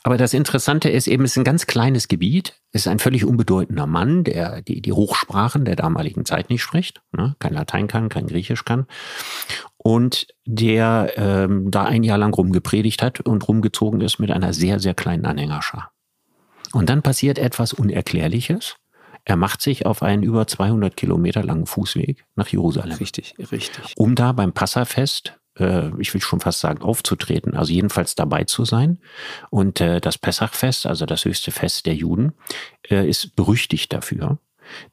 Aber 0.03 0.15
das 0.15 0.33
Interessante 0.33 0.89
ist 0.89 1.07
eben, 1.07 1.25
es 1.25 1.31
ist 1.31 1.37
ein 1.37 1.43
ganz 1.43 1.67
kleines 1.73 2.07
Gebiet, 2.07 2.61
ist 2.71 2.87
ein 2.87 2.99
völlig 2.99 3.25
unbedeutender 3.25 3.87
Mann, 3.87 4.23
der 4.23 4.61
die, 4.61 4.79
die 4.79 4.91
Hochsprachen 4.91 5.65
der 5.65 5.75
damaligen 5.75 6.23
Zeit 6.23 6.51
nicht 6.51 6.61
spricht, 6.61 7.01
ne? 7.11 7.35
kein 7.39 7.53
Latein 7.53 7.87
kann, 7.87 8.09
kein 8.09 8.27
Griechisch 8.27 8.63
kann. 8.63 8.85
Und 9.77 10.27
der 10.45 11.13
ähm, 11.15 11.71
da 11.71 11.85
ein 11.85 12.03
Jahr 12.03 12.19
lang 12.19 12.31
rumgepredigt 12.31 13.01
hat 13.01 13.21
und 13.21 13.47
rumgezogen 13.47 14.01
ist 14.01 14.19
mit 14.19 14.29
einer 14.29 14.53
sehr, 14.53 14.79
sehr 14.79 14.93
kleinen 14.93 15.25
Anhängerschar. 15.25 15.91
Und 16.73 16.89
dann 16.89 17.01
passiert 17.01 17.39
etwas 17.39 17.73
Unerklärliches. 17.73 18.75
Er 19.25 19.35
macht 19.35 19.63
sich 19.63 19.87
auf 19.87 20.03
einen 20.03 20.21
über 20.21 20.45
200 20.45 20.95
Kilometer 20.95 21.41
langen 21.43 21.65
Fußweg 21.65 22.23
nach 22.35 22.49
Jerusalem. 22.49 22.97
Richtig, 22.97 23.33
richtig. 23.51 23.95
Um 23.97 24.13
da 24.13 24.31
beim 24.31 24.53
Passafest 24.53 25.39
äh, 25.59 25.89
ich 25.99 26.13
will 26.13 26.21
schon 26.21 26.39
fast 26.39 26.59
sagen, 26.59 26.81
aufzutreten, 26.81 27.55
also 27.55 27.71
jedenfalls 27.71 28.15
dabei 28.15 28.43
zu 28.43 28.65
sein. 28.65 28.99
Und 29.49 29.81
äh, 29.81 30.01
das 30.01 30.17
Pessachfest, 30.17 30.85
also 30.85 31.05
das 31.05 31.25
höchste 31.25 31.51
Fest 31.51 31.85
der 31.85 31.95
Juden, 31.95 32.33
äh, 32.89 33.07
ist 33.07 33.35
berüchtigt 33.35 33.93
dafür, 33.93 34.39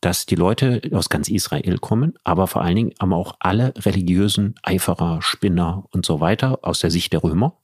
dass 0.00 0.26
die 0.26 0.34
Leute 0.34 0.82
aus 0.92 1.08
ganz 1.08 1.28
Israel 1.28 1.78
kommen, 1.78 2.14
aber 2.24 2.46
vor 2.46 2.62
allen 2.62 2.76
Dingen 2.76 2.94
aber 2.98 3.16
auch 3.16 3.36
alle 3.38 3.72
religiösen 3.76 4.54
Eiferer, 4.62 5.22
Spinner 5.22 5.84
und 5.92 6.04
so 6.04 6.20
weiter 6.20 6.58
aus 6.62 6.80
der 6.80 6.90
Sicht 6.90 7.12
der 7.12 7.22
Römer 7.22 7.56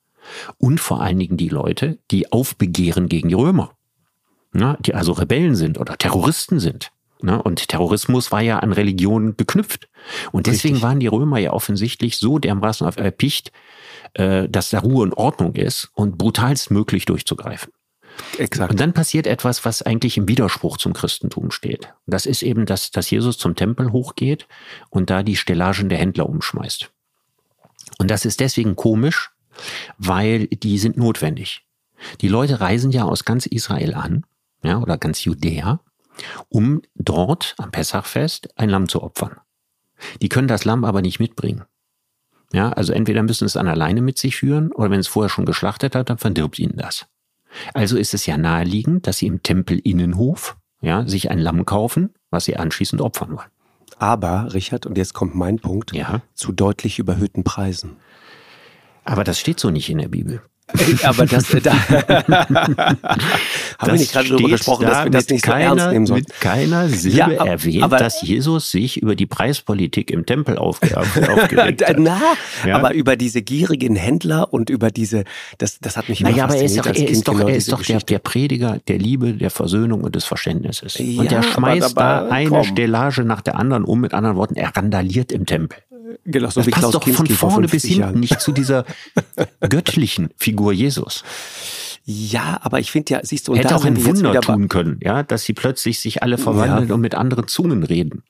und 0.59 0.81
vor 0.81 1.01
allen 1.01 1.19
Dingen 1.19 1.37
die 1.37 1.49
Leute, 1.49 1.99
die 2.11 2.33
aufbegehren 2.33 3.09
gegen 3.09 3.29
die 3.29 3.35
Römer, 3.35 3.73
die 4.53 4.95
also 4.95 5.13
Rebellen 5.13 5.57
sind 5.57 5.79
oder 5.79 5.99
Terroristen 5.99 6.61
sind. 6.61 6.91
Ne? 7.23 7.43
Und 7.43 7.69
Terrorismus 7.69 8.31
war 8.33 8.41
ja 8.41 8.59
an 8.59 8.73
Religion 8.73 9.37
geknüpft. 9.37 9.89
Und 10.33 10.47
deswegen 10.47 10.75
Richtig. 10.75 10.83
waren 10.83 11.01
die 11.01 11.07
Römer 11.07 11.39
ja 11.39 11.53
offensichtlich 11.53 12.19
so 12.19 12.39
dermaßen 12.39 12.87
auf 12.87 12.97
erpicht, 12.97 13.53
äh, 14.15 14.49
dass 14.49 14.71
da 14.71 14.81
Ruhe 14.81 15.03
und 15.03 15.15
Ordnung 15.15 15.55
ist 15.55 15.91
und 15.95 16.19
brutalstmöglich 16.19 17.05
durchzugreifen. 17.07 17.73
Exakt. 18.39 18.71
Und 18.71 18.81
dann 18.81 18.93
passiert 18.93 19.27
etwas, 19.27 19.65
was 19.65 19.83
eigentlich 19.83 20.17
im 20.17 20.29
Widerspruch 20.29 20.79
zum 20.79 20.93
Christentum 20.93 21.51
steht. 21.51 21.93
Das 22.07 22.27
ist 22.27 22.43
eben, 22.43 22.67
dass, 22.67 22.91
dass 22.91 23.11
Jesus 23.11 23.39
zum 23.39 23.55
Tempel 23.55 23.93
hochgeht 23.93 24.47
und 24.91 25.11
da 25.11 25.23
die 25.23 25.37
Stellagen 25.37 25.89
der 25.89 25.99
Händler 25.99 26.29
umschmeißt. 26.29 26.91
Und 27.99 28.11
das 28.11 28.25
ist 28.25 28.41
deswegen 28.41 28.77
komisch, 28.77 29.31
weil 29.99 30.47
die 30.49 30.79
sind 30.79 30.97
notwendig. 30.97 31.67
Die 32.21 32.29
Leute 32.29 32.61
reisen 32.61 32.91
ja 32.91 33.05
aus 33.05 33.25
ganz 33.25 33.47
Israel 33.47 33.95
an, 33.95 34.25
ja, 34.63 34.79
oder 34.79 34.99
ganz 34.99 35.25
Judäa, 35.25 35.81
um 36.49 36.83
dort 36.95 37.55
am 37.59 37.71
Pessachfest 37.71 38.49
ein 38.57 38.69
Lamm 38.69 38.89
zu 38.89 39.03
opfern. 39.03 39.37
Die 40.21 40.29
können 40.29 40.49
das 40.49 40.65
Lamm 40.65 40.85
aber 40.85 41.03
nicht 41.03 41.21
mitbringen. 41.21 41.65
Ja, 42.53 42.71
also 42.71 42.93
entweder 42.93 43.23
müssen 43.23 43.45
es 43.45 43.57
an 43.57 43.67
alleine 43.67 44.01
mit 44.03 44.19
sich 44.19 44.37
führen 44.37 44.73
oder 44.73 44.91
wenn 44.91 45.01
es 45.01 45.09
vorher 45.09 45.29
schon 45.29 45.47
geschlachtet 45.47 45.95
hat, 45.95 46.11
dann 46.11 46.19
verdirbt 46.19 46.59
ihnen 46.59 46.77
das. 46.77 47.07
Also 47.75 47.97
ist 47.97 48.15
es 48.15 48.27
ja 48.27 48.37
naheliegend, 48.37 49.07
dass 49.07 49.19
sie 49.19 49.27
im 49.27 49.43
Tempelinnenhof 49.43 50.57
ja, 50.81 51.07
sich 51.07 51.31
ein 51.31 51.39
Lamm 51.39 51.65
kaufen, 51.65 52.15
was 52.31 52.45
sie 52.45 52.57
anschließend 52.57 53.01
opfern 53.01 53.37
wollen. 53.37 53.51
Aber, 53.99 54.53
Richard, 54.53 54.87
und 54.87 54.99
jetzt 54.99 55.15
kommt 55.15 55.35
mein 55.35 55.59
Punkt, 55.59 55.93
ja. 55.95 56.21
zu 56.35 56.53
deutlich 56.53 56.99
überhöhten 56.99 57.45
Preisen. 57.45 57.97
Aber 59.05 59.25
das 59.25 59.39
steht 59.39 59.59
so 59.59 59.71
nicht 59.71 59.89
in 59.89 59.99
der 59.99 60.09
Bibel. 60.09 60.43
Aber 61.05 61.27
das, 61.27 61.47
da 61.63 61.73
haben 61.89 62.99
wir 63.85 63.93
nicht 63.93 64.13
gerade 64.13 64.29
darüber 64.29 64.49
gesprochen, 64.49 64.87
da 64.87 64.91
dass 64.91 65.05
wir 65.05 65.11
das 65.11 65.29
nicht 65.29 65.45
keiner, 65.45 65.71
so 65.71 65.77
ernst 65.77 65.93
nehmen 65.93 66.07
sollen. 66.07 66.25
Mit 66.27 66.41
keiner 66.41 66.89
Silbe 66.89 67.19
ja, 67.19 67.29
erwähnt, 67.29 67.85
aber, 67.85 67.99
dass 67.99 68.21
Jesus 68.23 68.73
sich 68.73 69.01
über 69.01 69.15
die 69.15 69.27
Preispolitik 69.27 70.11
im 70.11 70.27
Tempel 70.27 70.59
aufge 70.59 70.97
aufgeregt 70.99 71.87
hat. 71.87 71.97
Na, 72.01 72.21
ja. 72.67 72.77
aber 72.77 72.95
über 72.95 73.15
diese 73.15 73.43
gierigen 73.43 73.95
Händler 73.95 74.53
und 74.53 74.69
über 74.69 74.91
diese, 74.91 75.23
das, 75.59 75.79
das 75.79 75.97
hat 75.97 76.09
mich 76.09 76.21
immer 76.21 76.31
naja, 76.31 76.45
aber 76.45 76.57
er 76.57 76.65
ist 76.65 76.77
doch, 76.79 76.87
er 76.87 76.97
ist 76.97 77.29
doch, 77.29 77.35
genau 77.35 77.49
er 77.49 77.57
ist 77.57 77.71
doch 77.71 77.83
der, 77.83 78.01
der, 78.01 78.19
Prediger 78.19 78.81
der 78.89 78.99
Liebe, 78.99 79.35
der 79.35 79.51
Versöhnung 79.51 80.03
und 80.03 80.17
des 80.17 80.25
Verständnisses. 80.25 80.99
Ja, 80.99 81.21
und 81.21 81.31
er 81.31 81.45
schmeißt 81.45 81.97
aber, 81.97 82.05
aber, 82.05 82.29
da 82.29 82.35
eine 82.35 82.49
komm. 82.51 82.65
Stellage 82.65 83.23
nach 83.23 83.41
der 83.41 83.57
anderen 83.57 83.85
um. 83.85 84.01
Mit 84.01 84.15
anderen 84.15 84.37
Worten, 84.37 84.57
er 84.57 84.77
randaliert 84.77 85.33
im 85.33 85.47
Tempel. 85.47 85.79
Genau, 86.25 86.49
so 86.51 86.61
das 86.61 86.67
wie 86.67 86.71
passt 86.71 86.83
Klaus 86.83 86.93
doch 86.93 87.05
Kinski 87.05 87.35
von 87.35 87.51
vorne 87.51 87.69
bis 87.69 87.85
hinten 87.85 88.01
Jahren. 88.01 88.21
nicht 88.21 88.41
zu 88.41 88.53
dieser 88.53 88.85
göttlichen 89.61 90.31
Figur 90.37 90.73
Jesus. 90.73 91.25
Ja, 92.05 92.61
aber 92.63 92.79
ich 92.79 92.93
finde 92.93 93.15
ja, 93.15 93.21
siehst 93.23 93.49
du, 93.49 93.53
und 93.53 93.59
hätte 93.59 93.75
auch 93.75 93.85
ein 93.85 94.05
Wunder 94.05 94.41
tun 94.41 94.69
können, 94.69 95.01
ja, 95.03 95.23
dass 95.23 95.45
sie 95.45 95.55
plötzlich 95.55 95.99
sich 95.99 96.23
alle 96.23 96.39
verwandeln 96.39 96.89
ja. 96.89 96.95
und 96.95 97.01
mit 97.01 97.15
anderen 97.15 97.49
Zungen 97.49 97.83
reden. 97.83 98.23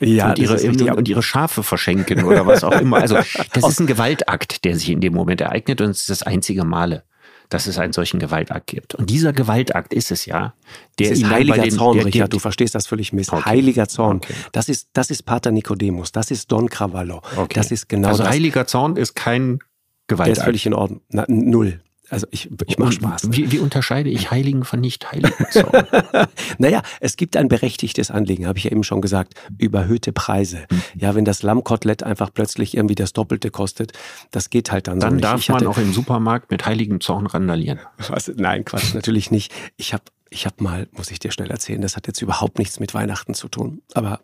Ja, 0.00 0.30
und 0.30 0.38
ihre, 0.38 0.60
und, 0.60 0.82
und 0.82 1.08
ihre 1.08 1.22
Schafe 1.22 1.62
verschenken 1.62 2.24
oder 2.24 2.46
was 2.46 2.64
auch 2.64 2.78
immer. 2.78 2.98
Also 2.98 3.14
das 3.52 3.68
ist 3.68 3.80
ein 3.80 3.86
Gewaltakt, 3.86 4.64
der 4.64 4.76
sich 4.76 4.90
in 4.90 5.00
dem 5.00 5.14
Moment 5.14 5.40
ereignet 5.40 5.80
und 5.80 5.90
es 5.90 6.00
ist 6.00 6.10
das 6.10 6.22
einzige 6.22 6.64
Male 6.64 7.04
dass 7.48 7.66
es 7.66 7.78
einen 7.78 7.92
solchen 7.92 8.18
Gewaltakt 8.20 8.66
gibt. 8.66 8.94
Und 8.94 9.10
dieser 9.10 9.32
Gewaltakt 9.32 9.92
ist 9.92 10.10
es 10.10 10.26
ja, 10.26 10.54
der 10.98 11.10
das 11.10 11.18
ist 11.18 11.28
heiliger 11.28 11.62
den, 11.62 11.70
Zorn, 11.70 11.96
der, 11.96 12.06
Richard, 12.06 12.32
du 12.32 12.38
verstehst 12.38 12.74
das 12.74 12.86
völlig 12.86 13.12
miss. 13.12 13.32
Okay. 13.32 13.44
Heiliger 13.44 13.88
Zorn. 13.88 14.18
Okay. 14.18 14.34
Das 14.52 14.68
ist 14.68 14.88
das 14.92 15.10
ist 15.10 15.22
Pater 15.24 15.50
Nicodemus, 15.50 16.12
das 16.12 16.30
ist 16.30 16.50
Don 16.50 16.68
Cravallo. 16.68 17.22
Okay. 17.36 17.54
Das 17.54 17.70
ist 17.70 17.88
genau 17.88 18.08
also 18.08 18.22
das. 18.22 18.32
heiliger 18.32 18.66
Zorn 18.66 18.96
ist 18.96 19.14
kein 19.14 19.58
Gewaltakt. 20.06 20.36
Der 20.36 20.42
ist 20.42 20.44
völlig 20.44 20.66
in 20.66 20.74
Ordnung. 20.74 21.00
Na, 21.10 21.24
null. 21.28 21.80
Also 22.14 22.28
ich, 22.30 22.48
ich 22.68 22.78
mache 22.78 22.92
Spaß. 22.92 23.32
Wie, 23.32 23.50
wie, 23.50 23.58
unterscheide 23.58 24.08
ich 24.08 24.30
Heiligen 24.30 24.62
von 24.62 24.80
Nicht-Heiligen? 24.80 25.46
Zorn? 25.50 25.84
naja, 26.58 26.80
es 27.00 27.16
gibt 27.16 27.36
ein 27.36 27.48
berechtigtes 27.48 28.12
Anliegen, 28.12 28.46
habe 28.46 28.56
ich 28.56 28.64
ja 28.64 28.70
eben 28.70 28.84
schon 28.84 29.00
gesagt. 29.00 29.34
Überhöhte 29.58 30.12
Preise. 30.12 30.64
Hm. 30.70 30.82
Ja, 30.94 31.16
wenn 31.16 31.24
das 31.24 31.42
Lammkotelett 31.42 32.04
einfach 32.04 32.30
plötzlich 32.32 32.76
irgendwie 32.76 32.94
das 32.94 33.14
Doppelte 33.14 33.50
kostet, 33.50 33.94
das 34.30 34.48
geht 34.48 34.70
halt 34.70 34.86
dann, 34.86 35.00
dann 35.00 35.10
so 35.10 35.14
nicht. 35.16 35.24
Dann 35.24 35.32
darf 35.32 35.48
man 35.48 35.66
auch 35.66 35.78
im 35.78 35.92
Supermarkt 35.92 36.52
mit 36.52 36.64
heiligem 36.64 37.00
Zorn 37.00 37.26
randalieren. 37.26 37.80
Was? 38.08 38.30
Nein, 38.36 38.64
Quatsch, 38.64 38.94
natürlich 38.94 39.32
nicht. 39.32 39.52
Ich 39.76 39.92
habe 39.92 40.04
ich 40.30 40.46
hab 40.46 40.60
mal, 40.60 40.86
muss 40.92 41.10
ich 41.10 41.18
dir 41.18 41.32
schnell 41.32 41.50
erzählen, 41.50 41.80
das 41.80 41.96
hat 41.96 42.06
jetzt 42.06 42.22
überhaupt 42.22 42.60
nichts 42.60 42.78
mit 42.78 42.94
Weihnachten 42.94 43.34
zu 43.34 43.48
tun. 43.48 43.82
Aber 43.92 44.20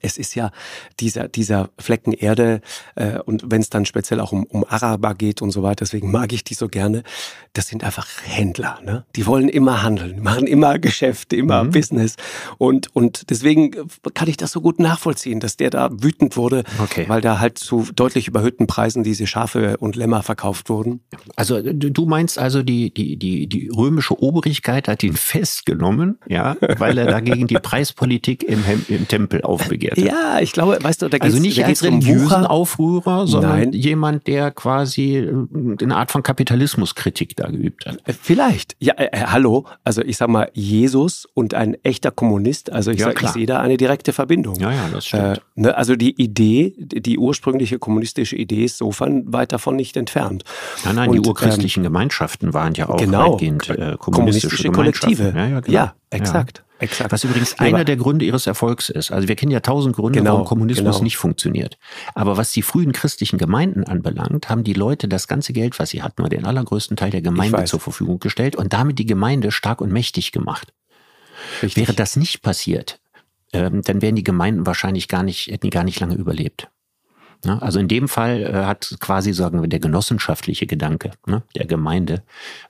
es 0.00 0.18
ist 0.18 0.34
ja 0.34 0.50
dieser, 1.00 1.28
dieser 1.28 1.70
Flecken 1.78 2.12
Erde 2.12 2.60
äh, 2.94 3.18
und 3.18 3.42
wenn 3.46 3.60
es 3.60 3.70
dann 3.70 3.84
speziell 3.84 4.20
auch 4.20 4.32
um, 4.32 4.44
um 4.44 4.64
Araber 4.64 5.14
geht 5.14 5.42
und 5.42 5.50
so 5.50 5.62
weiter, 5.62 5.84
deswegen 5.84 6.10
mag 6.10 6.32
ich 6.32 6.44
die 6.44 6.54
so 6.54 6.68
gerne, 6.68 7.02
das 7.52 7.68
sind 7.68 7.84
einfach 7.84 8.06
Händler. 8.24 8.78
Ne? 8.84 9.04
Die 9.16 9.26
wollen 9.26 9.48
immer 9.48 9.82
handeln, 9.82 10.22
machen 10.22 10.46
immer 10.46 10.78
Geschäfte, 10.78 11.36
immer 11.36 11.64
mhm. 11.64 11.70
Business 11.70 12.16
und, 12.58 12.94
und 12.94 13.30
deswegen 13.30 13.72
kann 14.14 14.28
ich 14.28 14.36
das 14.36 14.52
so 14.52 14.60
gut 14.60 14.78
nachvollziehen, 14.78 15.40
dass 15.40 15.56
der 15.56 15.70
da 15.70 15.90
wütend 15.92 16.36
wurde, 16.36 16.64
okay. 16.80 17.06
weil 17.08 17.20
da 17.20 17.40
halt 17.40 17.58
zu 17.58 17.86
deutlich 17.94 18.28
überhöhten 18.28 18.66
Preisen 18.66 19.02
diese 19.02 19.26
Schafe 19.26 19.76
und 19.78 19.96
Lämmer 19.96 20.22
verkauft 20.22 20.68
wurden. 20.68 21.00
Also 21.36 21.60
du 21.62 22.06
meinst 22.06 22.38
also, 22.38 22.62
die, 22.62 22.92
die, 22.92 23.16
die, 23.16 23.46
die 23.46 23.68
römische 23.68 24.20
Obrigkeit 24.22 24.88
hat 24.88 25.02
ihn 25.02 25.14
festgenommen, 25.14 26.18
ja, 26.28 26.56
weil 26.78 26.96
er 26.98 27.06
dagegen 27.06 27.46
die 27.46 27.54
Preispolitik 27.60 28.42
im, 28.42 28.62
im 28.88 29.08
Tempel 29.08 29.42
aufbegehrt 29.42 29.79
Begehrte. 29.80 30.00
Ja, 30.00 30.38
ich 30.40 30.52
glaube, 30.52 30.78
weißt 30.80 31.02
du, 31.02 31.08
da 31.08 31.18
geht 31.18 31.24
Also 31.24 31.38
nicht 31.38 31.64
als 31.64 31.82
religiösen 31.82 32.46
Aufrührer, 32.46 33.26
sondern 33.26 33.58
Nein. 33.58 33.72
jemand, 33.72 34.26
der 34.26 34.50
quasi 34.50 35.16
äh, 35.16 35.34
eine 35.82 35.96
Art 35.96 36.10
von 36.10 36.22
Kapitalismuskritik 36.22 37.36
da 37.36 37.48
geübt 37.48 37.86
hat. 37.86 37.98
Äh, 38.04 38.12
vielleicht. 38.12 38.76
Ja, 38.78 38.94
äh, 38.94 39.06
äh, 39.06 39.26
hallo. 39.26 39.66
Also 39.84 40.02
ich 40.02 40.16
sag 40.16 40.28
mal, 40.28 40.50
Jesus 40.52 41.26
und 41.34 41.54
ein 41.54 41.76
echter 41.82 42.10
Kommunist, 42.10 42.70
also 42.70 42.90
ich, 42.90 43.00
ja, 43.00 43.06
sag, 43.06 43.22
ich 43.22 43.28
sehe 43.30 43.46
da 43.46 43.60
eine 43.60 43.76
direkte 43.76 44.12
Verbindung. 44.12 44.56
Ja, 44.56 44.70
ja, 44.70 44.88
das 44.92 45.06
stimmt. 45.06 45.38
Äh, 45.38 45.40
ne, 45.56 45.76
also 45.76 45.96
die 45.96 46.20
Idee, 46.20 46.74
die 46.78 47.18
ursprüngliche 47.18 47.78
kommunistische 47.78 48.36
Idee 48.36 48.64
ist 48.64 48.78
sofern 48.78 49.32
weit 49.32 49.52
davon 49.52 49.76
nicht 49.76 49.96
entfernt. 49.96 50.44
Nein, 50.84 50.96
nein, 50.96 51.10
und, 51.10 51.14
die 51.16 51.28
urchristlichen 51.28 51.80
ähm, 51.84 51.92
Gemeinschaften 51.92 52.54
waren 52.54 52.74
ja 52.74 52.88
auch 52.88 52.98
genau, 52.98 53.32
weitgehend 53.32 53.68
äh, 53.68 53.96
kommunistische, 53.98 53.98
kommunistische 53.98 54.70
Kollektive. 54.70 55.32
Ja, 55.34 55.46
ja, 55.46 55.60
genau. 55.60 55.74
ja 55.74 55.94
exakt. 56.10 56.64
Exakt. 56.80 57.12
Was 57.12 57.24
übrigens 57.24 57.58
einer 57.58 57.84
der 57.84 57.96
Gründe 57.96 58.24
ihres 58.24 58.46
Erfolgs 58.46 58.88
ist. 58.88 59.10
Also 59.10 59.28
wir 59.28 59.36
kennen 59.36 59.52
ja 59.52 59.60
tausend 59.60 59.94
Gründe, 59.96 60.18
genau, 60.18 60.32
warum 60.32 60.46
Kommunismus 60.46 60.96
genau. 60.96 61.04
nicht 61.04 61.16
funktioniert. 61.18 61.78
Aber 62.14 62.36
was 62.36 62.52
die 62.52 62.62
frühen 62.62 62.92
christlichen 62.92 63.38
Gemeinden 63.38 63.84
anbelangt, 63.84 64.48
haben 64.48 64.64
die 64.64 64.72
Leute 64.72 65.06
das 65.06 65.28
ganze 65.28 65.52
Geld, 65.52 65.78
was 65.78 65.90
sie 65.90 66.02
hatten, 66.02 66.22
nur 66.22 66.30
den 66.30 66.44
allergrößten 66.44 66.96
Teil 66.96 67.10
der 67.10 67.22
Gemeinde 67.22 67.64
zur 67.64 67.80
Verfügung 67.80 68.18
gestellt 68.18 68.56
und 68.56 68.72
damit 68.72 68.98
die 68.98 69.06
Gemeinde 69.06 69.52
stark 69.52 69.80
und 69.80 69.92
mächtig 69.92 70.32
gemacht. 70.32 70.72
Richtig. 71.62 71.86
Wäre 71.86 71.94
das 71.94 72.16
nicht 72.16 72.42
passiert, 72.42 73.00
ähm, 73.52 73.82
dann 73.82 74.02
wären 74.02 74.16
die 74.16 74.24
Gemeinden 74.24 74.66
wahrscheinlich 74.66 75.08
gar 75.08 75.22
nicht, 75.22 75.48
hätten 75.48 75.66
die 75.66 75.70
gar 75.70 75.84
nicht 75.84 76.00
lange 76.00 76.14
überlebt. 76.14 76.68
Ja, 77.44 77.58
also 77.58 77.78
in 77.78 77.88
dem 77.88 78.08
Fall 78.08 78.42
äh, 78.42 78.64
hat 78.66 78.96
quasi, 79.00 79.32
sagen 79.32 79.62
wir, 79.62 79.68
der 79.68 79.80
genossenschaftliche 79.80 80.66
Gedanke 80.66 81.12
ne, 81.26 81.42
der 81.56 81.66
Gemeinde 81.66 82.22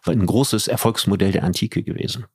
ein 0.07 0.25
großes 0.25 0.69
Erfolgsmodell 0.69 1.33
der 1.33 1.43
Antike 1.43 1.83
gewesen. 1.83 2.27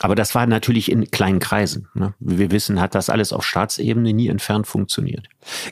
Aber 0.00 0.14
das 0.14 0.34
war 0.34 0.46
natürlich 0.46 0.90
in 0.90 1.10
kleinen 1.10 1.40
Kreisen. 1.40 1.88
Ne? 1.94 2.14
Wie 2.20 2.38
wir 2.38 2.50
wissen, 2.50 2.80
hat 2.80 2.94
das 2.94 3.10
alles 3.10 3.32
auf 3.32 3.44
Staatsebene 3.44 4.12
nie 4.12 4.28
entfernt 4.28 4.66
funktioniert. 4.66 5.28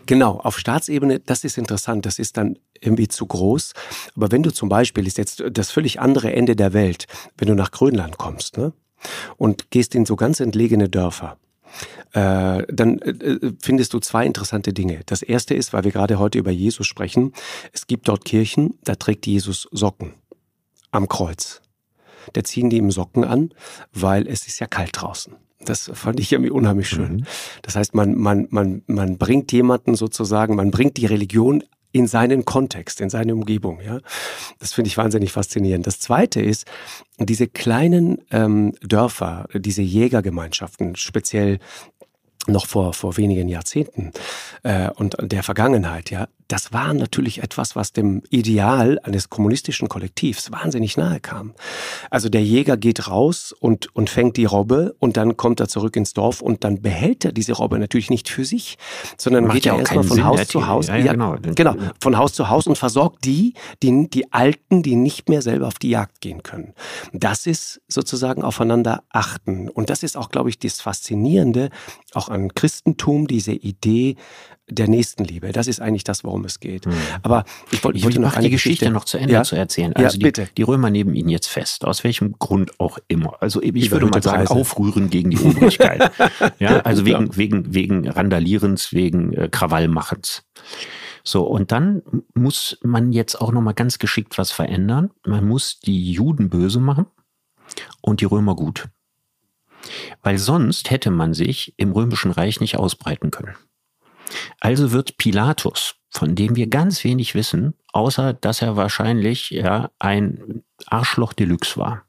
Genau, 0.06 0.38
auf 0.38 0.58
Staatsebene, 0.58 1.20
das 1.20 1.44
ist 1.44 1.58
interessant, 1.58 2.06
das 2.06 2.18
ist 2.18 2.36
dann 2.36 2.58
irgendwie 2.80 3.08
zu 3.08 3.26
groß. 3.26 3.72
Aber 4.16 4.32
wenn 4.32 4.42
du 4.42 4.52
zum 4.52 4.68
Beispiel, 4.68 5.06
ist 5.06 5.18
jetzt 5.18 5.44
das 5.50 5.70
völlig 5.70 6.00
andere 6.00 6.32
Ende 6.32 6.56
der 6.56 6.72
Welt, 6.72 7.06
wenn 7.38 7.48
du 7.48 7.54
nach 7.54 7.70
Grönland 7.70 8.18
kommst 8.18 8.58
ne? 8.58 8.72
und 9.36 9.70
gehst 9.70 9.94
in 9.94 10.06
so 10.06 10.16
ganz 10.16 10.40
entlegene 10.40 10.88
Dörfer, 10.88 11.38
äh, 12.12 12.64
dann 12.68 12.98
äh, 13.00 13.52
findest 13.62 13.92
du 13.94 14.00
zwei 14.00 14.26
interessante 14.26 14.72
Dinge. 14.72 15.02
Das 15.06 15.22
erste 15.22 15.54
ist, 15.54 15.72
weil 15.72 15.84
wir 15.84 15.92
gerade 15.92 16.18
heute 16.18 16.38
über 16.38 16.50
Jesus 16.50 16.86
sprechen, 16.86 17.32
es 17.72 17.86
gibt 17.86 18.08
dort 18.08 18.24
Kirchen, 18.24 18.78
da 18.82 18.96
trägt 18.96 19.26
Jesus 19.26 19.68
Socken 19.70 20.14
am 20.90 21.08
Kreuz 21.08 21.60
da 22.32 22.44
ziehen 22.44 22.70
die 22.70 22.78
ihm 22.78 22.90
Socken 22.90 23.24
an, 23.24 23.52
weil 23.92 24.26
es 24.26 24.46
ist 24.46 24.60
ja 24.60 24.66
kalt 24.66 24.90
draußen. 24.92 25.34
Das 25.64 25.90
fand 25.94 26.20
ich 26.20 26.32
irgendwie 26.32 26.50
unheimlich 26.50 26.88
schön. 26.88 27.16
Mhm. 27.16 27.24
Das 27.62 27.76
heißt, 27.76 27.94
man, 27.94 28.14
man, 28.14 28.46
man, 28.50 28.82
man 28.86 29.18
bringt 29.18 29.52
jemanden 29.52 29.94
sozusagen, 29.94 30.54
man 30.54 30.70
bringt 30.70 30.96
die 30.96 31.06
Religion 31.06 31.64
in 31.92 32.06
seinen 32.06 32.44
Kontext, 32.44 33.00
in 33.00 33.08
seine 33.08 33.34
Umgebung. 33.34 33.80
Ja, 33.80 34.00
das 34.58 34.74
finde 34.74 34.88
ich 34.88 34.96
wahnsinnig 34.98 35.32
faszinierend. 35.32 35.86
Das 35.86 35.98
Zweite 35.98 36.42
ist 36.42 36.66
diese 37.18 37.46
kleinen 37.46 38.18
ähm, 38.30 38.74
Dörfer, 38.82 39.48
diese 39.54 39.82
Jägergemeinschaften, 39.82 40.96
speziell 40.96 41.58
noch 42.46 42.66
vor, 42.66 42.92
vor 42.92 43.16
wenigen 43.16 43.48
Jahrzehnten 43.48 44.12
äh, 44.62 44.90
und 44.90 45.16
der 45.20 45.42
Vergangenheit, 45.42 46.10
ja, 46.10 46.28
das 46.48 46.72
war 46.72 46.94
natürlich 46.94 47.42
etwas, 47.42 47.74
was 47.74 47.92
dem 47.92 48.22
Ideal 48.30 48.98
eines 49.02 49.30
kommunistischen 49.30 49.88
Kollektivs 49.88 50.52
wahnsinnig 50.52 50.96
nahe 50.96 51.20
kam. 51.20 51.54
Also 52.10 52.28
der 52.28 52.42
Jäger 52.42 52.76
geht 52.76 53.08
raus 53.08 53.54
und, 53.58 53.94
und 53.96 54.10
fängt 54.10 54.36
die 54.36 54.44
Robbe 54.44 54.94
und 54.98 55.16
dann 55.16 55.36
kommt 55.36 55.60
er 55.60 55.68
zurück 55.68 55.96
ins 55.96 56.12
Dorf 56.12 56.40
und 56.40 56.62
dann 56.62 56.82
behält 56.82 57.24
er 57.24 57.32
diese 57.32 57.54
Robbe 57.54 57.78
natürlich 57.78 58.10
nicht 58.10 58.28
für 58.28 58.44
sich, 58.44 58.78
sondern 59.16 59.44
Macht 59.44 59.54
geht 59.54 59.66
er 59.66 59.78
erstmal 59.78 60.04
von 60.04 60.16
Sinn, 60.16 60.24
Haus 60.24 60.46
zu 60.46 60.66
Haus. 60.66 60.86
Ja, 60.86 60.96
ja, 60.96 61.12
genau. 61.12 61.36
genau, 61.54 61.74
von 62.00 62.16
Haus 62.16 62.32
zu 62.32 62.48
Haus 62.48 62.66
und 62.66 62.78
versorgt 62.78 63.24
die, 63.24 63.54
die, 63.82 64.08
die 64.08 64.32
Alten, 64.32 64.82
die 64.82 64.94
nicht 64.94 65.28
mehr 65.28 65.42
selber 65.42 65.66
auf 65.66 65.78
die 65.78 65.90
Jagd 65.90 66.20
gehen 66.20 66.42
können. 66.42 66.74
Das 67.12 67.46
ist 67.46 67.80
sozusagen 67.88 68.42
aufeinander 68.42 69.02
achten. 69.10 69.68
Und 69.68 69.90
das 69.90 70.02
ist 70.02 70.16
auch, 70.16 70.30
glaube 70.30 70.50
ich, 70.50 70.58
das 70.58 70.80
Faszinierende 70.80 71.70
auch 72.14 72.28
an 72.28 72.54
Christentum, 72.54 73.26
diese 73.26 73.52
Idee, 73.52 74.16
der 74.68 74.88
Nächstenliebe. 74.88 75.52
Das 75.52 75.68
ist 75.68 75.80
eigentlich 75.80 76.04
das, 76.04 76.24
worum 76.24 76.44
es 76.44 76.58
geht. 76.58 76.86
Mhm. 76.86 76.94
Aber 77.22 77.44
ich 77.70 77.82
wollte, 77.84 77.98
ich 77.98 78.04
wollte 78.04 78.20
noch 78.20 78.32
die 78.34 78.50
Geschichte, 78.50 78.86
Geschichte, 78.86 78.90
noch 78.90 79.04
zu 79.04 79.18
Ende 79.18 79.34
ja? 79.34 79.42
zu 79.44 79.54
erzählen. 79.54 79.94
Also 79.94 80.18
ja, 80.18 80.30
die, 80.30 80.44
die, 80.56 80.62
Römer 80.62 80.90
nehmen 80.90 81.14
ihn 81.14 81.28
jetzt 81.28 81.46
fest, 81.46 81.84
aus 81.84 82.02
welchem 82.02 82.38
Grund 82.38 82.78
auch 82.80 82.98
immer. 83.06 83.36
Also 83.40 83.62
ich 83.62 83.86
Über 83.86 83.92
würde 83.92 84.06
mal 84.06 84.22
sagen, 84.22 84.44
Preise. 84.44 84.60
aufrühren 84.60 85.08
gegen 85.08 85.30
die 85.30 85.38
Obrigkeit. 85.38 86.10
ja, 86.58 86.80
also 86.80 87.04
wegen, 87.04 87.26
ja. 87.26 87.36
wegen, 87.36 87.74
wegen 87.74 88.08
Randalierens, 88.08 88.92
wegen 88.92 89.32
äh, 89.32 89.48
Krawallmachens. 89.48 90.44
So, 91.22 91.44
und 91.44 91.72
dann 91.72 92.02
muss 92.34 92.78
man 92.82 93.12
jetzt 93.12 93.40
auch 93.40 93.52
nochmal 93.52 93.74
ganz 93.74 93.98
geschickt 93.98 94.38
was 94.38 94.52
verändern. 94.52 95.10
Man 95.24 95.46
muss 95.46 95.80
die 95.80 96.12
Juden 96.12 96.50
böse 96.50 96.80
machen 96.80 97.06
und 98.00 98.20
die 98.20 98.26
Römer 98.26 98.54
gut. 98.54 98.88
Weil 100.22 100.38
sonst 100.38 100.90
hätte 100.90 101.10
man 101.10 101.34
sich 101.34 101.74
im 101.76 101.92
Römischen 101.92 102.30
Reich 102.30 102.60
nicht 102.60 102.76
ausbreiten 102.76 103.30
können. 103.30 103.54
Also 104.60 104.92
wird 104.92 105.16
Pilatus, 105.18 105.96
von 106.10 106.34
dem 106.34 106.56
wir 106.56 106.68
ganz 106.68 107.04
wenig 107.04 107.34
wissen, 107.34 107.74
außer 107.92 108.32
dass 108.32 108.62
er 108.62 108.76
wahrscheinlich 108.76 109.50
ja 109.50 109.90
ein 109.98 110.62
Arschloch 110.86 111.32
Deluxe 111.32 111.76
war. 111.76 112.02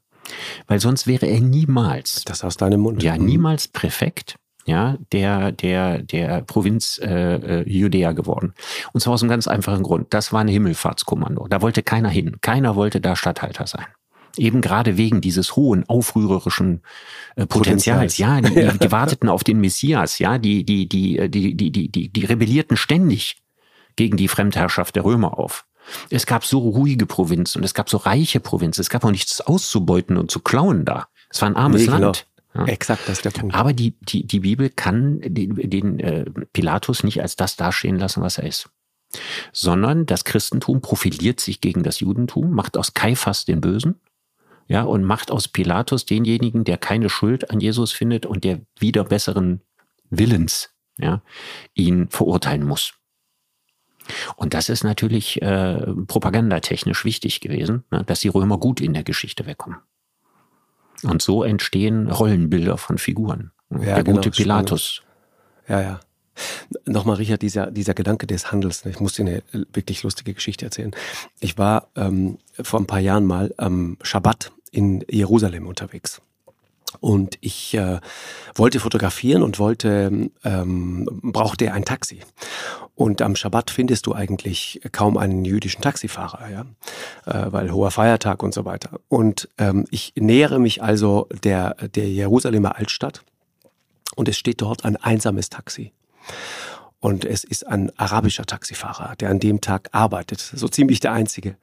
Weil 0.66 0.80
sonst 0.80 1.06
wäre 1.06 1.26
er 1.26 1.40
niemals. 1.40 2.22
Das 2.24 2.44
aus 2.44 2.56
deinem 2.56 2.80
Mund. 2.80 3.02
Ja, 3.02 3.16
mhm. 3.16 3.24
niemals 3.24 3.68
Präfekt 3.68 4.36
ja, 4.68 4.98
der, 5.12 5.50
der, 5.50 6.02
der 6.02 6.42
Provinz 6.42 7.00
äh, 7.02 7.60
äh, 7.60 7.68
Judäa 7.68 8.12
geworden. 8.12 8.52
Und 8.92 9.00
zwar 9.00 9.14
aus 9.14 9.22
einem 9.22 9.30
ganz 9.30 9.48
einfachen 9.48 9.82
Grund. 9.82 10.12
Das 10.12 10.30
war 10.32 10.42
ein 10.42 10.48
Himmelfahrtskommando. 10.48 11.48
Da 11.48 11.62
wollte 11.62 11.82
keiner 11.82 12.10
hin. 12.10 12.36
Keiner 12.42 12.76
wollte 12.76 13.00
da 13.00 13.16
Statthalter 13.16 13.66
sein. 13.66 13.86
Eben 14.36 14.60
gerade 14.60 14.96
wegen 14.96 15.20
dieses 15.20 15.56
hohen 15.56 15.88
aufrührerischen 15.88 16.82
äh, 17.36 17.46
Potenzials. 17.46 18.18
Ja, 18.18 18.40
die, 18.40 18.54
die, 18.54 18.78
die 18.82 18.92
warteten 18.92 19.28
auf 19.28 19.44
den 19.44 19.60
Messias. 19.60 20.18
Ja, 20.18 20.38
die, 20.38 20.64
die, 20.64 20.88
die, 20.88 21.28
die, 21.28 21.54
die, 21.56 21.72
die, 21.72 21.88
die, 21.88 22.08
die 22.08 22.24
rebellierten 22.24 22.76
ständig 22.76 23.42
gegen 23.96 24.16
die 24.16 24.28
Fremdherrschaft 24.28 24.96
der 24.96 25.04
Römer 25.04 25.38
auf. 25.38 25.66
Es 26.10 26.26
gab 26.26 26.44
so 26.44 26.58
ruhige 26.58 27.06
Provinzen 27.06 27.58
und 27.58 27.64
es 27.64 27.74
gab 27.74 27.88
so 27.88 27.96
reiche 27.96 28.40
Provinzen. 28.40 28.80
Es 28.80 28.90
gab 28.90 29.04
auch 29.04 29.10
nichts 29.10 29.40
auszubeuten 29.40 30.16
und 30.16 30.30
zu 30.30 30.40
klauen 30.40 30.84
da. 30.84 31.08
Es 31.30 31.40
war 31.40 31.48
ein 31.48 31.56
armes 31.56 31.82
nee, 31.82 31.88
Land. 31.88 32.26
Genau. 32.52 32.66
Ja. 32.66 32.72
Exakt, 32.72 33.02
das 33.06 33.18
ist 33.18 33.24
der 33.24 33.30
Punkt. 33.30 33.54
Aber 33.54 33.72
die, 33.72 33.94
die, 34.00 34.26
die 34.26 34.40
Bibel 34.40 34.70
kann 34.70 35.20
den, 35.20 35.54
den 35.54 36.00
äh, 36.00 36.24
Pilatus 36.52 37.04
nicht 37.04 37.20
als 37.20 37.36
das 37.36 37.56
dastehen 37.56 37.98
lassen, 37.98 38.22
was 38.22 38.38
er 38.38 38.44
ist. 38.44 38.70
Sondern 39.52 40.06
das 40.06 40.24
Christentum 40.24 40.80
profiliert 40.80 41.40
sich 41.40 41.60
gegen 41.60 41.82
das 41.82 42.00
Judentum, 42.00 42.52
macht 42.52 42.76
aus 42.76 42.94
Kaiphas 42.94 43.44
den 43.44 43.60
Bösen 43.60 44.00
ja, 44.68 44.82
und 44.82 45.02
macht 45.02 45.30
aus 45.30 45.48
Pilatus 45.48 46.04
denjenigen, 46.04 46.64
der 46.64 46.76
keine 46.76 47.08
Schuld 47.08 47.50
an 47.50 47.60
Jesus 47.60 47.92
findet 47.92 48.26
und 48.26 48.44
der 48.44 48.60
wieder 48.78 49.04
besseren 49.04 49.62
Willens, 50.10 50.70
ja, 50.98 51.22
ihn 51.74 52.08
verurteilen 52.10 52.64
muss. 52.64 52.92
Und 54.36 54.54
das 54.54 54.68
ist 54.68 54.84
natürlich 54.84 55.42
äh, 55.42 55.86
propagandatechnisch 56.06 57.04
wichtig 57.04 57.40
gewesen, 57.40 57.84
ne, 57.90 58.04
dass 58.04 58.20
die 58.20 58.28
Römer 58.28 58.58
gut 58.58 58.80
in 58.80 58.94
der 58.94 59.04
Geschichte 59.04 59.46
wegkommen. 59.46 59.78
Und 61.02 61.22
so 61.22 61.42
entstehen 61.44 62.10
Rollenbilder 62.10 62.76
von 62.76 62.98
Figuren. 62.98 63.52
Ja, 63.70 63.96
der 63.96 64.04
genau, 64.04 64.16
gute 64.16 64.30
Pilatus. 64.30 65.02
Ja, 65.68 65.80
ja. 65.80 66.00
Nochmal, 66.86 67.16
Richard, 67.16 67.42
dieser, 67.42 67.70
dieser 67.70 67.94
Gedanke 67.94 68.26
des 68.26 68.52
Handels. 68.52 68.84
Ich 68.86 69.00
muss 69.00 69.14
dir 69.14 69.26
eine 69.26 69.42
wirklich 69.52 70.02
lustige 70.02 70.34
Geschichte 70.34 70.64
erzählen. 70.64 70.92
Ich 71.40 71.58
war 71.58 71.88
ähm, 71.96 72.38
vor 72.60 72.80
ein 72.80 72.86
paar 72.86 73.00
Jahren 73.00 73.26
mal 73.26 73.52
am 73.56 73.98
Schabbat 74.02 74.52
in 74.68 75.04
Jerusalem 75.08 75.66
unterwegs. 75.66 76.20
Und 77.00 77.36
ich 77.40 77.74
äh, 77.74 78.00
wollte 78.54 78.80
fotografieren 78.80 79.42
und 79.42 79.58
wollte, 79.58 80.30
ähm, 80.44 81.08
brauchte 81.22 81.72
ein 81.72 81.84
Taxi. 81.84 82.20
Und 82.94 83.22
am 83.22 83.36
Schabbat 83.36 83.70
findest 83.70 84.06
du 84.06 84.14
eigentlich 84.14 84.80
kaum 84.90 85.18
einen 85.18 85.44
jüdischen 85.44 85.82
Taxifahrer, 85.82 86.48
ja, 86.50 86.64
äh, 87.26 87.52
weil 87.52 87.72
hoher 87.72 87.90
Feiertag 87.90 88.42
und 88.42 88.54
so 88.54 88.64
weiter. 88.64 89.00
Und 89.08 89.48
ähm, 89.58 89.84
ich 89.90 90.14
nähere 90.16 90.58
mich 90.58 90.82
also 90.82 91.28
der, 91.42 91.74
der 91.74 92.08
Jerusalemer 92.08 92.76
Altstadt 92.76 93.22
und 94.16 94.28
es 94.28 94.36
steht 94.38 94.62
dort 94.62 94.84
ein 94.84 94.96
einsames 94.96 95.50
Taxi. 95.50 95.92
Und 97.00 97.24
es 97.24 97.44
ist 97.44 97.66
ein 97.66 97.92
arabischer 97.96 98.44
Taxifahrer, 98.44 99.14
der 99.16 99.30
an 99.30 99.38
dem 99.38 99.60
Tag 99.60 99.90
arbeitet, 99.92 100.40
so 100.40 100.66
ziemlich 100.66 100.98
der 100.98 101.12
einzige 101.12 101.56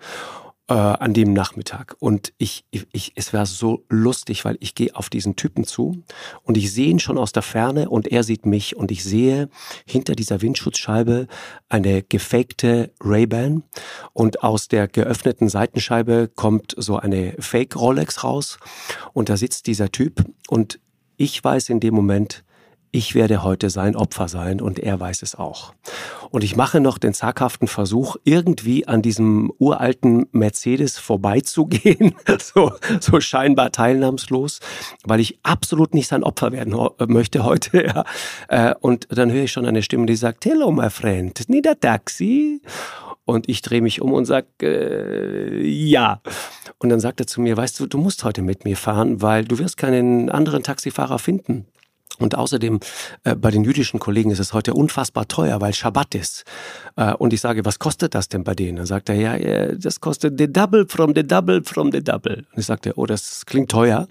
äh, 0.68 0.74
an 0.74 1.13
dem 1.13 1.34
Nachmittag. 1.34 1.95
Und 1.99 2.34
ich, 2.38 2.66
ich, 2.72 3.11
es 3.16 3.34
war 3.34 3.45
so 3.45 3.86
lustig, 3.89 4.45
weil 4.45 4.57
ich 4.59 4.74
gehe 4.76 4.95
auf 4.95 5.09
diesen 5.09 5.36
Typen 5.36 5.63
zu 5.63 6.03
und 6.43 6.57
ich 6.57 6.74
sehe 6.74 6.88
ihn 6.88 6.99
schon 6.99 7.18
aus 7.18 7.32
der 7.32 7.43
Ferne 7.43 7.89
und 7.89 8.07
er 8.07 8.24
sieht 8.24 8.45
mich 8.45 8.76
und 8.76 8.91
ich 8.91 9.03
sehe 9.03 9.49
hinter 9.86 10.16
dieser 10.16 10.41
Windschutzscheibe 10.41 11.28
eine 11.70 12.01
gefakte 12.03 12.93
Ray-Ban 12.99 13.63
und 14.13 14.43
aus 14.43 14.68
der 14.68 14.88
geöffneten 14.88 15.49
Seitenscheibe 15.49 16.32
kommt 16.34 16.74
so 16.78 16.97
eine 16.97 17.36
Fake 17.39 17.76
Rolex 17.76 18.24
raus 18.24 18.57
und 19.13 19.30
da 19.30 19.38
sitzt 19.38 19.68
dieser 19.68 19.91
Typ 19.91 20.26
und 20.47 20.80
ich 21.18 21.41
weiß 21.43 21.70
in 21.70 21.80
dem 21.80 21.93
Moment, 21.93 22.43
ich 22.96 23.14
werde 23.14 23.43
heute 23.43 23.70
sein 23.70 23.98
Opfer 23.98 24.30
sein 24.30 24.62
und 24.62 24.80
er 24.80 24.98
weiß 24.98 25.22
es 25.22 25.36
auch. 25.36 25.74
Und 26.32 26.46
ich 26.46 26.56
mache 26.56 26.80
noch 26.80 26.98
den 26.98 27.14
zaghaften 27.14 27.68
Versuch, 27.68 28.16
irgendwie 28.24 28.88
an 28.88 29.02
diesem 29.02 29.52
uralten 29.60 30.28
Mercedes 30.32 30.98
vorbeizugehen, 30.98 32.16
so, 32.41 32.72
so 33.02 33.20
scheinbar 33.20 33.74
teilnahmslos, 33.74 34.62
weil 35.04 35.20
ich 35.20 35.39
absolut 35.43 35.93
nicht 35.93 36.08
sein 36.08 36.24
Opfer 36.24 36.54
werden 36.54 36.76
möchte 37.08 37.43
heute. 37.43 37.66
Ja. 37.86 38.04
Äh, 38.48 38.74
und 38.80 39.08
dann 39.10 39.32
höre 39.32 39.43
ich 39.43 39.52
schon 39.52 39.66
eine 39.66 39.84
Stimme, 39.84 40.06
die 40.06 40.16
sagt, 40.16 40.46
Hello, 40.46 40.72
my 40.72 40.89
friend, 40.89 41.48
need 41.50 41.68
a 41.68 41.76
taxi? 41.76 42.62
Und 43.26 43.50
ich 43.50 43.62
drehe 43.62 43.82
mich 43.82 44.02
um 44.02 44.14
und 44.14 44.26
sage, 44.26 44.48
äh, 44.62 45.68
ja. 45.68 46.22
Und 46.80 46.89
dann 46.89 47.00
sagt 47.00 47.20
er 47.20 47.28
zu 47.28 47.41
mir, 47.41 47.58
weißt 47.58 47.80
du, 47.80 47.88
du 47.88 47.98
musst 47.98 48.24
heute 48.24 48.41
mit 48.41 48.66
mir 48.66 48.78
fahren, 48.78 49.22
weil 49.22 49.46
du 49.46 49.60
wirst 49.60 49.78
keinen 49.78 50.30
anderen 50.30 50.64
Taxifahrer 50.64 51.20
finden. 51.20 51.66
Und 52.20 52.36
außerdem 52.36 52.80
äh, 53.24 53.36
bei 53.36 53.51
den 53.51 53.63
jüdischen 53.63 53.99
Kollegen 53.99 54.32
ist 54.32 54.39
es 54.39 54.53
heute 54.53 54.74
unfassbar 54.74 55.28
teuer, 55.28 55.61
weil 55.61 55.74
Schabbat 55.74 56.16
ist. 56.16 56.43
Äh, 56.95 57.13
und 57.13 57.34
ich 57.34 57.41
sage, 57.41 57.66
was 57.66 57.80
kostet 57.80 58.16
das 58.16 58.30
denn 58.30 58.43
bei 58.43 58.55
denen? 58.55 58.78
Dann 58.78 58.86
sagt 58.86 59.09
er, 59.09 59.16
ja, 59.16 59.36
äh, 59.36 59.78
das 59.78 59.99
kostet 59.99 60.39
the 60.39 60.51
double 60.51 60.86
from 60.88 61.13
the 61.16 61.26
double 61.26 61.63
from 61.63 61.91
the 61.91 62.03
double. 62.03 62.45
Und 62.51 62.59
ich 62.59 62.66
sagte, 62.66 62.93
oh, 62.95 63.05
das 63.05 63.45
klingt 63.45 63.72
teuer. 63.72 64.07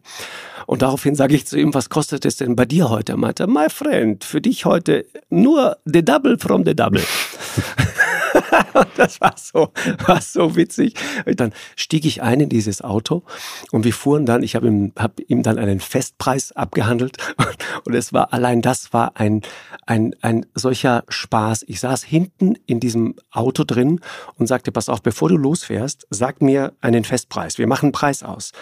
Und 0.66 0.82
daraufhin 0.82 1.14
sage 1.14 1.34
ich 1.34 1.46
zu 1.46 1.58
ihm, 1.58 1.74
was 1.74 1.90
kostet 1.90 2.24
es 2.24 2.36
denn 2.36 2.56
bei 2.56 2.64
dir 2.64 2.88
heute? 2.88 3.12
Er 3.12 3.18
meinte, 3.18 3.46
my 3.46 3.68
friend, 3.68 4.24
für 4.24 4.40
dich 4.40 4.64
heute 4.64 5.06
nur 5.30 5.76
the 5.84 6.04
double 6.04 6.38
from 6.38 6.64
the 6.64 6.74
double. 6.74 7.02
das 8.96 9.20
war 9.20 9.34
so, 9.36 9.72
war 10.06 10.20
so 10.20 10.56
witzig. 10.56 10.94
Und 11.26 11.40
dann 11.40 11.52
stieg 11.76 12.04
ich 12.04 12.22
ein 12.22 12.40
in 12.40 12.48
dieses 12.48 12.82
Auto 12.82 13.22
und 13.70 13.84
wir 13.84 13.92
fuhren 13.92 14.26
dann, 14.26 14.42
ich 14.42 14.56
habe 14.56 14.66
ihm, 14.66 14.92
hab 14.96 15.20
ihm 15.28 15.42
dann 15.42 15.58
einen 15.58 15.80
Festpreis 15.80 16.52
abgehandelt 16.52 17.16
und 17.84 17.94
es 17.94 18.12
war, 18.12 18.32
allein 18.32 18.62
das 18.62 18.92
war 18.92 19.12
ein, 19.16 19.42
ein, 19.86 20.14
ein 20.20 20.46
solcher 20.54 21.04
Spaß. 21.08 21.64
Ich 21.68 21.80
saß 21.80 22.04
hinten 22.04 22.54
in 22.66 22.80
diesem 22.80 23.14
Auto 23.30 23.64
drin 23.64 24.00
und 24.36 24.46
sagte, 24.46 24.72
pass 24.72 24.88
auf, 24.88 25.02
bevor 25.02 25.28
du 25.28 25.36
losfährst, 25.36 26.06
sag 26.10 26.42
mir 26.42 26.72
einen 26.80 27.04
Festpreis. 27.04 27.58
Wir 27.58 27.66
machen 27.66 27.86
einen 27.86 27.92
Preis 27.92 28.22
aus. 28.22 28.52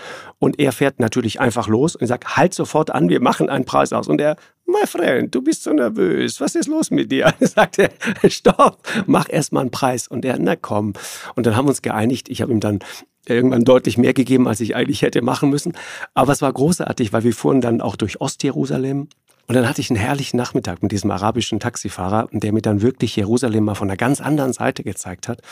Und 0.43 0.59
er 0.59 0.73
fährt 0.73 0.99
natürlich 0.99 1.39
einfach 1.39 1.69
los 1.69 1.95
und 1.95 2.05
sagt, 2.05 2.37
halt 2.37 2.53
sofort 2.53 2.91
an, 2.91 3.09
wir 3.09 3.21
machen 3.21 3.49
einen 3.49 3.65
Preis 3.65 3.93
aus. 3.93 4.09
Und 4.09 4.21
er 4.21 4.35
My 4.67 4.89
friend, 4.89 5.33
du 5.33 5.41
bist 5.41 5.63
so 5.63 5.73
nervös. 5.73 6.41
Was 6.41 6.57
ist 6.57 6.67
los 6.67 6.91
mit 6.91 7.13
dir? 7.13 7.33
Er 7.41 7.47
sagte, 7.47 7.91
stopp, 8.29 8.83
mach 9.07 9.27
erst 9.29 9.53
mal 9.53 9.61
einen 9.61 9.71
Preis. 9.71 10.09
Und 10.09 10.25
er, 10.25 10.41
na 10.41 10.57
komm. 10.57 10.95
Und 11.37 11.47
dann 11.47 11.55
haben 11.55 11.67
wir 11.67 11.71
uns 11.71 11.83
geeinigt. 11.83 12.29
Ich 12.29 12.43
habe 12.43 12.51
ihm 12.51 12.59
dann 12.59 12.81
irgendwann 13.29 13.63
deutlich 13.63 13.99
mehr 13.99 14.15
gegeben, 14.15 14.49
als 14.49 14.59
ich 14.59 14.75
eigentlich 14.75 15.03
hätte 15.03 15.23
machen 15.23 15.49
müssen. 15.49 15.75
Aber 16.13 16.33
es 16.33 16.43
war 16.43 16.53
großartig, 16.53 17.13
weil 17.13 17.23
wir 17.23 17.35
fuhren 17.35 17.61
dann 17.61 17.81
auch 17.81 17.95
durch 17.95 18.21
Ostjerusalem 18.21 19.11
Und 19.53 19.57
dann 19.57 19.69
hatte 19.69 19.83
ich 19.83 19.91
einen 19.91 19.99
herrlichen 19.99 20.39
Nachmittag 20.39 20.83
mit 20.83 20.93
diesem 20.93 21.11
arabischen 21.11 21.61
Taxifahrer, 21.61 22.27
der 22.33 22.55
mir 22.55 22.63
dann 22.63 22.81
wirklich 22.81 23.15
Jerusalem 23.17 23.65
mal 23.65 23.75
von 23.75 23.91
einer 23.91 23.99
ganz 23.99 24.23
anderen 24.23 24.55
Seite 24.55 24.83
gezeigt 24.83 25.29
hat. 25.29 25.43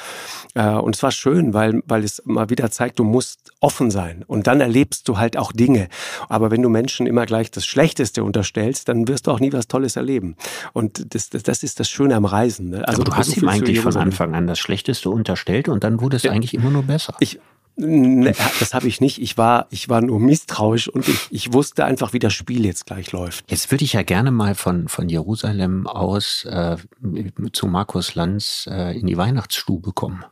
Äh, 0.55 0.71
und 0.71 0.97
es 0.97 1.03
war 1.03 1.11
schön, 1.11 1.53
weil, 1.53 1.83
weil 1.85 2.03
es 2.03 2.23
mal 2.25 2.49
wieder 2.49 2.71
zeigt, 2.71 2.99
du 2.99 3.05
musst 3.05 3.53
offen 3.61 3.91
sein. 3.91 4.25
Und 4.27 4.47
dann 4.47 4.63
erlebst 4.63 5.07
du 5.07 5.19
halt 5.19 5.37
auch 5.37 5.53
Dinge. 5.53 5.89
Aber 6.31 6.51
wenn 6.51 6.63
du 6.63 6.71
Menschen 6.71 7.07
immer 7.07 7.27
gleich 7.27 7.51
das 7.51 7.67
Schlechteste 7.67 8.25
unterstellst, 8.25 8.89
dann 8.89 9.07
wirst 9.07 9.27
du 9.27 9.33
auch 9.33 9.41
nie 9.41 9.53
was 9.53 9.69
Tolles 9.69 9.97
erleben. 9.97 10.35
Und 10.73 11.15
das, 11.15 11.29
das, 11.29 11.43
das 11.43 11.63
ist 11.63 11.79
das 11.79 11.91
Schöne 11.91 12.15
am 12.15 12.25
Reisen. 12.25 12.71
Ne? 12.71 12.89
Also 12.89 13.03
Aber 13.03 13.11
du 13.11 13.17
hast 13.19 13.37
ihm 13.37 13.51
eigentlich 13.51 13.81
von 13.81 13.99
Anfang 13.99 14.35
an 14.35 14.47
das 14.47 14.59
Schlechteste 14.59 15.11
unterstellt 15.11 15.69
und 15.69 15.85
dann 15.85 16.01
wurde 16.01 16.17
es 16.17 16.23
ja. 16.23 16.33
eigentlich 16.33 16.55
immer 16.55 16.71
nur 16.71 16.85
besser. 16.85 17.17
Ich, 17.21 17.39
Ne, 17.81 18.35
das 18.59 18.75
habe 18.75 18.89
ich 18.89 19.01
nicht. 19.01 19.21
Ich 19.21 19.39
war, 19.39 19.67
ich 19.71 19.89
war 19.89 20.03
nur 20.03 20.21
misstrauisch 20.21 20.89
und 20.89 21.09
ich, 21.09 21.29
ich 21.31 21.53
wusste 21.53 21.85
einfach, 21.85 22.13
wie 22.13 22.19
das 22.19 22.35
Spiel 22.35 22.67
jetzt 22.67 22.87
gleich 22.87 23.13
läuft. 23.13 23.51
Jetzt 23.51 23.71
würde 23.71 23.85
ich 23.85 23.95
ja 23.95 24.03
gerne 24.03 24.31
mal 24.31 24.55
von, 24.55 24.89
von 24.89 25.09
Jerusalem 25.09 25.87
aus 25.87 26.45
äh, 26.45 26.77
zu 27.53 27.67
Markus 27.67 28.15
Lanz 28.15 28.69
äh, 28.71 28.99
in 28.99 29.07
die 29.07 29.17
Weihnachtsstube 29.17 29.93
kommen. 29.93 30.25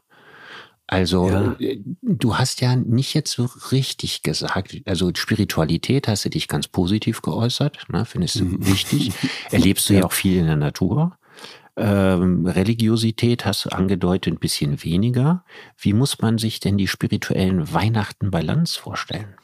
Also 0.86 1.28
ja. 1.28 1.56
Äh, 1.58 1.80
du 2.02 2.36
hast 2.38 2.60
ja 2.60 2.74
nicht 2.76 3.14
jetzt 3.14 3.32
so 3.32 3.48
richtig 3.72 4.22
gesagt, 4.22 4.74
also 4.86 5.10
Spiritualität 5.14 6.08
hast 6.08 6.24
du 6.24 6.30
dich 6.30 6.48
ganz 6.48 6.68
positiv 6.68 7.22
geäußert, 7.22 7.78
ne, 7.88 8.04
findest 8.04 8.40
du 8.40 8.46
wichtig. 8.66 9.12
Erlebst 9.50 9.88
du 9.88 9.94
ja. 9.94 10.00
ja 10.00 10.06
auch 10.06 10.12
viel 10.12 10.38
in 10.38 10.46
der 10.46 10.56
Natur. 10.56 11.17
Ähm, 11.78 12.44
Religiosität 12.46 13.44
hast 13.44 13.64
du 13.64 13.70
angedeutet, 13.70 14.34
ein 14.34 14.38
bisschen 14.38 14.82
weniger. 14.82 15.44
Wie 15.78 15.92
muss 15.92 16.18
man 16.20 16.38
sich 16.38 16.58
denn 16.58 16.76
die 16.76 16.88
spirituellen 16.88 17.72
Weihnachten 17.72 18.30
bei 18.30 18.40
Lanz 18.40 18.74
vorstellen? 18.74 19.34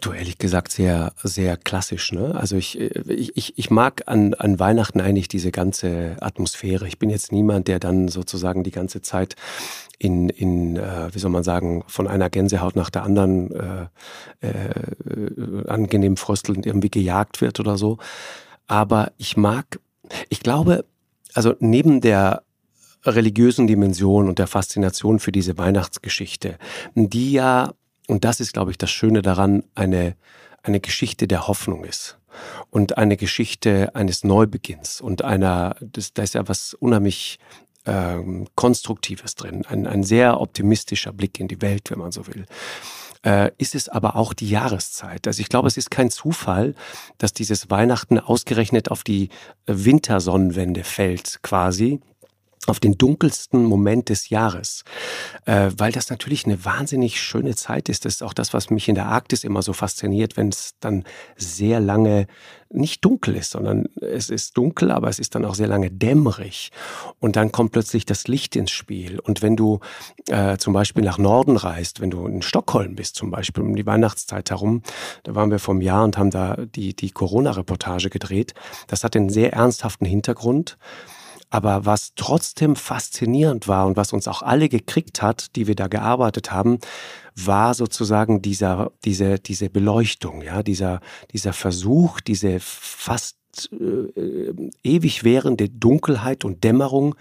Du, 0.00 0.12
ehrlich 0.12 0.38
gesagt, 0.38 0.72
sehr, 0.72 1.12
sehr 1.22 1.56
klassisch. 1.56 2.12
Ne? 2.12 2.34
Also 2.34 2.56
ich, 2.56 2.78
ich, 2.78 3.56
ich 3.56 3.70
mag 3.70 4.02
an, 4.06 4.34
an 4.34 4.58
Weihnachten 4.58 5.00
eigentlich 5.00 5.28
diese 5.28 5.52
ganze 5.52 6.16
Atmosphäre. 6.20 6.88
Ich 6.88 6.98
bin 6.98 7.08
jetzt 7.08 7.30
niemand, 7.30 7.68
der 7.68 7.78
dann 7.78 8.08
sozusagen 8.08 8.64
die 8.64 8.72
ganze 8.72 9.00
Zeit 9.00 9.36
in, 9.98 10.28
in 10.28 10.76
äh, 10.76 11.14
wie 11.14 11.18
soll 11.18 11.30
man 11.30 11.44
sagen, 11.44 11.84
von 11.86 12.08
einer 12.08 12.28
Gänsehaut 12.28 12.74
nach 12.74 12.90
der 12.90 13.04
anderen 13.04 13.52
äh, 13.52 14.46
äh, 14.46 15.68
angenehm 15.68 16.16
fröstelnd 16.16 16.66
irgendwie 16.66 16.90
gejagt 16.90 17.40
wird 17.40 17.60
oder 17.60 17.78
so. 17.78 17.98
Aber 18.66 19.12
ich 19.16 19.36
mag 19.36 19.78
ich 20.28 20.40
glaube, 20.40 20.84
also 21.34 21.54
neben 21.58 22.00
der 22.00 22.42
religiösen 23.04 23.66
Dimension 23.66 24.28
und 24.28 24.38
der 24.38 24.46
Faszination 24.46 25.18
für 25.18 25.32
diese 25.32 25.58
Weihnachtsgeschichte, 25.58 26.58
die 26.94 27.32
ja, 27.32 27.74
und 28.06 28.24
das 28.24 28.40
ist, 28.40 28.52
glaube 28.52 28.70
ich, 28.70 28.78
das 28.78 28.90
Schöne 28.90 29.22
daran, 29.22 29.64
eine, 29.74 30.16
eine 30.62 30.80
Geschichte 30.80 31.28
der 31.28 31.46
Hoffnung 31.46 31.84
ist 31.84 32.18
und 32.70 32.98
eine 32.98 33.16
Geschichte 33.16 33.94
eines 33.94 34.24
Neubeginns 34.24 35.00
und 35.00 35.22
einer, 35.22 35.76
das, 35.80 36.14
da 36.14 36.22
ist 36.22 36.34
ja 36.34 36.48
was 36.48 36.74
unheimlich 36.74 37.38
ähm, 37.86 38.46
Konstruktives 38.54 39.34
drin, 39.34 39.66
ein, 39.66 39.86
ein 39.86 40.02
sehr 40.02 40.40
optimistischer 40.40 41.12
Blick 41.12 41.38
in 41.38 41.48
die 41.48 41.60
Welt, 41.60 41.90
wenn 41.90 41.98
man 41.98 42.12
so 42.12 42.26
will 42.26 42.46
äh, 43.24 43.50
ist 43.58 43.74
es 43.74 43.88
aber 43.88 44.16
auch 44.16 44.34
die 44.34 44.48
Jahreszeit. 44.48 45.26
Also 45.26 45.40
ich 45.40 45.48
glaube, 45.48 45.68
es 45.68 45.76
ist 45.76 45.90
kein 45.90 46.10
Zufall, 46.10 46.74
dass 47.18 47.32
dieses 47.32 47.70
Weihnachten 47.70 48.18
ausgerechnet 48.18 48.90
auf 48.90 49.02
die 49.02 49.30
Wintersonnenwende 49.66 50.84
fällt, 50.84 51.40
quasi 51.42 52.00
auf 52.66 52.80
den 52.80 52.96
dunkelsten 52.96 53.64
Moment 53.64 54.08
des 54.08 54.28
Jahres, 54.28 54.84
äh, 55.46 55.70
weil 55.76 55.92
das 55.92 56.10
natürlich 56.10 56.46
eine 56.46 56.64
wahnsinnig 56.64 57.20
schöne 57.20 57.54
Zeit 57.54 57.88
ist. 57.88 58.04
Das 58.04 58.14
ist 58.14 58.22
auch 58.22 58.34
das, 58.34 58.54
was 58.54 58.70
mich 58.70 58.88
in 58.88 58.94
der 58.94 59.06
Arktis 59.06 59.44
immer 59.44 59.62
so 59.62 59.72
fasziniert, 59.72 60.36
wenn 60.36 60.48
es 60.48 60.74
dann 60.80 61.04
sehr 61.36 61.80
lange 61.80 62.26
nicht 62.74 63.04
dunkel 63.04 63.36
ist, 63.36 63.52
sondern 63.52 63.86
es 64.00 64.30
ist 64.30 64.56
dunkel, 64.56 64.90
aber 64.90 65.08
es 65.08 65.18
ist 65.18 65.34
dann 65.34 65.44
auch 65.44 65.54
sehr 65.54 65.68
lange 65.68 65.90
dämmerig. 65.90 66.72
Und 67.20 67.36
dann 67.36 67.52
kommt 67.52 67.72
plötzlich 67.72 68.04
das 68.04 68.26
Licht 68.26 68.56
ins 68.56 68.72
Spiel. 68.72 69.20
Und 69.20 69.42
wenn 69.42 69.56
du 69.56 69.80
äh, 70.28 70.56
zum 70.58 70.72
Beispiel 70.72 71.04
nach 71.04 71.18
Norden 71.18 71.56
reist, 71.56 72.00
wenn 72.00 72.10
du 72.10 72.26
in 72.26 72.42
Stockholm 72.42 72.96
bist, 72.96 73.14
zum 73.14 73.30
Beispiel 73.30 73.62
um 73.62 73.76
die 73.76 73.86
Weihnachtszeit 73.86 74.50
herum, 74.50 74.82
da 75.22 75.34
waren 75.34 75.50
wir 75.50 75.60
vom 75.60 75.80
Jahr 75.80 76.04
und 76.04 76.18
haben 76.18 76.30
da 76.30 76.56
die, 76.56 76.94
die 76.94 77.10
Corona-Reportage 77.10 78.10
gedreht. 78.10 78.54
Das 78.88 79.04
hat 79.04 79.14
einen 79.14 79.30
sehr 79.30 79.52
ernsthaften 79.52 80.06
Hintergrund. 80.06 80.76
Aber 81.54 81.86
was 81.86 82.14
trotzdem 82.16 82.74
faszinierend 82.74 83.68
war 83.68 83.86
und 83.86 83.96
was 83.96 84.12
uns 84.12 84.26
auch 84.26 84.42
alle 84.42 84.68
gekriegt 84.68 85.22
hat, 85.22 85.54
die 85.54 85.68
wir 85.68 85.76
da 85.76 85.86
gearbeitet 85.86 86.50
haben, 86.50 86.80
war 87.36 87.74
sozusagen 87.74 88.42
dieser, 88.42 88.90
diese, 89.04 89.38
diese 89.38 89.70
Beleuchtung, 89.70 90.42
ja, 90.42 90.64
dieser, 90.64 90.98
dieser 91.32 91.52
Versuch, 91.52 92.20
diese 92.20 92.58
fast 92.58 93.36
äh, 93.70 94.52
ewig 94.82 95.22
währende 95.22 95.68
Dunkelheit 95.68 96.44
und 96.44 96.64
Dämmerung 96.64 97.14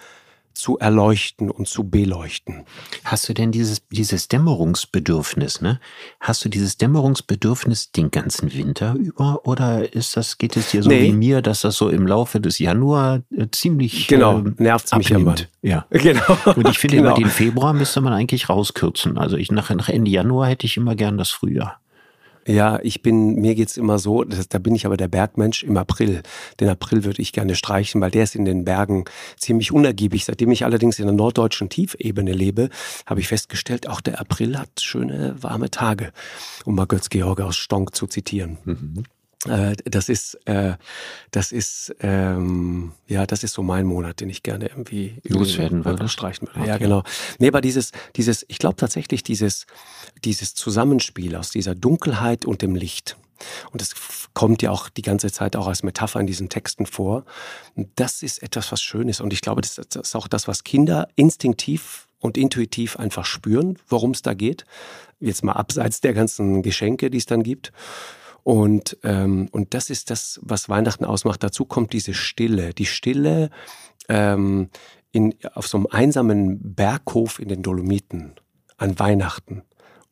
zu 0.54 0.78
erleuchten 0.78 1.50
und 1.50 1.68
zu 1.68 1.90
beleuchten. 1.90 2.66
Hast 3.04 3.28
du 3.28 3.34
denn 3.34 3.52
dieses, 3.52 3.88
dieses 3.90 4.28
Dämmerungsbedürfnis, 4.28 5.62
ne? 5.62 5.80
Hast 6.20 6.46
du 6.46 6.50
dieses 6.50 6.78
Dämmerungsbedürfnis 6.78 7.92
den 7.92 8.12
ganzen 8.12 8.54
Winter 8.54 8.96
über 8.96 9.46
oder 9.46 9.94
ist 9.94 10.16
das, 10.16 10.38
geht 10.38 10.56
es 10.56 10.72
dir 10.72 10.84
so 10.84 10.90
nee. 10.90 11.04
wie 11.04 11.14
mir, 11.14 11.42
dass 11.42 11.62
das 11.62 11.76
so 11.76 11.90
im 11.90 12.08
Laufe 12.08 12.40
des 12.40 12.60
Januar 12.60 13.22
äh, 13.36 13.48
ziemlich 13.52 14.08
Genau, 14.08 14.40
äh, 14.40 14.54
nervt 14.58 14.96
mich 14.96 15.12
immer. 15.12 15.36
Ja. 15.62 15.86
Genau. 16.04 16.38
Und 16.56 16.68
ich 16.68 16.80
finde 16.80 16.98
genau. 16.98 17.10
immer, 17.10 17.18
den 17.18 17.30
Februar 17.30 17.74
müsste 17.74 18.02
man 18.02 18.14
eigentlich 18.14 18.50
rauskürzen. 18.50 19.18
Also 19.18 19.38
ich 19.38 19.52
nach, 19.52 19.70
nach 19.70 19.90
Ende 19.90 20.12
Januar 20.12 20.50
hätte 20.50 20.66
ich 20.66 20.76
immer 20.76 20.96
gern 20.96 21.18
das 21.18 21.30
Frühjahr. 21.30 21.80
Ja, 22.46 22.80
ich 22.84 23.02
bin, 23.02 23.36
mir 23.36 23.56
geht's 23.56 23.78
immer 23.78 24.00
so, 24.00 24.24
das, 24.24 24.50
da 24.50 24.60
bin 24.60 24.76
ich 24.76 24.86
aber 24.86 24.98
der 24.98 25.08
Bergmensch 25.08 25.64
im 25.64 25.78
April. 25.78 26.24
Den 26.60 26.70
April 26.70 27.04
würde 27.06 27.22
ich 27.22 27.32
gerne 27.32 27.56
streichen, 27.56 28.02
weil 28.02 28.12
der 28.12 28.24
ist 28.24 28.36
in 28.36 28.46
den 28.46 28.66
Bergen 28.66 29.06
ziemlich 29.38 29.72
unergiebig. 29.72 30.26
Seitdem 30.26 30.52
ich 30.52 30.66
allerdings 30.66 31.00
in 31.00 31.06
der 31.06 31.16
norddeutschen 31.16 31.70
Tiefebene 31.70 32.34
lebe, 32.34 32.70
habe 33.06 33.22
ich 33.22 33.28
festgestellt, 33.28 33.88
auch 33.88 34.02
der 34.02 34.20
April 34.20 34.58
hat 34.58 34.82
schöne 34.82 35.36
warme 35.42 35.72
Tage, 35.72 36.12
um 36.66 36.76
mal 36.76 36.86
Götz-Georg 36.86 37.40
aus 37.42 37.56
Stonk 37.56 37.96
zu 37.96 38.08
zitieren. 38.08 38.58
Mhm. 38.66 39.04
Äh, 39.48 39.76
das 39.86 40.10
ist, 40.10 40.36
äh, 40.46 40.74
das 41.32 41.52
ist, 41.52 41.96
ähm, 42.00 42.94
ja, 43.08 43.26
das 43.26 43.44
ist 43.44 43.54
so 43.54 43.64
mein 43.64 43.86
Monat, 43.86 44.22
den 44.22 44.30
ich 44.30 44.44
gerne 44.44 44.68
irgendwie 44.68 45.18
loswerden 45.24 45.86
würde, 45.86 46.08
streichen 46.08 46.48
würde. 46.48 46.60
Okay. 46.60 46.70
Ja, 46.70 46.78
genau. 46.78 47.04
Nee, 47.40 47.50
aber 47.50 47.62
dieses, 47.62 47.92
dieses, 48.16 48.46
ich 48.48 48.58
glaube 48.58 48.76
tatsächlich 48.78 49.24
dieses, 49.24 49.66
dieses 50.24 50.54
Zusammenspiel 50.56 51.36
aus 51.36 51.52
dieser 51.52 51.76
Dunkelheit 51.76 52.46
und 52.46 52.62
dem 52.62 52.76
Licht. 52.76 53.18
Und 53.72 53.82
das 53.82 53.94
kommt 54.34 54.62
ja 54.62 54.72
auch 54.72 54.90
die 54.90 55.02
ganze 55.02 55.32
Zeit 55.32 55.56
auch 55.56 55.68
als 55.68 55.84
Metapher 55.84 56.20
in 56.20 56.28
diesen 56.28 56.50
Texten 56.50 56.86
vor. 56.86 57.26
Das 57.96 58.24
ist 58.24 58.42
etwas, 58.42 58.72
was 58.72 58.82
schön 58.82 59.10
ist. 59.10 59.20
Und 59.20 59.34
ich 59.34 59.42
glaube, 59.42 59.62
das 59.62 59.78
ist 59.78 60.16
auch 60.16 60.28
das, 60.28 60.48
was 60.48 60.64
Kinder 60.64 61.10
instinktiv 61.16 62.08
und 62.20 62.38
intuitiv 62.38 62.98
einfach 62.98 63.26
spüren, 63.26 63.78
worum 63.88 64.12
es 64.12 64.22
da 64.22 64.34
geht. 64.34 64.66
Jetzt 65.20 65.44
mal 65.44 65.54
abseits 65.54 66.00
der 66.00 66.14
ganzen 66.14 66.62
Geschenke, 66.62 67.10
die 67.10 67.18
es 67.18 67.26
dann 67.26 67.44
gibt. 67.44 67.74
Und, 68.44 68.98
ähm, 69.04 69.48
und 69.52 69.74
das 69.74 69.90
ist 69.90 70.10
das, 70.10 70.40
was 70.44 70.70
Weihnachten 70.70 71.06
ausmacht. 71.06 71.44
Dazu 71.44 71.66
kommt 71.66 71.94
diese 71.94 72.14
Stille. 72.14 72.74
Die 72.74 72.86
Stille 72.86 73.50
ähm, 74.10 74.70
in, 75.12 75.36
auf 75.54 75.68
so 75.68 75.78
einem 75.78 75.88
einsamen 75.90 76.76
Berghof 76.76 77.40
in 77.40 77.48
den 77.48 77.64
Dolomiten 77.64 78.34
an 78.78 79.00
Weihnachten 79.00 79.64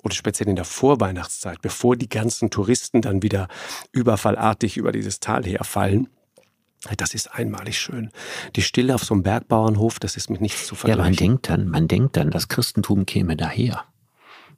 oder 0.03 0.15
speziell 0.15 0.49
in 0.49 0.55
der 0.55 0.65
Vorweihnachtszeit, 0.65 1.61
bevor 1.61 1.95
die 1.95 2.09
ganzen 2.09 2.49
Touristen 2.49 3.01
dann 3.01 3.21
wieder 3.21 3.47
überfallartig 3.91 4.77
über 4.77 4.91
dieses 4.91 5.19
Tal 5.19 5.43
herfallen. 5.43 6.07
Das 6.97 7.13
ist 7.13 7.27
einmalig 7.27 7.77
schön. 7.77 8.09
Die 8.55 8.63
Stille 8.63 8.95
auf 8.95 9.03
so 9.03 9.13
einem 9.13 9.23
Bergbauernhof, 9.23 9.99
das 9.99 10.17
ist 10.17 10.31
mit 10.31 10.41
nichts 10.41 10.65
zu 10.65 10.73
vergleichen. 10.73 10.99
Ja, 10.99 11.09
man 11.09 11.15
denkt 11.15 11.49
dann, 11.49 11.67
man 11.67 11.87
denkt 11.87 12.17
dann, 12.17 12.31
das 12.31 12.47
Christentum 12.47 13.05
käme 13.05 13.35
daher. 13.35 13.83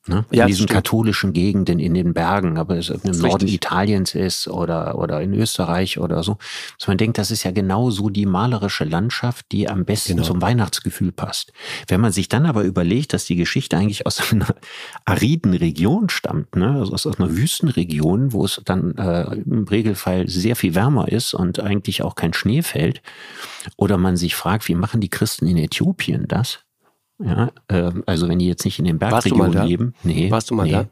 Ne? 0.06 0.26
In 0.32 0.38
ja, 0.38 0.46
diesen 0.48 0.64
stimmt. 0.64 0.72
katholischen 0.72 1.32
Gegenden 1.32 1.80
in 1.80 1.94
den 1.94 2.14
Bergen, 2.14 2.58
aber 2.58 2.78
es 2.78 2.90
im 2.90 3.00
Norden. 3.20 3.48
Italiens 3.48 4.16
ist 4.16 4.50
oder, 4.50 4.98
oder 5.00 5.22
in 5.22 5.34
Österreich 5.34 5.98
oder 5.98 6.24
so. 6.24 6.38
Dass 6.78 6.90
man 6.90 6.98
denkt, 6.98 7.18
das 7.18 7.32
ist 7.32 7.44
ja 7.44 7.52
genau 7.52 7.90
so 7.90 8.10
die 8.10 8.26
malerische 8.26 8.84
Landschaft, 8.84 9.46
die 9.54 9.70
am 9.70 9.86
besten 9.86 10.16
genau. 10.16 10.28
zum 10.28 10.42
Weihnachtsgefühl 10.42 11.14
passt. 11.14 11.54
Wenn 11.88 12.02
man 12.02 12.12
sich 12.12 12.28
dann 12.28 12.46
aber 12.46 12.64
überlegt, 12.64 13.14
dass 13.14 13.24
die 13.24 13.38
Geschichte 13.38 13.78
eigentlich 13.78 14.06
aus 14.06 14.22
einer 14.32 14.54
ariden 15.06 15.54
Region 15.54 16.10
stammt, 16.10 16.58
ne? 16.58 16.80
also 16.80 16.94
aus 16.94 17.08
einer 17.08 17.34
Wüstenregion, 17.34 18.34
wo 18.34 18.44
es 18.44 18.62
dann 18.66 18.98
äh, 18.98 19.34
im 19.36 19.66
Regelfall 19.70 20.28
sehr 20.28 20.58
viel 20.58 20.76
wärmer 20.76 21.08
ist 21.08 21.34
und 21.34 21.62
eigentlich 21.62 22.04
auch 22.04 22.16
kein 22.16 22.34
Schnee 22.34 22.62
fällt, 22.62 23.02
oder 23.78 23.98
man 23.98 24.18
sich 24.18 24.36
fragt, 24.36 24.68
wie 24.68 24.76
machen 24.76 25.00
die 25.00 25.10
Christen 25.10 25.48
in 25.48 25.56
Äthiopien 25.56 26.28
das? 26.28 26.60
Ja, 27.20 27.52
äh, 27.68 27.92
also 28.06 28.28
wenn 28.28 28.40
die 28.40 28.48
jetzt 28.48 28.66
nicht 28.66 28.80
in 28.80 28.86
den 28.86 29.00
Bergregionen 29.00 29.68
leben. 29.68 29.94
Nee, 30.04 30.32
Warst 30.32 30.50
du 30.50 30.56
mal 30.56 30.66
nee. 30.66 30.72
da? 30.72 30.88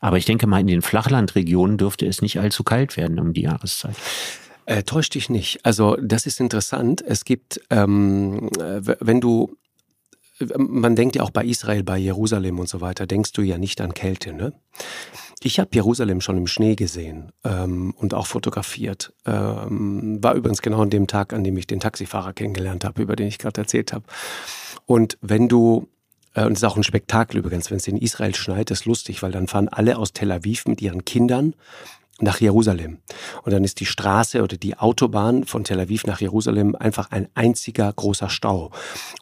Aber 0.00 0.18
ich 0.18 0.24
denke 0.24 0.46
mal, 0.46 0.60
in 0.60 0.66
den 0.66 0.82
Flachlandregionen 0.82 1.78
dürfte 1.78 2.06
es 2.06 2.22
nicht 2.22 2.40
allzu 2.40 2.64
kalt 2.64 2.96
werden 2.96 3.18
um 3.20 3.32
die 3.32 3.42
Jahreszeit. 3.42 3.96
Äh, 4.66 4.82
täusch 4.82 5.10
dich 5.10 5.28
nicht. 5.28 5.64
Also 5.64 5.96
das 6.00 6.26
ist 6.26 6.40
interessant. 6.40 7.02
Es 7.02 7.24
gibt, 7.24 7.60
ähm, 7.70 8.48
wenn 8.58 9.20
du, 9.20 9.56
man 10.56 10.96
denkt 10.96 11.16
ja 11.16 11.22
auch 11.22 11.30
bei 11.30 11.44
Israel, 11.44 11.82
bei 11.82 11.98
Jerusalem 11.98 12.58
und 12.58 12.68
so 12.68 12.80
weiter, 12.80 13.06
denkst 13.06 13.32
du 13.32 13.42
ja 13.42 13.58
nicht 13.58 13.80
an 13.80 13.94
Kälte. 13.94 14.32
Ne? 14.32 14.52
Ich 15.42 15.58
habe 15.58 15.70
Jerusalem 15.72 16.20
schon 16.20 16.36
im 16.36 16.46
Schnee 16.46 16.76
gesehen 16.76 17.32
ähm, 17.44 17.94
und 17.96 18.14
auch 18.14 18.26
fotografiert. 18.26 19.12
Ähm, 19.26 20.22
war 20.22 20.34
übrigens 20.34 20.62
genau 20.62 20.82
an 20.82 20.90
dem 20.90 21.06
Tag, 21.08 21.32
an 21.32 21.42
dem 21.42 21.56
ich 21.56 21.66
den 21.66 21.80
Taxifahrer 21.80 22.32
kennengelernt 22.32 22.84
habe, 22.84 23.02
über 23.02 23.16
den 23.16 23.26
ich 23.26 23.38
gerade 23.38 23.60
erzählt 23.60 23.92
habe. 23.92 24.04
Und 24.86 25.18
wenn 25.20 25.48
du 25.48 25.88
äh, 26.34 26.44
und 26.44 26.52
es 26.52 26.58
ist 26.58 26.64
auch 26.64 26.76
ein 26.76 26.82
Spektakel 26.82 27.38
übrigens, 27.38 27.70
wenn 27.70 27.78
es 27.78 27.88
in 27.88 27.96
Israel 27.96 28.34
schneit, 28.34 28.70
ist 28.70 28.84
lustig, 28.84 29.22
weil 29.22 29.32
dann 29.32 29.48
fahren 29.48 29.68
alle 29.68 29.98
aus 29.98 30.12
Tel 30.12 30.32
Aviv 30.32 30.66
mit 30.66 30.80
ihren 30.80 31.04
Kindern 31.04 31.54
nach 32.20 32.40
Jerusalem. 32.40 32.98
Und 33.42 33.52
dann 33.52 33.64
ist 33.64 33.80
die 33.80 33.86
Straße 33.86 34.42
oder 34.42 34.56
die 34.56 34.78
Autobahn 34.78 35.44
von 35.44 35.64
Tel 35.64 35.80
Aviv 35.80 36.06
nach 36.06 36.20
Jerusalem 36.20 36.76
einfach 36.76 37.10
ein 37.10 37.28
einziger 37.34 37.92
großer 37.92 38.28
Stau. 38.28 38.70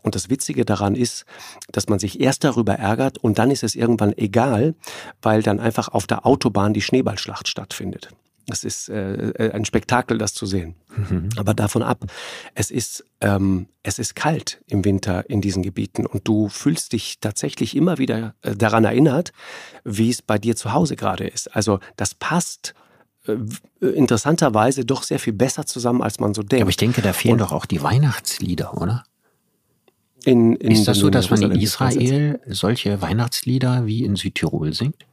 Und 0.03 0.15
das 0.15 0.29
Witzige 0.29 0.65
daran 0.65 0.95
ist, 0.95 1.25
dass 1.73 1.89
man 1.89 1.99
sich 1.99 2.21
erst 2.21 2.45
darüber 2.45 2.75
ärgert 2.75 3.19
und 3.19 3.39
dann 3.39 3.51
ist 3.51 3.63
es 3.63 3.75
irgendwann 3.75 4.17
egal, 4.17 4.75
weil 5.23 5.43
dann 5.43 5.61
einfach 5.61 5.89
auf 5.89 6.07
der 6.07 6.27
Autobahn 6.27 6.75
die 6.75 6.83
Schneeballschlacht 6.83 7.49
stattfindet. 7.49 8.11
Es 8.53 8.65
ist 8.65 8.89
äh, 8.89 9.31
äh, 9.31 9.53
ein 9.53 9.65
Spektakel, 9.65 10.19
das 10.19 10.35
zu 10.35 10.47
sehen. 10.47 10.75
Mhm. 10.97 11.31
Aber 11.37 11.55
davon 11.55 11.83
ab, 11.83 12.05
es 12.55 12.71
ist, 12.71 13.05
ähm, 13.21 13.67
es 13.83 13.99
ist 13.99 14.15
kalt 14.15 14.61
im 14.67 14.85
Winter 14.85 15.29
in 15.29 15.41
diesen 15.41 15.63
Gebieten 15.63 16.07
und 16.07 16.27
du 16.27 16.49
fühlst 16.49 16.93
dich 16.93 17.21
tatsächlich 17.21 17.77
immer 17.77 17.99
wieder 17.99 18.35
äh, 18.43 18.55
daran 18.55 18.85
erinnert, 18.85 19.33
wie 19.85 20.11
es 20.11 20.23
bei 20.23 20.39
dir 20.39 20.57
zu 20.57 20.73
Hause 20.73 20.97
gerade 20.97 21.27
ist. 21.27 21.55
Also 21.55 21.81
das 21.97 22.15
passt 22.15 22.75
äh, 23.27 23.37
interessanterweise 23.87 24.85
doch 24.85 25.03
sehr 25.03 25.19
viel 25.19 25.33
besser 25.33 25.67
zusammen, 25.67 26.03
als 26.03 26.21
man 26.21 26.35
so 26.35 26.43
denkt. 26.43 26.63
Aber 26.63 26.71
ich 26.71 26.77
denke, 26.77 27.03
da 27.03 27.13
fehlen 27.13 27.35
und, 27.35 27.41
doch 27.41 27.53
auch 27.53 27.67
die 27.67 27.83
Weihnachtslieder, 27.83 28.81
oder? 28.81 29.05
In, 30.25 30.55
in 30.57 30.73
ist 30.73 30.87
das 30.87 30.99
so, 30.99 31.09
dass 31.11 31.31
man 31.31 31.43
in 31.43 31.53
Israel 31.53 32.41
solche 32.47 33.01
Weihnachtslieder 33.01 33.87
wie 33.87 34.05
in 34.05 34.17
Südtirol 34.17 34.75
singt? 34.75 35.07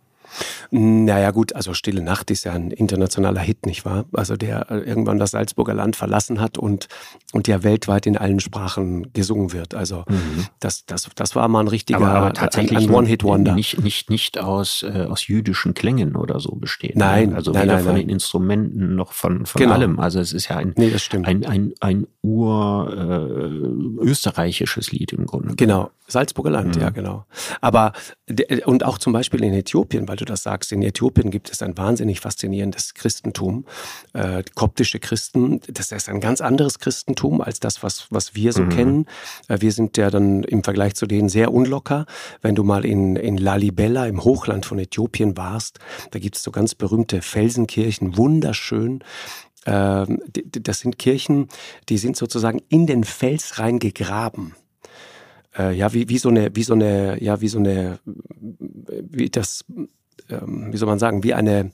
Naja 0.71 1.31
gut, 1.31 1.53
also 1.53 1.73
Stille 1.73 2.01
Nacht 2.01 2.31
ist 2.31 2.43
ja 2.43 2.53
ein 2.53 2.71
internationaler 2.71 3.41
Hit, 3.41 3.65
nicht 3.65 3.85
wahr? 3.85 4.05
Also 4.13 4.35
der 4.35 4.69
äh, 4.69 4.79
irgendwann 4.79 5.17
das 5.17 5.31
Salzburger 5.31 5.73
Land 5.73 5.95
verlassen 5.95 6.39
hat 6.41 6.57
und, 6.57 6.87
und 7.33 7.47
der 7.47 7.63
weltweit 7.63 8.05
in 8.05 8.17
allen 8.17 8.39
Sprachen 8.39 9.13
gesungen 9.13 9.53
wird. 9.53 9.75
Also 9.75 10.03
mhm. 10.07 10.45
das, 10.59 10.85
das, 10.85 11.09
das 11.15 11.35
war 11.35 11.47
mal 11.47 11.61
ein 11.61 11.67
richtiger 11.67 11.99
aber, 11.99 12.09
aber 12.09 12.33
tatsächlich 12.33 12.85
ein, 12.85 12.89
ein 12.89 12.95
One-Hit-Wonder. 12.95 13.53
Nicht, 13.55 13.81
nicht, 13.81 14.09
nicht 14.09 14.39
aus, 14.39 14.83
äh, 14.83 15.05
aus 15.09 15.27
jüdischen 15.27 15.73
Klängen 15.73 16.15
oder 16.15 16.39
so 16.39 16.55
besteht. 16.55 16.95
Ne? 16.95 17.05
Nein. 17.05 17.33
Also 17.33 17.51
nein, 17.51 17.63
weder 17.63 17.73
nein, 17.75 17.83
von 17.83 17.93
nein. 17.93 18.01
den 18.01 18.09
Instrumenten 18.09 18.95
noch 18.95 19.13
von, 19.13 19.45
von 19.45 19.59
genau. 19.59 19.73
allem. 19.73 19.99
Also 19.99 20.19
es 20.19 20.33
ist 20.33 20.49
ja 20.49 20.57
ein, 20.57 20.73
nee, 20.77 20.93
ein, 21.23 21.45
ein, 21.45 21.73
ein 21.79 22.07
ur 22.21 22.93
äh, 22.93 24.07
Lied 24.91 25.13
im 25.13 25.25
Grunde. 25.25 25.55
Genau, 25.55 25.91
Salzburger 26.07 26.49
Land, 26.49 26.75
mhm. 26.75 26.81
ja 26.81 26.89
genau. 26.89 27.25
Aber 27.61 27.93
und 28.65 28.83
auch 28.83 28.97
zum 28.97 29.13
Beispiel 29.13 29.43
in 29.43 29.53
Äthiopien, 29.53 30.07
weil 30.07 30.17
du 30.17 30.25
das 30.25 30.43
sagst, 30.43 30.73
in 30.73 30.81
Äthiopien 30.81 31.31
gibt 31.31 31.49
es 31.49 31.61
ein 31.61 31.77
wahnsinnig 31.77 32.19
faszinierendes 32.19 32.93
Christentum, 32.93 33.65
äh, 34.13 34.43
koptische 34.53 34.99
Christen. 34.99 35.61
Das 35.67 35.91
ist 35.93 36.09
ein 36.09 36.19
ganz 36.19 36.41
anderes 36.41 36.79
Christentum 36.79 37.39
als 37.39 37.61
das, 37.61 37.83
was, 37.83 38.07
was 38.09 38.35
wir 38.35 38.51
so 38.51 38.63
mhm. 38.63 38.69
kennen. 38.69 39.05
Äh, 39.47 39.61
wir 39.61 39.71
sind 39.71 39.95
ja 39.95 40.09
dann 40.11 40.43
im 40.43 40.63
Vergleich 40.63 40.95
zu 40.95 41.05
denen 41.07 41.29
sehr 41.29 41.53
unlocker. 41.53 42.05
Wenn 42.41 42.55
du 42.55 42.63
mal 42.63 42.83
in, 42.83 43.15
in 43.15 43.37
Lalibela 43.37 44.07
im 44.07 44.23
Hochland 44.23 44.65
von 44.65 44.77
Äthiopien 44.77 45.37
warst, 45.37 45.79
da 46.11 46.19
gibt 46.19 46.35
es 46.35 46.43
so 46.43 46.51
ganz 46.51 46.75
berühmte 46.75 47.21
Felsenkirchen, 47.21 48.17
wunderschön 48.17 49.03
ähm, 49.65 50.21
das 50.51 50.79
sind 50.79 50.97
Kirchen, 50.97 51.49
die 51.89 51.97
sind 51.97 52.15
sozusagen 52.15 52.61
in 52.69 52.87
den 52.87 53.03
Fels 53.03 53.59
reingegraben 53.59 54.55
äh, 55.57 55.73
ja, 55.73 55.93
wie, 55.93 56.09
wie 56.09 56.17
so 56.17 56.29
eine, 56.29 56.55
wie 56.55 56.63
so 56.63 56.73
eine, 56.73 57.21
ja, 57.21 57.41
wie 57.41 57.47
so 57.47 57.59
eine, 57.59 57.99
wie 58.05 59.29
das, 59.29 59.65
ähm, 60.29 60.71
wie 60.71 60.77
soll 60.77 60.87
man 60.87 60.99
sagen, 60.99 61.23
wie 61.23 61.33
eine, 61.33 61.71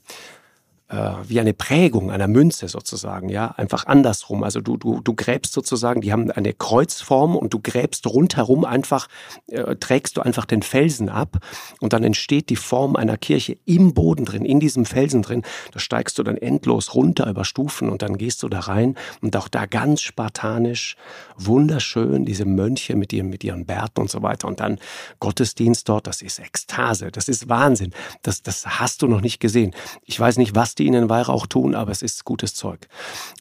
wie 0.90 1.40
eine 1.40 1.54
Prägung 1.54 2.12
einer 2.12 2.28
Münze 2.28 2.68
sozusagen, 2.68 3.30
ja, 3.30 3.48
einfach 3.52 3.86
andersrum. 3.88 4.44
Also 4.44 4.62
du, 4.62 4.78
du, 4.78 5.02
du 5.02 5.14
gräbst 5.16 5.54
sozusagen, 5.54 6.02
die 6.02 6.12
haben 6.12 6.30
eine 6.30 6.54
Kreuzform 6.54 7.36
und 7.36 7.54
du 7.54 7.60
gräbst 7.60 8.06
rundherum 8.06 8.64
einfach, 8.64 9.08
äh, 9.48 9.76
trägst 9.78 10.18
du 10.18 10.22
einfach 10.22 10.46
den 10.46 10.62
Felsen 10.62 11.10
ab 11.10 11.38
und 11.80 11.94
dann 11.94 12.04
entsteht 12.04 12.50
die 12.50 12.56
Form 12.56 12.96
einer 12.96 13.18
Kirche 13.18 13.58
im 13.66 13.94
Boden 13.94 14.26
drin, 14.26 14.46
in 14.46 14.60
diesem 14.60 14.86
Felsen 14.86 15.24
drin. 15.24 15.42
Da 15.72 15.80
steigst 15.80 16.20
du 16.20 16.24
dann 16.24 16.38
endlos 16.38 16.94
runter 16.94 17.28
über 17.28 17.46
Stufen 17.46 17.90
und 17.90 18.02
dann 18.02 18.18
gehst 18.18 18.44
du 18.44 18.50
da 18.50 18.60
rein 18.60 18.96
und 19.22 19.36
auch 19.36 19.48
da 19.48 19.66
ganz 19.66 20.02
spartanisch, 20.02 20.96
wunderschön, 21.38 22.26
diese 22.26 22.46
Mönche 22.46 22.96
mit 22.96 23.14
ihren, 23.14 23.30
mit 23.30 23.44
ihren 23.44 23.66
Bärten 23.66 24.02
und 24.02 24.12
so 24.12 24.22
weiter 24.22 24.48
und 24.48 24.60
dann 24.60 24.80
Gottesdienst 25.20 25.90
dort, 25.90 26.08
das 26.08 26.22
ist 26.22 26.40
Ekstase, 26.40 27.12
das 27.12 27.28
ist 27.28 27.50
Wahnsinn. 27.50 27.94
Das, 28.22 28.44
das 28.44 28.66
hast 28.80 29.02
du 29.02 29.08
noch 29.08 29.22
nicht 29.22 29.40
gesehen. 29.40 29.74
Ich 30.04 30.20
weiß 30.20 30.38
nicht, 30.38 30.56
was 30.56 30.73
die 30.76 30.84
die 30.84 30.88
ihnen 30.88 31.10
Weihrauch 31.10 31.48
tun, 31.48 31.76
aber 31.76 31.92
es 31.92 32.02
ist 32.02 32.26
gutes 32.26 32.54
Zeug. 32.54 32.88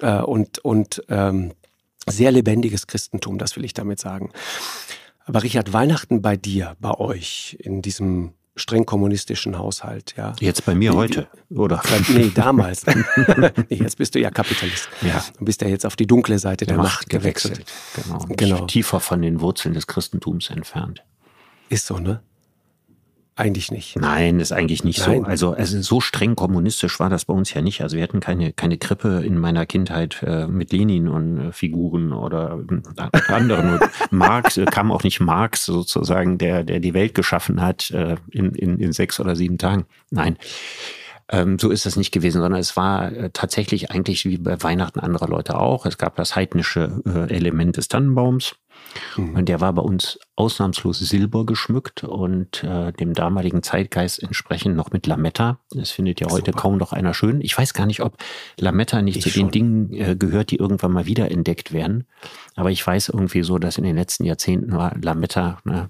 Äh, 0.00 0.20
und 0.20 0.58
und 0.60 1.02
ähm, 1.08 1.52
sehr 2.06 2.32
lebendiges 2.32 2.86
Christentum, 2.86 3.38
das 3.38 3.56
will 3.56 3.64
ich 3.64 3.74
damit 3.74 4.00
sagen. 4.00 4.30
Aber 5.24 5.42
Richard, 5.42 5.72
Weihnachten 5.72 6.20
bei 6.20 6.36
dir, 6.36 6.76
bei 6.80 6.92
euch, 6.98 7.56
in 7.60 7.80
diesem 7.80 8.32
streng 8.56 8.84
kommunistischen 8.84 9.56
Haushalt, 9.56 10.14
ja. 10.16 10.34
Jetzt 10.40 10.64
bei 10.66 10.74
mir 10.74 10.94
heute, 10.94 11.28
oder? 11.48 11.80
Nee, 12.08 12.32
damals. 12.34 12.84
nee, 12.86 13.76
jetzt 13.76 13.98
bist 13.98 14.14
du 14.14 14.20
ja 14.20 14.30
Kapitalist. 14.30 14.88
Ja. 15.00 15.24
Du 15.38 15.44
bist 15.44 15.62
ja 15.62 15.68
jetzt 15.68 15.86
auf 15.86 15.96
die 15.96 16.06
dunkle 16.06 16.38
Seite 16.38 16.66
der, 16.66 16.74
der 16.74 16.82
Macht 16.82 17.08
gewechselt. 17.08 17.64
gewechselt. 17.94 18.28
Genau. 18.28 18.56
genau. 18.56 18.66
Tiefer 18.66 19.00
von 19.00 19.22
den 19.22 19.40
Wurzeln 19.40 19.74
des 19.74 19.86
Christentums 19.86 20.50
entfernt. 20.50 21.04
Ist 21.68 21.86
so, 21.86 21.98
ne? 21.98 22.20
Eigentlich 23.34 23.70
nicht. 23.70 23.96
Nein, 23.96 24.40
ist 24.40 24.52
eigentlich 24.52 24.84
nicht 24.84 25.06
Nein. 25.06 25.20
so. 25.20 25.24
Also, 25.24 25.52
also 25.52 25.80
so 25.80 26.00
streng 26.00 26.36
kommunistisch 26.36 27.00
war 27.00 27.08
das 27.08 27.24
bei 27.24 27.32
uns 27.32 27.54
ja 27.54 27.62
nicht. 27.62 27.80
Also 27.80 27.96
wir 27.96 28.02
hatten 28.02 28.20
keine, 28.20 28.52
keine 28.52 28.76
Krippe 28.76 29.22
in 29.24 29.38
meiner 29.38 29.64
Kindheit 29.64 30.22
äh, 30.22 30.46
mit 30.46 30.70
Lenin 30.70 31.08
und 31.08 31.38
äh, 31.38 31.52
Figuren 31.52 32.12
oder 32.12 32.62
äh, 32.98 33.32
anderen. 33.32 33.80
Marx 34.10 34.58
äh, 34.58 34.66
kam 34.66 34.92
auch 34.92 35.02
nicht 35.02 35.20
Marx 35.20 35.64
sozusagen, 35.64 36.36
der, 36.36 36.62
der 36.62 36.80
die 36.80 36.92
Welt 36.92 37.14
geschaffen 37.14 37.62
hat 37.62 37.90
äh, 37.90 38.16
in, 38.30 38.54
in, 38.54 38.78
in 38.78 38.92
sechs 38.92 39.18
oder 39.18 39.34
sieben 39.34 39.56
Tagen. 39.56 39.86
Nein. 40.10 40.36
Ähm, 41.32 41.58
so 41.58 41.70
ist 41.70 41.86
das 41.86 41.96
nicht 41.96 42.12
gewesen, 42.12 42.42
sondern 42.42 42.60
es 42.60 42.76
war 42.76 43.10
äh, 43.10 43.30
tatsächlich 43.32 43.90
eigentlich 43.90 44.26
wie 44.26 44.36
bei 44.36 44.62
Weihnachten 44.62 45.00
anderer 45.00 45.28
Leute 45.28 45.58
auch. 45.58 45.86
Es 45.86 45.96
gab 45.96 46.14
das 46.16 46.36
heidnische 46.36 47.02
äh, 47.06 47.34
Element 47.34 47.78
des 47.78 47.88
Tannenbaums. 47.88 48.54
Mhm. 49.16 49.36
Und 49.36 49.48
der 49.48 49.60
war 49.62 49.72
bei 49.72 49.80
uns 49.80 50.18
ausnahmslos 50.36 50.98
silber 50.98 51.46
geschmückt 51.46 52.04
und 52.04 52.62
äh, 52.64 52.92
dem 52.92 53.14
damaligen 53.14 53.62
Zeitgeist 53.62 54.22
entsprechend 54.22 54.76
noch 54.76 54.90
mit 54.90 55.06
Lametta. 55.06 55.58
Das 55.70 55.90
findet 55.90 56.20
ja 56.20 56.28
heute 56.28 56.50
Super. 56.50 56.58
kaum 56.60 56.76
noch 56.76 56.92
einer 56.92 57.14
schön. 57.14 57.40
Ich 57.40 57.56
weiß 57.56 57.72
gar 57.72 57.86
nicht, 57.86 58.02
ob 58.02 58.16
Lametta 58.58 59.00
nicht 59.00 59.16
ich 59.16 59.22
zu 59.22 59.30
schon. 59.30 59.44
den 59.44 59.50
Dingen 59.50 59.92
äh, 59.94 60.16
gehört, 60.16 60.50
die 60.50 60.56
irgendwann 60.56 60.92
mal 60.92 61.06
wieder 61.06 61.30
entdeckt 61.30 61.72
werden. 61.72 62.06
Aber 62.56 62.70
ich 62.70 62.86
weiß 62.86 63.08
irgendwie 63.08 63.42
so, 63.42 63.58
dass 63.58 63.78
in 63.78 63.84
den 63.84 63.96
letzten 63.96 64.24
Jahrzehnten 64.24 64.76
war 64.76 64.94
Lametta 65.00 65.58
ne, 65.64 65.88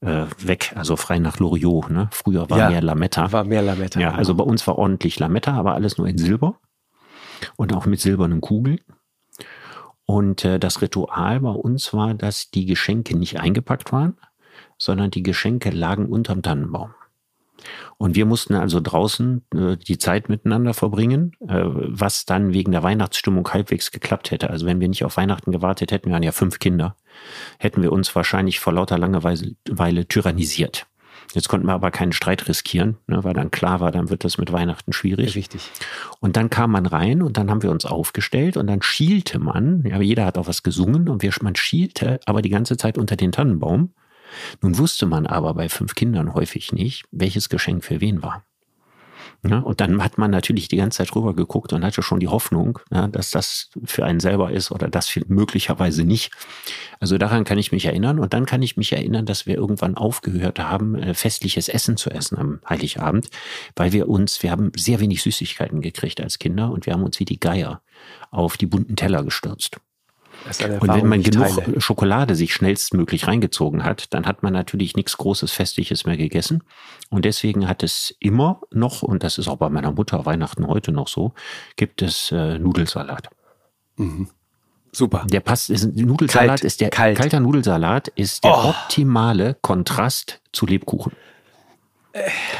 äh, 0.00 0.26
weg, 0.38 0.72
also 0.76 0.96
frei 0.96 1.18
nach 1.18 1.38
Loriot. 1.38 1.90
Ne? 1.90 2.08
Früher 2.12 2.48
war 2.50 2.58
ja, 2.58 2.70
mehr 2.70 2.82
Lametta. 2.82 3.32
War 3.32 3.44
mehr 3.44 3.62
Lametta. 3.62 4.00
Ja, 4.00 4.08
genau. 4.08 4.18
also 4.18 4.34
bei 4.34 4.44
uns 4.44 4.66
war 4.66 4.78
ordentlich 4.78 5.18
Lametta, 5.18 5.52
aber 5.52 5.74
alles 5.74 5.98
nur 5.98 6.08
in 6.08 6.18
Silber 6.18 6.58
und 7.56 7.74
auch 7.74 7.86
mit 7.86 8.00
silbernen 8.00 8.40
Kugeln. 8.40 8.80
Und 10.04 10.44
äh, 10.44 10.58
das 10.58 10.82
Ritual 10.82 11.40
bei 11.40 11.50
uns 11.50 11.94
war, 11.94 12.14
dass 12.14 12.50
die 12.50 12.66
Geschenke 12.66 13.16
nicht 13.16 13.38
eingepackt 13.38 13.92
waren, 13.92 14.16
sondern 14.76 15.10
die 15.10 15.22
Geschenke 15.22 15.70
lagen 15.70 16.06
unterm 16.06 16.42
Tannenbaum. 16.42 16.94
Und 17.98 18.16
wir 18.16 18.24
mussten 18.24 18.54
also 18.54 18.80
draußen 18.80 19.44
äh, 19.54 19.76
die 19.76 19.98
Zeit 19.98 20.28
miteinander 20.28 20.74
verbringen, 20.74 21.36
äh, 21.46 21.62
was 21.64 22.24
dann 22.24 22.52
wegen 22.52 22.72
der 22.72 22.82
Weihnachtsstimmung 22.82 23.48
halbwegs 23.52 23.90
geklappt 23.90 24.30
hätte. 24.30 24.50
Also 24.50 24.66
wenn 24.66 24.80
wir 24.80 24.88
nicht 24.88 25.04
auf 25.04 25.16
Weihnachten 25.16 25.52
gewartet 25.52 25.92
hätten, 25.92 26.06
wir 26.06 26.14
waren 26.14 26.22
ja 26.22 26.32
fünf 26.32 26.58
Kinder, 26.58 26.96
hätten 27.58 27.82
wir 27.82 27.92
uns 27.92 28.14
wahrscheinlich 28.14 28.60
vor 28.60 28.72
lauter 28.72 28.98
Langeweile 28.98 30.06
tyrannisiert. 30.06 30.86
Jetzt 31.32 31.48
konnten 31.48 31.66
wir 31.66 31.74
aber 31.74 31.90
keinen 31.92 32.12
Streit 32.12 32.48
riskieren, 32.48 32.96
ne, 33.06 33.22
weil 33.22 33.34
dann 33.34 33.52
klar 33.52 33.78
war, 33.78 33.92
dann 33.92 34.10
wird 34.10 34.24
das 34.24 34.36
mit 34.38 34.52
Weihnachten 34.52 34.92
schwierig. 34.92 35.36
Richtig. 35.36 35.62
Und 36.18 36.36
dann 36.36 36.50
kam 36.50 36.72
man 36.72 36.86
rein 36.86 37.22
und 37.22 37.36
dann 37.36 37.50
haben 37.50 37.62
wir 37.62 37.70
uns 37.70 37.86
aufgestellt 37.86 38.56
und 38.56 38.66
dann 38.66 38.82
schielte 38.82 39.38
man, 39.38 39.84
ja, 39.86 40.00
jeder 40.00 40.24
hat 40.24 40.38
auch 40.38 40.48
was 40.48 40.62
gesungen 40.62 41.08
und 41.08 41.22
wir, 41.22 41.32
man 41.42 41.54
schielte 41.54 42.18
aber 42.26 42.42
die 42.42 42.48
ganze 42.48 42.76
Zeit 42.76 42.98
unter 42.98 43.14
den 43.16 43.30
Tannenbaum. 43.30 43.94
Nun 44.60 44.78
wusste 44.78 45.06
man 45.06 45.26
aber 45.26 45.54
bei 45.54 45.68
fünf 45.68 45.94
Kindern 45.94 46.34
häufig 46.34 46.72
nicht, 46.72 47.04
welches 47.10 47.48
Geschenk 47.48 47.84
für 47.84 48.00
wen 48.00 48.22
war. 48.22 48.44
Ja, 49.42 49.60
und 49.60 49.80
dann 49.80 50.04
hat 50.04 50.18
man 50.18 50.30
natürlich 50.30 50.68
die 50.68 50.76
ganze 50.76 50.98
Zeit 50.98 51.16
rüber 51.16 51.34
geguckt 51.34 51.72
und 51.72 51.82
hatte 51.82 52.02
schon 52.02 52.20
die 52.20 52.28
Hoffnung, 52.28 52.78
ja, 52.92 53.08
dass 53.08 53.30
das 53.30 53.70
für 53.84 54.04
einen 54.04 54.20
selber 54.20 54.52
ist 54.52 54.70
oder 54.70 54.88
das 54.88 55.18
möglicherweise 55.28 56.04
nicht. 56.04 56.32
Also 56.98 57.16
daran 57.16 57.44
kann 57.44 57.56
ich 57.56 57.72
mich 57.72 57.86
erinnern. 57.86 58.18
Und 58.18 58.34
dann 58.34 58.44
kann 58.44 58.60
ich 58.60 58.76
mich 58.76 58.92
erinnern, 58.92 59.24
dass 59.24 59.46
wir 59.46 59.54
irgendwann 59.54 59.96
aufgehört 59.96 60.58
haben, 60.58 60.94
äh, 60.94 61.14
festliches 61.14 61.68
Essen 61.68 61.96
zu 61.96 62.10
essen 62.10 62.36
am 62.36 62.60
Heiligabend, 62.68 63.30
weil 63.76 63.92
wir 63.92 64.08
uns, 64.08 64.42
wir 64.42 64.50
haben 64.50 64.72
sehr 64.76 65.00
wenig 65.00 65.22
Süßigkeiten 65.22 65.80
gekriegt 65.80 66.20
als 66.20 66.38
Kinder 66.38 66.70
und 66.70 66.84
wir 66.84 66.92
haben 66.92 67.02
uns 67.04 67.18
wie 67.18 67.24
die 67.24 67.40
Geier 67.40 67.82
auf 68.30 68.58
die 68.58 68.66
bunten 68.66 68.96
Teller 68.96 69.24
gestürzt. 69.24 69.80
Und 70.80 70.88
wenn 70.88 71.06
man 71.06 71.22
genug 71.22 71.48
teile. 71.48 71.80
Schokolade 71.80 72.34
sich 72.34 72.54
schnellstmöglich 72.54 73.26
reingezogen 73.26 73.84
hat, 73.84 74.12
dann 74.14 74.26
hat 74.26 74.42
man 74.42 74.52
natürlich 74.52 74.96
nichts 74.96 75.16
Großes, 75.16 75.52
Festliches 75.52 76.06
mehr 76.06 76.16
gegessen. 76.16 76.62
Und 77.10 77.24
deswegen 77.24 77.68
hat 77.68 77.82
es 77.82 78.14
immer 78.20 78.60
noch, 78.70 79.02
und 79.02 79.22
das 79.22 79.38
ist 79.38 79.48
auch 79.48 79.56
bei 79.56 79.68
meiner 79.68 79.92
Mutter 79.92 80.24
Weihnachten 80.26 80.66
heute 80.66 80.92
noch 80.92 81.08
so, 81.08 81.34
gibt 81.76 82.02
es 82.02 82.32
äh, 82.32 82.58
Nudelsalat. 82.58 83.28
Mhm. 83.96 84.28
Super. 84.92 85.26
Der 85.30 85.40
passt, 85.40 85.70
ist, 85.70 85.94
Nudelsalat 85.96 86.48
Kalt, 86.48 86.64
ist 86.64 86.80
der, 86.80 86.90
kalt. 86.90 87.16
kalter 87.16 87.40
Nudelsalat 87.40 88.08
ist 88.08 88.44
der 88.44 88.52
oh. 88.52 88.70
optimale 88.70 89.56
Kontrast 89.60 90.40
zu 90.52 90.66
Lebkuchen. 90.66 91.12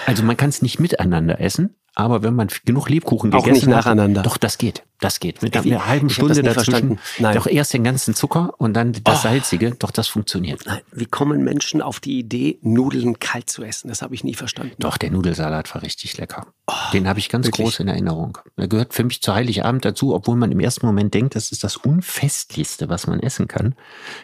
Also 0.07 0.23
man 0.23 0.37
kann 0.37 0.51
es 0.51 0.63
nicht 0.63 0.79
miteinander 0.79 1.41
essen, 1.41 1.75
aber 1.95 2.23
wenn 2.23 2.35
man 2.35 2.49
genug 2.65 2.89
Lebkuchen 2.89 3.33
auch 3.33 3.45
gegessen 3.45 3.67
nicht 3.69 3.77
nacheinander. 3.77 4.21
Hat, 4.21 4.27
doch 4.27 4.37
das 4.37 4.59
geht, 4.59 4.85
das 5.01 5.21
geht. 5.21 5.43
Mit 5.43 5.57
einer 5.57 5.87
halben 5.87 6.09
Stunde 6.09 6.43
dazwischen, 6.43 6.99
Nein. 7.19 7.35
doch 7.35 7.47
erst 7.47 7.75
den 7.75 7.85
ganzen 7.85 8.15
Zucker 8.15 8.55
und 8.59 8.75
dann 8.75 8.93
das 8.93 9.21
oh. 9.21 9.23
Salzige, 9.23 9.73
doch 9.73 9.91
das 9.91 10.09
funktioniert. 10.09 10.63
Nein, 10.67 10.81
wie 10.93 11.07
kommen 11.07 11.43
Menschen 11.43 11.83
auf 11.83 12.01
die 12.01 12.19
Idee, 12.19 12.59
Nudeln 12.63 13.19
kalt 13.19 13.51
zu 13.51 13.63
essen? 13.63 13.89
Das 13.89 14.03
habe 14.03 14.15
ich 14.15 14.25
nie 14.25 14.35
verstanden. 14.35 14.75
Doch 14.79 14.97
der 14.97 15.11
Nudelsalat 15.11 15.75
war 15.75 15.83
richtig 15.83 16.17
lecker. 16.17 16.47
Oh, 16.67 16.73
den 16.93 17.09
habe 17.09 17.19
ich 17.19 17.29
ganz 17.29 17.47
wirklich? 17.47 17.67
groß 17.67 17.81
in 17.81 17.89
Erinnerung. 17.89 18.39
Er 18.57 18.69
gehört 18.69 18.95
für 18.95 19.05
mich 19.05 19.21
zu 19.23 19.35
Heiligabend 19.35 19.85
dazu, 19.85 20.15
obwohl 20.15 20.37
man 20.37 20.53
im 20.53 20.61
ersten 20.61 20.87
Moment 20.87 21.13
denkt, 21.15 21.35
das 21.35 21.51
ist 21.51 21.65
das 21.65 21.77
unfestlichste, 21.77 22.89
was 22.89 23.07
man 23.07 23.21
essen 23.21 23.49
kann. 23.49 23.75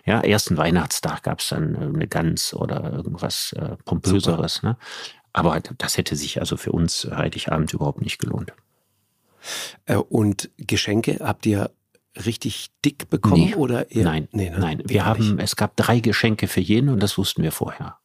Ja, 0.04 0.20
ersten 0.20 0.56
Weihnachtstag 0.56 1.24
gab 1.24 1.40
es 1.40 1.48
dann 1.48 1.76
eine 1.76 2.06
Gans 2.06 2.54
oder 2.54 2.92
irgendwas 2.92 3.52
äh, 3.54 3.76
pompöseres. 3.84 4.62
Ne? 4.62 4.76
Aber 5.36 5.60
das 5.60 5.98
hätte 5.98 6.16
sich 6.16 6.40
also 6.40 6.56
für 6.56 6.72
uns 6.72 7.06
Heiligabend 7.14 7.74
überhaupt 7.74 8.00
nicht 8.00 8.18
gelohnt. 8.18 8.54
Äh, 9.84 9.96
und 9.96 10.48
Geschenke 10.56 11.18
habt 11.20 11.44
ihr 11.44 11.70
richtig 12.24 12.70
dick 12.82 13.10
bekommen 13.10 13.44
nee, 13.44 13.54
oder 13.54 13.90
eher? 13.90 14.04
Nein, 14.04 14.28
nee, 14.32 14.48
ne? 14.48 14.58
nein. 14.58 14.82
Wir 14.86 15.04
haben, 15.04 15.38
es 15.38 15.54
gab 15.54 15.76
drei 15.76 16.00
Geschenke 16.00 16.48
für 16.48 16.62
jeden 16.62 16.88
und 16.88 17.02
das 17.02 17.18
wussten 17.18 17.42
wir 17.42 17.52
vorher. 17.52 17.98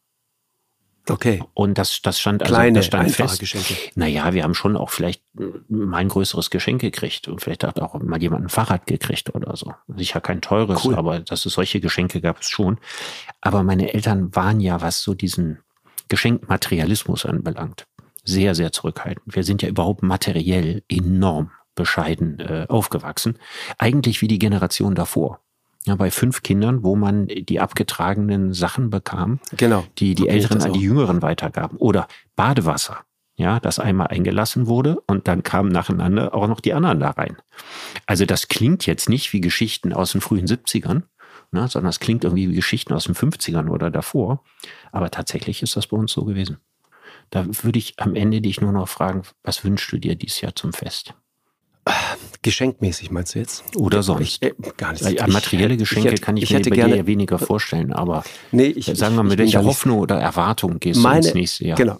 Okay. 1.08 1.42
Und 1.54 1.78
das, 1.78 2.02
das 2.02 2.20
stand 2.20 2.42
also 2.42 2.52
Kleine, 2.52 2.80
das 2.80 2.86
stand 2.86 3.10
fest. 3.10 3.40
Geschenke. 3.40 3.76
Naja, 3.94 4.34
wir 4.34 4.42
haben 4.42 4.54
schon 4.54 4.76
auch 4.76 4.90
vielleicht 4.90 5.22
mal 5.70 5.96
ein 5.96 6.08
größeres 6.08 6.50
Geschenk 6.50 6.82
gekriegt 6.82 7.28
und 7.28 7.40
vielleicht 7.40 7.64
hat 7.64 7.80
auch 7.80 7.98
mal 7.98 8.20
jemand 8.22 8.44
ein 8.44 8.48
Fahrrad 8.50 8.86
gekriegt 8.86 9.34
oder 9.34 9.56
so. 9.56 9.72
Sicher 9.88 10.20
kein 10.20 10.42
teures, 10.42 10.84
cool. 10.84 10.96
aber 10.96 11.20
dass 11.20 11.46
es 11.46 11.54
solche 11.54 11.80
Geschenke 11.80 12.20
gab 12.20 12.42
es 12.42 12.50
schon. 12.50 12.78
Aber 13.40 13.62
meine 13.62 13.94
Eltern 13.94 14.36
waren 14.36 14.60
ja, 14.60 14.82
was 14.82 15.02
so 15.02 15.14
diesen 15.14 15.60
Geschenkmaterialismus 16.12 17.24
anbelangt, 17.24 17.86
sehr, 18.22 18.54
sehr 18.54 18.70
zurückhaltend. 18.70 19.34
Wir 19.34 19.44
sind 19.44 19.62
ja 19.62 19.70
überhaupt 19.70 20.02
materiell 20.02 20.82
enorm 20.90 21.52
bescheiden 21.74 22.38
äh, 22.38 22.66
aufgewachsen. 22.68 23.38
Eigentlich 23.78 24.20
wie 24.20 24.28
die 24.28 24.38
Generation 24.38 24.94
davor. 24.94 25.40
Ja, 25.86 25.94
bei 25.96 26.10
fünf 26.10 26.42
Kindern, 26.42 26.84
wo 26.84 26.96
man 26.96 27.28
die 27.28 27.60
abgetragenen 27.60 28.52
Sachen 28.52 28.90
bekam, 28.90 29.40
genau. 29.56 29.86
die 29.96 30.14
die 30.14 30.28
Älteren 30.28 30.60
an 30.60 30.74
die 30.74 30.80
Jüngeren 30.80 31.22
weitergaben. 31.22 31.78
Oder 31.78 32.08
Badewasser, 32.36 32.98
ja, 33.36 33.58
das 33.58 33.78
einmal 33.78 34.08
eingelassen 34.08 34.66
wurde 34.66 35.00
und 35.06 35.28
dann 35.28 35.42
kamen 35.42 35.72
nacheinander 35.72 36.34
auch 36.34 36.46
noch 36.46 36.60
die 36.60 36.74
anderen 36.74 37.00
da 37.00 37.08
rein. 37.08 37.38
Also 38.04 38.26
das 38.26 38.48
klingt 38.48 38.84
jetzt 38.84 39.08
nicht 39.08 39.32
wie 39.32 39.40
Geschichten 39.40 39.94
aus 39.94 40.12
den 40.12 40.20
frühen 40.20 40.46
70ern, 40.46 41.04
ne, 41.52 41.68
sondern 41.68 41.90
es 41.90 42.00
klingt 42.00 42.24
irgendwie 42.24 42.50
wie 42.50 42.54
Geschichten 42.54 42.92
aus 42.92 43.04
den 43.04 43.14
50ern 43.14 43.68
oder 43.68 43.90
davor. 43.90 44.42
Aber 44.90 45.10
tatsächlich 45.10 45.62
ist 45.62 45.76
das 45.76 45.86
bei 45.86 45.96
uns 45.96 46.12
so 46.12 46.24
gewesen. 46.24 46.58
Da 47.30 47.46
würde 47.46 47.78
ich 47.78 47.94
am 47.98 48.14
Ende 48.14 48.40
dich 48.40 48.60
nur 48.60 48.72
noch 48.72 48.88
fragen, 48.88 49.22
was 49.42 49.64
wünschst 49.64 49.92
du 49.92 49.98
dir 49.98 50.16
dieses 50.16 50.40
Jahr 50.40 50.54
zum 50.54 50.72
Fest? 50.72 51.14
Geschenkmäßig 52.42 53.10
meinst 53.10 53.34
du 53.34 53.40
jetzt? 53.40 53.64
Oder 53.76 54.02
sonst? 54.02 54.20
Ich, 54.20 54.42
äh, 54.42 54.52
gar 54.76 54.92
nicht. 54.92 55.04
Ich, 55.04 55.26
materielle 55.26 55.76
Geschenke 55.76 56.08
ich, 56.08 56.12
hätte, 56.12 56.22
kann 56.22 56.36
ich, 56.36 56.44
ich 56.44 56.50
mir 56.50 56.60
bei 56.60 56.70
gerne, 56.70 56.96
dir 56.96 57.06
weniger 57.06 57.38
vorstellen, 57.38 57.92
aber 57.92 58.24
nee, 58.52 58.66
ich, 58.66 58.86
sagen 58.86 59.16
wir 59.16 59.22
mal, 59.22 59.30
mit 59.30 59.38
welcher 59.38 59.64
Hoffnung 59.64 59.98
oder 59.98 60.18
Erwartung 60.18 60.78
gehst 60.78 61.00
meine, 61.00 61.20
du 61.20 61.28
ins 61.28 61.34
nächste 61.34 61.66
Jahr? 61.66 61.76
Genau. 61.76 61.98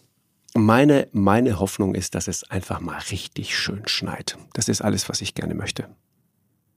Meine, 0.54 1.08
meine 1.12 1.58
Hoffnung 1.58 1.94
ist, 1.94 2.14
dass 2.14 2.28
es 2.28 2.48
einfach 2.50 2.80
mal 2.80 2.98
richtig 3.10 3.56
schön 3.56 3.82
schneit. 3.86 4.36
Das 4.52 4.68
ist 4.68 4.82
alles, 4.82 5.08
was 5.08 5.20
ich 5.20 5.34
gerne 5.34 5.54
möchte. 5.54 5.88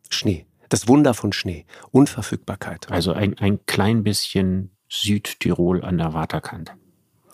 Schnee. 0.10 0.46
Das 0.70 0.88
Wunder 0.88 1.14
von 1.14 1.34
Schnee. 1.34 1.66
Unverfügbarkeit. 1.92 2.92
Also 2.92 3.14
ein, 3.14 3.38
ein 3.40 3.66
klein 3.66 4.04
bisschen 4.04 4.72
Südtirol 4.90 5.84
an 5.84 5.98
der 5.98 6.14
Waterkante. 6.14 6.74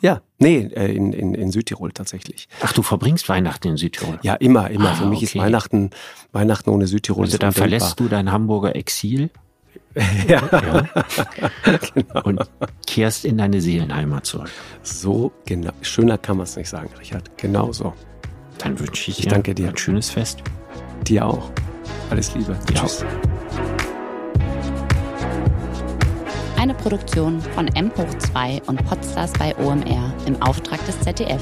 Ja, 0.01 0.21
nee, 0.39 0.61
äh, 0.73 0.91
in, 0.95 1.13
in, 1.13 1.35
in 1.35 1.51
Südtirol 1.51 1.91
tatsächlich. 1.91 2.49
Ach, 2.61 2.73
du 2.73 2.81
verbringst 2.81 3.29
Weihnachten 3.29 3.67
in 3.67 3.77
Südtirol? 3.77 4.19
Ja, 4.23 4.33
immer, 4.33 4.69
immer. 4.71 4.91
Ah, 4.91 4.95
Für 4.95 5.05
mich 5.05 5.17
okay. 5.17 5.25
ist 5.25 5.35
Weihnachten, 5.35 5.91
Weihnachten 6.31 6.71
ohne 6.71 6.87
Südtirol. 6.87 7.25
Also 7.25 7.37
da 7.37 7.51
verlässt 7.51 7.99
du 7.99 8.07
dein 8.07 8.31
Hamburger 8.31 8.75
Exil? 8.75 9.29
ja. 10.27 10.41
ja. 10.51 10.89
genau. 11.93 12.23
Und 12.23 12.41
kehrst 12.87 13.25
in 13.25 13.37
deine 13.37 13.61
Seelenheimat 13.61 14.25
zurück. 14.25 14.49
So, 14.81 15.31
genau. 15.45 15.71
Schöner 15.81 16.17
kann 16.17 16.37
man 16.37 16.45
es 16.45 16.55
nicht 16.55 16.69
sagen, 16.69 16.89
Richard. 16.99 17.37
Genau 17.37 17.71
so. 17.71 17.93
Dann 18.57 18.79
wünsche 18.79 19.11
ich, 19.11 19.19
ich 19.19 19.25
dir, 19.25 19.29
danke 19.29 19.53
dir 19.53 19.69
ein 19.69 19.77
schönes 19.77 20.09
Fest. 20.09 20.41
Dir 21.07 21.25
auch. 21.25 21.51
Alles 22.09 22.33
Liebe. 22.35 22.57
Dir 22.67 22.75
Tschüss. 22.75 23.05
Eine 26.57 26.73
Produktion 26.75 27.41
von 27.41 27.67
M 27.69 27.91
hoch 27.97 28.17
2 28.19 28.61
und 28.67 28.85
Podstars 28.85 29.33
bei 29.33 29.55
OMR 29.57 30.13
im 30.25 30.39
Auftrag 30.41 30.85
des 30.85 30.99
ZDF. 30.99 31.41